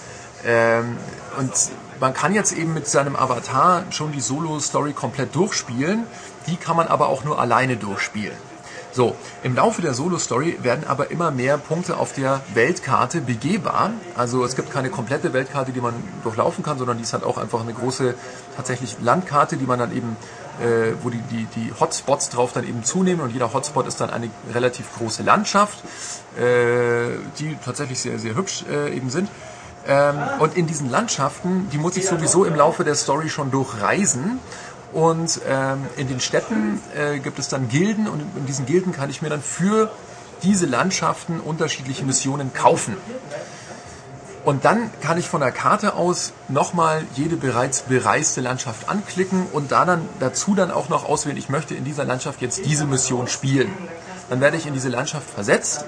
[0.45, 0.97] Ähm,
[1.39, 1.51] Und
[1.99, 6.03] man kann jetzt eben mit seinem Avatar schon die Solo-Story komplett durchspielen.
[6.47, 8.35] Die kann man aber auch nur alleine durchspielen.
[8.95, 9.13] So,
[9.43, 13.91] im Laufe der Solo-Story werden aber immer mehr Punkte auf der Weltkarte begehbar.
[14.15, 15.93] Also es gibt keine komplette Weltkarte, die man
[16.23, 18.15] durchlaufen kann, sondern die ist halt auch einfach eine große
[18.55, 20.15] tatsächlich Landkarte, die man dann eben,
[20.61, 24.11] äh, wo die, die, die Hotspots drauf dann eben zunehmen und jeder Hotspot ist dann
[24.11, 25.77] eine relativ große Landschaft,
[26.37, 29.29] äh, die tatsächlich sehr, sehr hübsch äh, eben sind.
[29.87, 34.39] Ähm, und in diesen Landschaften, die muss ich sowieso im Laufe der Story schon durchreisen.
[34.93, 39.09] Und ähm, in den Städten äh, gibt es dann Gilden und in diesen Gilden kann
[39.09, 39.91] ich mir dann für
[40.41, 42.95] diese Landschaften unterschiedliche Missionen kaufen.
[44.45, 49.71] Und dann kann ich von der Karte aus nochmal jede bereits bereiste Landschaft anklicken und
[49.71, 53.27] da dann dazu dann auch noch auswählen, ich möchte in dieser Landschaft jetzt diese Mission
[53.27, 53.71] spielen.
[54.29, 55.85] Dann werde ich in diese Landschaft versetzt.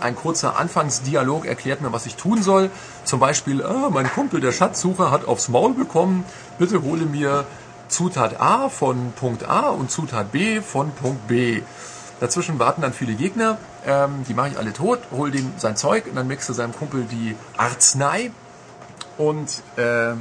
[0.00, 2.70] Ein kurzer Anfangsdialog erklärt mir, was ich tun soll.
[3.04, 6.24] Zum Beispiel, ah, mein Kumpel, der Schatzsucher, hat aufs Maul bekommen.
[6.58, 7.44] Bitte hole mir
[7.88, 11.62] Zutat A von Punkt A und Zutat B von Punkt B.
[12.20, 16.06] Dazwischen warten dann viele Gegner, ähm, die mache ich alle tot, hol dem sein Zeug
[16.06, 18.30] und dann mixe seinem Kumpel die Arznei
[19.18, 20.14] und äh,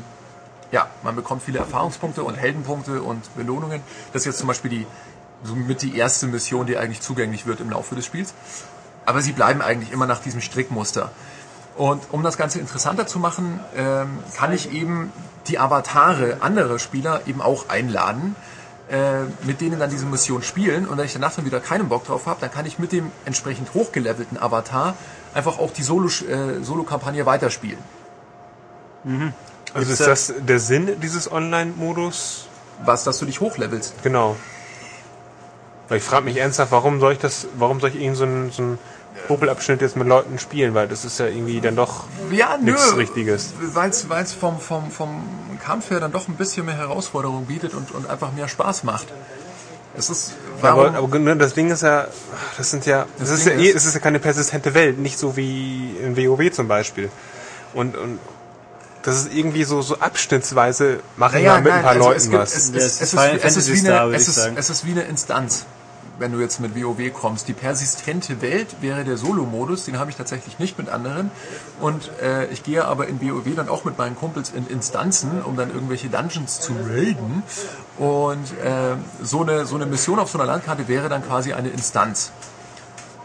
[0.72, 3.82] ja, man bekommt viele Erfahrungspunkte und Heldenpunkte und Belohnungen.
[4.12, 4.88] Das ist jetzt zum Beispiel die
[5.44, 8.34] somit die erste Mission, die eigentlich zugänglich wird im Laufe des Spiels.
[9.06, 11.12] Aber sie bleiben eigentlich immer nach diesem Strickmuster.
[11.76, 15.12] Und um das Ganze interessanter zu machen, ähm, kann ich eben
[15.48, 18.36] die Avatare anderer Spieler eben auch einladen,
[18.90, 20.88] äh, mit denen dann diese Mission spielen.
[20.88, 23.12] Und wenn ich danach dann wieder keinen Bock drauf habe, dann kann ich mit dem
[23.26, 24.96] entsprechend hochgelevelten Avatar
[25.34, 27.80] einfach auch die Solo- äh, Solo-Kampagne weiterspielen.
[29.74, 32.48] Also ist das der Sinn dieses Online-Modus?
[32.84, 34.04] Was, dass du dich hochlevelst.
[34.04, 34.36] Genau.
[35.88, 38.52] Weil ich frage mich ernsthaft, warum soll ich das, warum soll ich irgend so einen,
[38.52, 38.80] so einen
[39.28, 40.74] Popelabschnitt jetzt mit Leuten spielen?
[40.74, 43.54] Weil das ist ja irgendwie dann doch Ja, nichts Richtiges.
[43.74, 45.24] Weil es vom, vom, vom
[45.64, 49.08] Kampf her dann doch ein bisschen mehr Herausforderung bietet und, und einfach mehr Spaß macht.
[49.98, 52.08] Es ist, warum, Aber, aber ne, das Ding ist ja,
[52.58, 54.74] das sind ja, das, Das ist ja Ding eh, ist- es ist ja keine persistente
[54.74, 57.10] Welt, nicht so wie in WoW zum Beispiel.
[57.74, 58.20] Und, und
[59.04, 62.18] das ist irgendwie so, so abschnittsweise machen wir Naja, mit ein nein, paar also Leuten
[62.18, 62.56] es gibt, was.
[62.56, 64.06] Es, Ja, es, es ist es, ist, Final wie- es, ist Fantasy wie Star, eine,
[64.08, 64.56] würde es, ich ist, sagen.
[64.58, 65.66] es ist wie eine Instanz.
[66.20, 67.48] Wenn du jetzt mit WoW kommst.
[67.48, 71.32] Die persistente Welt wäre der Solo-Modus, den habe ich tatsächlich nicht mit anderen.
[71.80, 75.56] Und äh, ich gehe aber in WoW dann auch mit meinen Kumpels in Instanzen, um
[75.56, 77.44] dann irgendwelche Dungeons zu raiden.
[77.98, 81.70] Und äh, so, eine, so eine Mission auf so einer Landkarte wäre dann quasi eine
[81.70, 82.32] Instanz.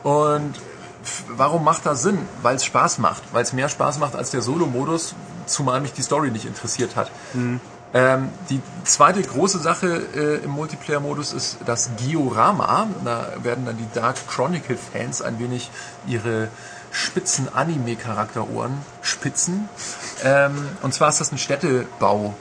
[0.02, 0.54] Und
[1.28, 2.18] warum macht das Sinn?
[2.42, 3.22] Weil es Spaß macht.
[3.32, 5.14] Weil es mehr Spaß macht als der Solo-Modus,
[5.46, 7.10] zumal mich die Story nicht interessiert hat.
[7.92, 12.88] Ähm, die zweite große Sache äh, im Multiplayer-Modus ist das Giorama.
[13.04, 15.70] Da werden dann die Dark Chronicle-Fans ein wenig
[16.06, 16.48] ihre
[16.92, 19.68] spitzen Anime-Charakterohren spitzen.
[20.24, 22.34] Ähm, und zwar ist das ein Städtebau.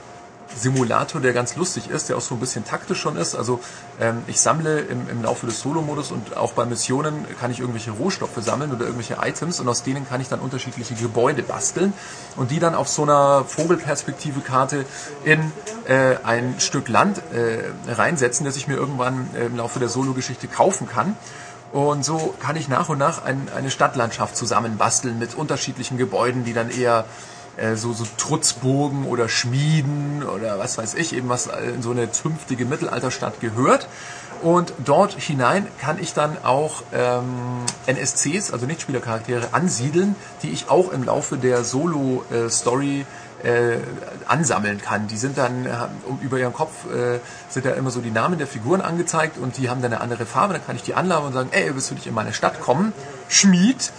[0.56, 3.34] Simulator, der ganz lustig ist, der auch so ein bisschen taktisch schon ist.
[3.34, 3.60] Also
[4.00, 7.92] ähm, ich sammle im, im Laufe des Solo-Modus und auch bei Missionen kann ich irgendwelche
[7.92, 11.92] Rohstoffe sammeln oder irgendwelche Items und aus denen kann ich dann unterschiedliche Gebäude basteln
[12.36, 14.84] und die dann auf so einer Vogelperspektive-Karte
[15.24, 15.52] in
[15.86, 20.48] äh, ein Stück Land äh, reinsetzen, das ich mir irgendwann äh, im Laufe der Solo-Geschichte
[20.48, 21.16] kaufen kann.
[21.72, 26.52] Und so kann ich nach und nach ein, eine Stadtlandschaft zusammenbasteln mit unterschiedlichen Gebäuden, die
[26.52, 27.04] dann eher
[27.56, 32.10] äh, so, so Trutzburgen oder Schmieden oder was weiß ich, eben was in so eine
[32.10, 33.88] zünftige Mittelalterstadt gehört.
[34.42, 40.92] Und dort hinein kann ich dann auch ähm, NSCs, also Nichtspielercharaktere, ansiedeln, die ich auch
[40.92, 43.04] im Laufe der Solo-Story
[43.42, 43.78] äh,
[44.26, 45.08] ansammeln kann.
[45.08, 45.70] Die sind dann äh,
[46.06, 49.56] um, über ihren Kopf äh, sind da immer so die Namen der Figuren angezeigt und
[49.58, 50.54] die haben dann eine andere Farbe.
[50.54, 52.92] Dann kann ich die anladen und sagen, ey, willst du nicht in meine Stadt kommen?
[53.28, 53.92] Schmied.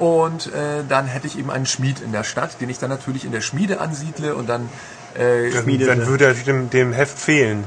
[0.00, 3.24] Und äh, dann hätte ich eben einen Schmied in der Stadt, den ich dann natürlich
[3.26, 4.68] in der Schmiede ansiedle und dann
[5.14, 5.84] äh, Dann, Schmiede.
[5.86, 7.64] dann würde er dem, dem Heft fehlen,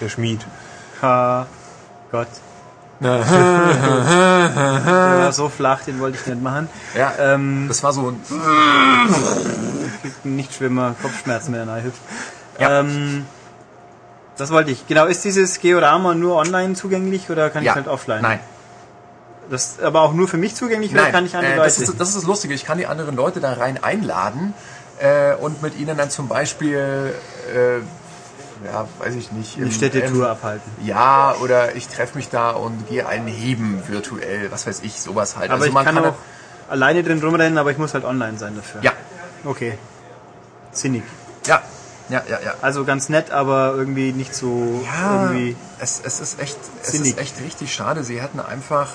[0.00, 0.40] der Schmied.
[1.02, 1.46] Ha,
[2.12, 2.28] Gott.
[3.00, 3.18] Der
[5.18, 6.68] war so flach, den wollte ich nicht machen.
[6.96, 8.20] ja, Ähm, das war so ein
[10.36, 12.00] nicht schlimmer Kopfschmerzen, wenn er nahe hüpft.
[12.60, 13.26] Ähm,
[14.36, 14.86] das wollte ich.
[14.86, 18.22] Genau, ist dieses Georama nur online zugänglich oder kann ja, ich halt offline?
[18.22, 18.38] Nein,
[19.50, 21.68] Das aber auch nur für mich zugänglich oder Nein, kann ich andere äh, Leute?
[21.68, 22.54] das, ist, das ist das Lustige.
[22.54, 24.54] Ich kann die anderen Leute da rein einladen
[24.98, 27.12] äh, und mit ihnen dann zum Beispiel,
[27.54, 27.78] äh,
[28.66, 30.70] ja, weiß ich nicht, eine im- Städtetour abhalten.
[30.84, 35.36] Ja, oder ich treffe mich da und gehe einen heben virtuell, was weiß ich, sowas
[35.36, 35.50] halt.
[35.50, 36.14] Aber also ich man kann, kann auch
[36.68, 38.82] alleine drin rumrennen, aber ich muss halt online sein dafür.
[38.82, 38.92] ja,
[39.44, 39.76] Okay.
[40.72, 41.02] Sinnig.
[41.46, 41.60] ja,
[42.08, 42.54] ja, ja, ja.
[42.62, 45.56] Also ganz nett, aber irgendwie nicht so Ja, irgendwie.
[45.80, 48.04] es, es ist echt, es ist echt richtig schade.
[48.04, 48.90] Sie hätten einfach,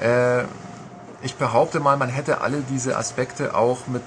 [0.00, 0.44] äh,
[1.22, 4.02] ich behaupte mal, man hätte alle diese Aspekte auch mit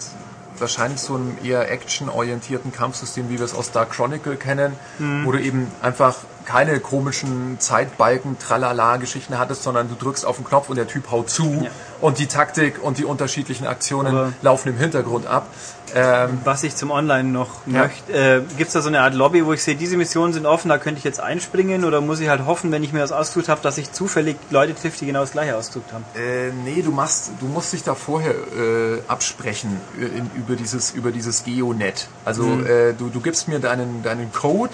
[0.58, 5.26] wahrscheinlich so einem eher actionorientierten Kampfsystem, wie wir es aus Dark Chronicle kennen, Mhm.
[5.26, 10.46] wo du eben einfach keine komischen Zeitbalken, tralala Geschichten hattest, sondern du drückst auf den
[10.46, 11.70] Knopf und der Typ haut zu Ja.
[12.00, 15.48] und die Taktik und die unterschiedlichen Aktionen Aber- laufen im Hintergrund ab.
[15.96, 17.84] Ähm, Was ich zum Online noch Ja.
[17.84, 20.46] möchte, äh, gibt es da so eine Art Lobby, wo ich sehe, diese Missionen sind
[20.46, 23.12] offen, da könnte ich jetzt einspringen oder muss ich halt hoffen, wenn ich mir das
[23.12, 26.06] ausgesucht habe, dass ich zufällig Leute trifft, die genau das gleiche ausgesucht haben?
[26.16, 30.92] Äh, nee, du machst, du musst dich da vorher äh, absprechen äh, in, über dieses
[30.92, 32.08] über dieses Geonet.
[32.26, 34.74] Also äh, du, du gibst mir deinen deinen Code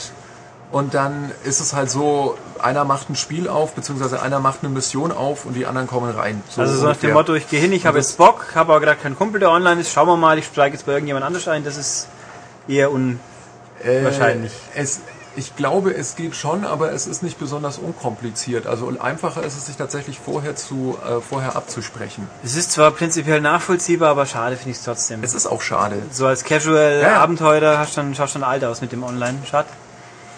[0.71, 4.69] und dann ist es halt so, einer macht ein Spiel auf, beziehungsweise einer macht eine
[4.69, 6.43] Mission auf und die anderen kommen rein.
[6.57, 8.99] also so nach dem Motto, ich gehe hin, ich habe jetzt Bock, habe aber gerade
[8.99, 11.63] keinen Kumpel, der online ist, schauen wir mal, ich steige jetzt bei irgendjemand anders ein,
[11.63, 12.07] das ist
[12.67, 13.19] eher un...
[13.83, 14.03] Äh.
[14.75, 15.01] Es,
[15.37, 18.65] ich glaube, es geht schon, aber es ist nicht besonders unkompliziert.
[18.65, 22.27] Also einfacher ist es sich tatsächlich vorher zu äh, vorher abzusprechen.
[22.43, 25.23] Es ist zwar prinzipiell nachvollziehbar, aber schade finde ich es trotzdem.
[25.23, 26.01] Es ist auch schade.
[26.11, 27.21] so als Casual Ja.
[27.21, 29.37] Abenteurer hast du dann, schaust du dann alt aus mit dem Online.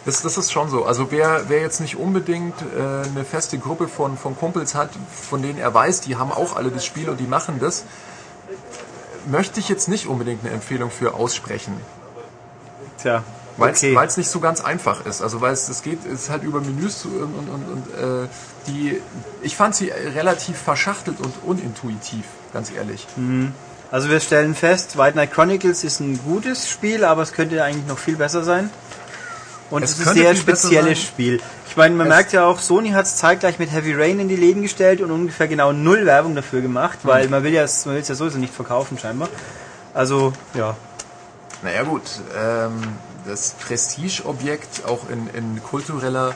[0.10, 0.86] Das, das ist schon so.
[0.86, 5.44] Also wer, wer jetzt nicht unbedingt äh, eine feste Gruppe von, von Kumpels hat, von
[5.44, 7.84] denen er weiß, die haben auch alle das Spiel und die machen das,
[9.27, 11.80] möchte ich jetzt nicht unbedingt eine Empfehlung für aussprechen.
[12.99, 13.23] Tja,
[13.57, 13.95] Weil okay.
[14.03, 15.22] es nicht so ganz einfach ist.
[15.22, 18.23] Also weil es, es geht, es ist halt über Menüs zu- und, und, und, und
[18.23, 18.27] äh,
[18.65, 18.99] die,
[19.44, 23.06] ich fand sie relativ verschachtelt und unintuitiv, ganz ehrlich.
[23.91, 27.86] Also wir stellen fest, White Knight Chronicles ist ein gutes Spiel, aber es könnte eigentlich
[27.86, 28.72] noch viel besser sein.
[29.69, 30.99] Und Es es, ist ein sehr spezielles.
[31.01, 31.39] Spiel.
[31.69, 34.27] Ich meine, man Es- merkt ja auch, Sony hat es zeitgleich mit Heavy Rain in
[34.27, 37.93] die Läden gestellt und ungefähr genau null Werbung dafür gemacht, weil man will ja, man
[37.95, 39.29] will es ja sowieso nicht verkaufen scheinbar.
[39.93, 40.75] Also, ja.
[41.61, 42.03] Naja gut,
[42.37, 42.71] ähm,
[43.27, 46.33] das Prestigeobjekt auch in, in kultureller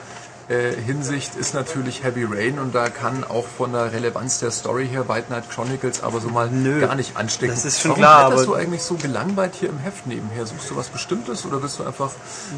[0.86, 5.08] Hinsicht ist natürlich Heavy Rain und da kann auch von der Relevanz der Story her
[5.08, 7.54] White Knight Chronicles aber so mal Nö, gar nicht anstecken.
[7.56, 10.46] das ist schon Warum klar, aber- du eigentlich so gelangweilt hier im Heft nebenher?
[10.46, 12.12] Suchst du was Bestimmtes oder willst du einfach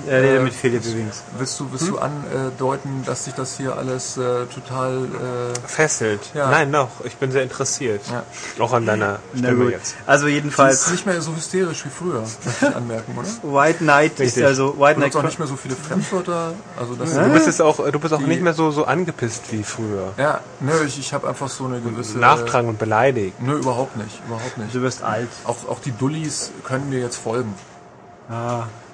[0.08, 1.22] redet Äh, mit Philipp übrigens.
[1.38, 1.92] willst du, willst Hm?
[1.94, 6.22] du andeuten, dass sich das hier alles äh, total äh, Fesselt.
[6.34, 6.50] Ja.
[6.50, 6.90] Nein, noch.
[7.04, 8.02] Ich bin sehr interessiert.
[8.12, 8.24] Ja.
[8.64, 9.96] Auch an deiner Stimme jetzt.
[10.08, 13.28] Also das jedenfalls, ist nicht mehr so hysterisch wie früher, möchte ich anmerken, oder?
[13.56, 14.46] White Knight ist Richtig.
[14.46, 16.54] also White Du Knight auch nicht mehr so viele Fremdwörter.
[16.80, 18.86] Also das Du bist jetzt auch auch, du bist auch die- nicht mehr so, so
[18.86, 20.14] angepisst wie früher.
[20.18, 22.18] Ja, nö, ich, ich habe einfach so eine gewisse...
[22.18, 23.42] Nachtragen und beleidigt.
[23.42, 24.74] Nö, überhaupt nicht, überhaupt nicht.
[24.74, 25.30] Du wirst alt.
[25.46, 27.54] Auch, auch die Dullis können mir jetzt folgen.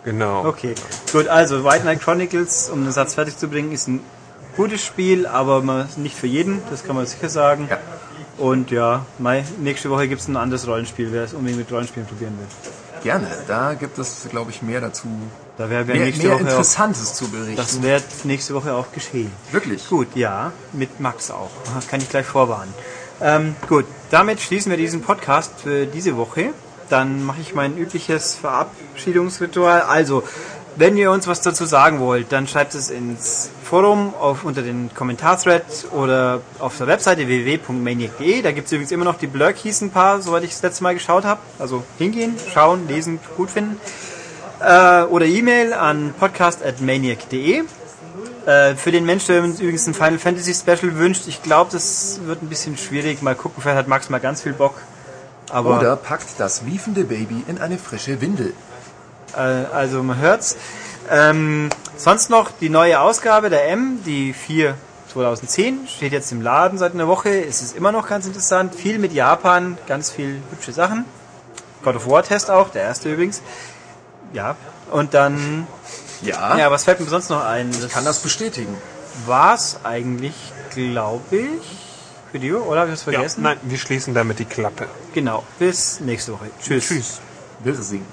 [0.04, 0.46] Genau.
[0.46, 0.76] Okay,
[1.12, 4.02] gut, also White Knight Chronicles, um den Satz fertig zu bringen, ist ein
[4.58, 7.68] gutes Spiel, aber nicht für jeden, das kann man sicher sagen.
[7.70, 7.78] Ja.
[8.38, 12.08] Und ja, Mai, nächste Woche gibt es ein anderes Rollenspiel, wer es unbedingt mit Rollenspielen
[12.08, 12.48] probieren will.
[13.04, 15.08] Gerne, da gibt es, glaube ich, mehr dazu.
[15.58, 17.56] Da werden wir Mehr, nächste mehr Woche auch, Interessantes zu berichten.
[17.56, 19.32] das wird nächste Woche auch geschehen.
[19.52, 19.88] Wirklich.
[19.90, 21.52] Gut, ja, mit Max auch.
[21.90, 22.74] Kann ich gleich vorwarnen.
[23.22, 26.54] Ähm, gut, damit schließen wir diesen Podcast für diese Woche.
[26.90, 29.82] Dann mache ich mein übliches Verabschiedungsritual.
[29.82, 30.24] Also,
[30.78, 34.90] wenn ihr uns was dazu sagen wollt, dann schreibt es ins Forum auf, unter den
[34.94, 38.42] Kommentarthread oder auf der Webseite www.maniac.de.
[38.42, 40.94] Da gibt es übrigens immer noch die Blurkeys ein paar, soweit ich das letzte Mal
[40.94, 41.42] geschaut habe.
[41.60, 43.80] Also hingehen, schauen, lesen, gut finden.
[44.64, 47.64] Äh, oder E-Mail an podcast.maniac.de.
[48.46, 52.42] Äh, für den Mensch, der übrigens ein Final Fantasy Special wünscht, ich glaube, das wird
[52.42, 53.22] ein bisschen schwierig.
[53.22, 54.76] Mal gucken, vielleicht hat Max mal ganz viel Bock.
[55.50, 58.54] Aber Oder packt das wiefende Baby in eine frische Windel.
[59.36, 60.58] äh, also man hört's.
[61.10, 64.76] Ähm, sonst noch die neue Ausgabe der M, die 4
[65.12, 67.30] 2010, steht jetzt im Laden seit einer Woche.
[67.30, 68.74] Es ist immer noch ganz interessant.
[68.74, 71.06] Viel mit Japan, ganz viel hübsche Sachen.
[71.84, 73.42] God of War Test auch, der erste übrigens.
[74.34, 74.56] Ja,
[74.92, 75.68] und dann,
[76.22, 77.72] Ja, ja, was fällt mir sonst noch ein?
[77.82, 78.76] Das kann das bestätigen.
[79.26, 80.34] war's eigentlich,
[80.72, 81.62] glaube ich,
[82.32, 82.82] für die Uhr, oder?
[82.82, 83.44] Habe ich Ja, vergessen?
[83.44, 84.88] nein, wir schließen damit die Klappe.
[85.14, 85.44] Genau.
[85.60, 86.50] Bis nächste Woche.
[86.62, 86.88] Tschüss.
[86.88, 87.20] Tschüss.
[87.60, 88.06] Wirsing.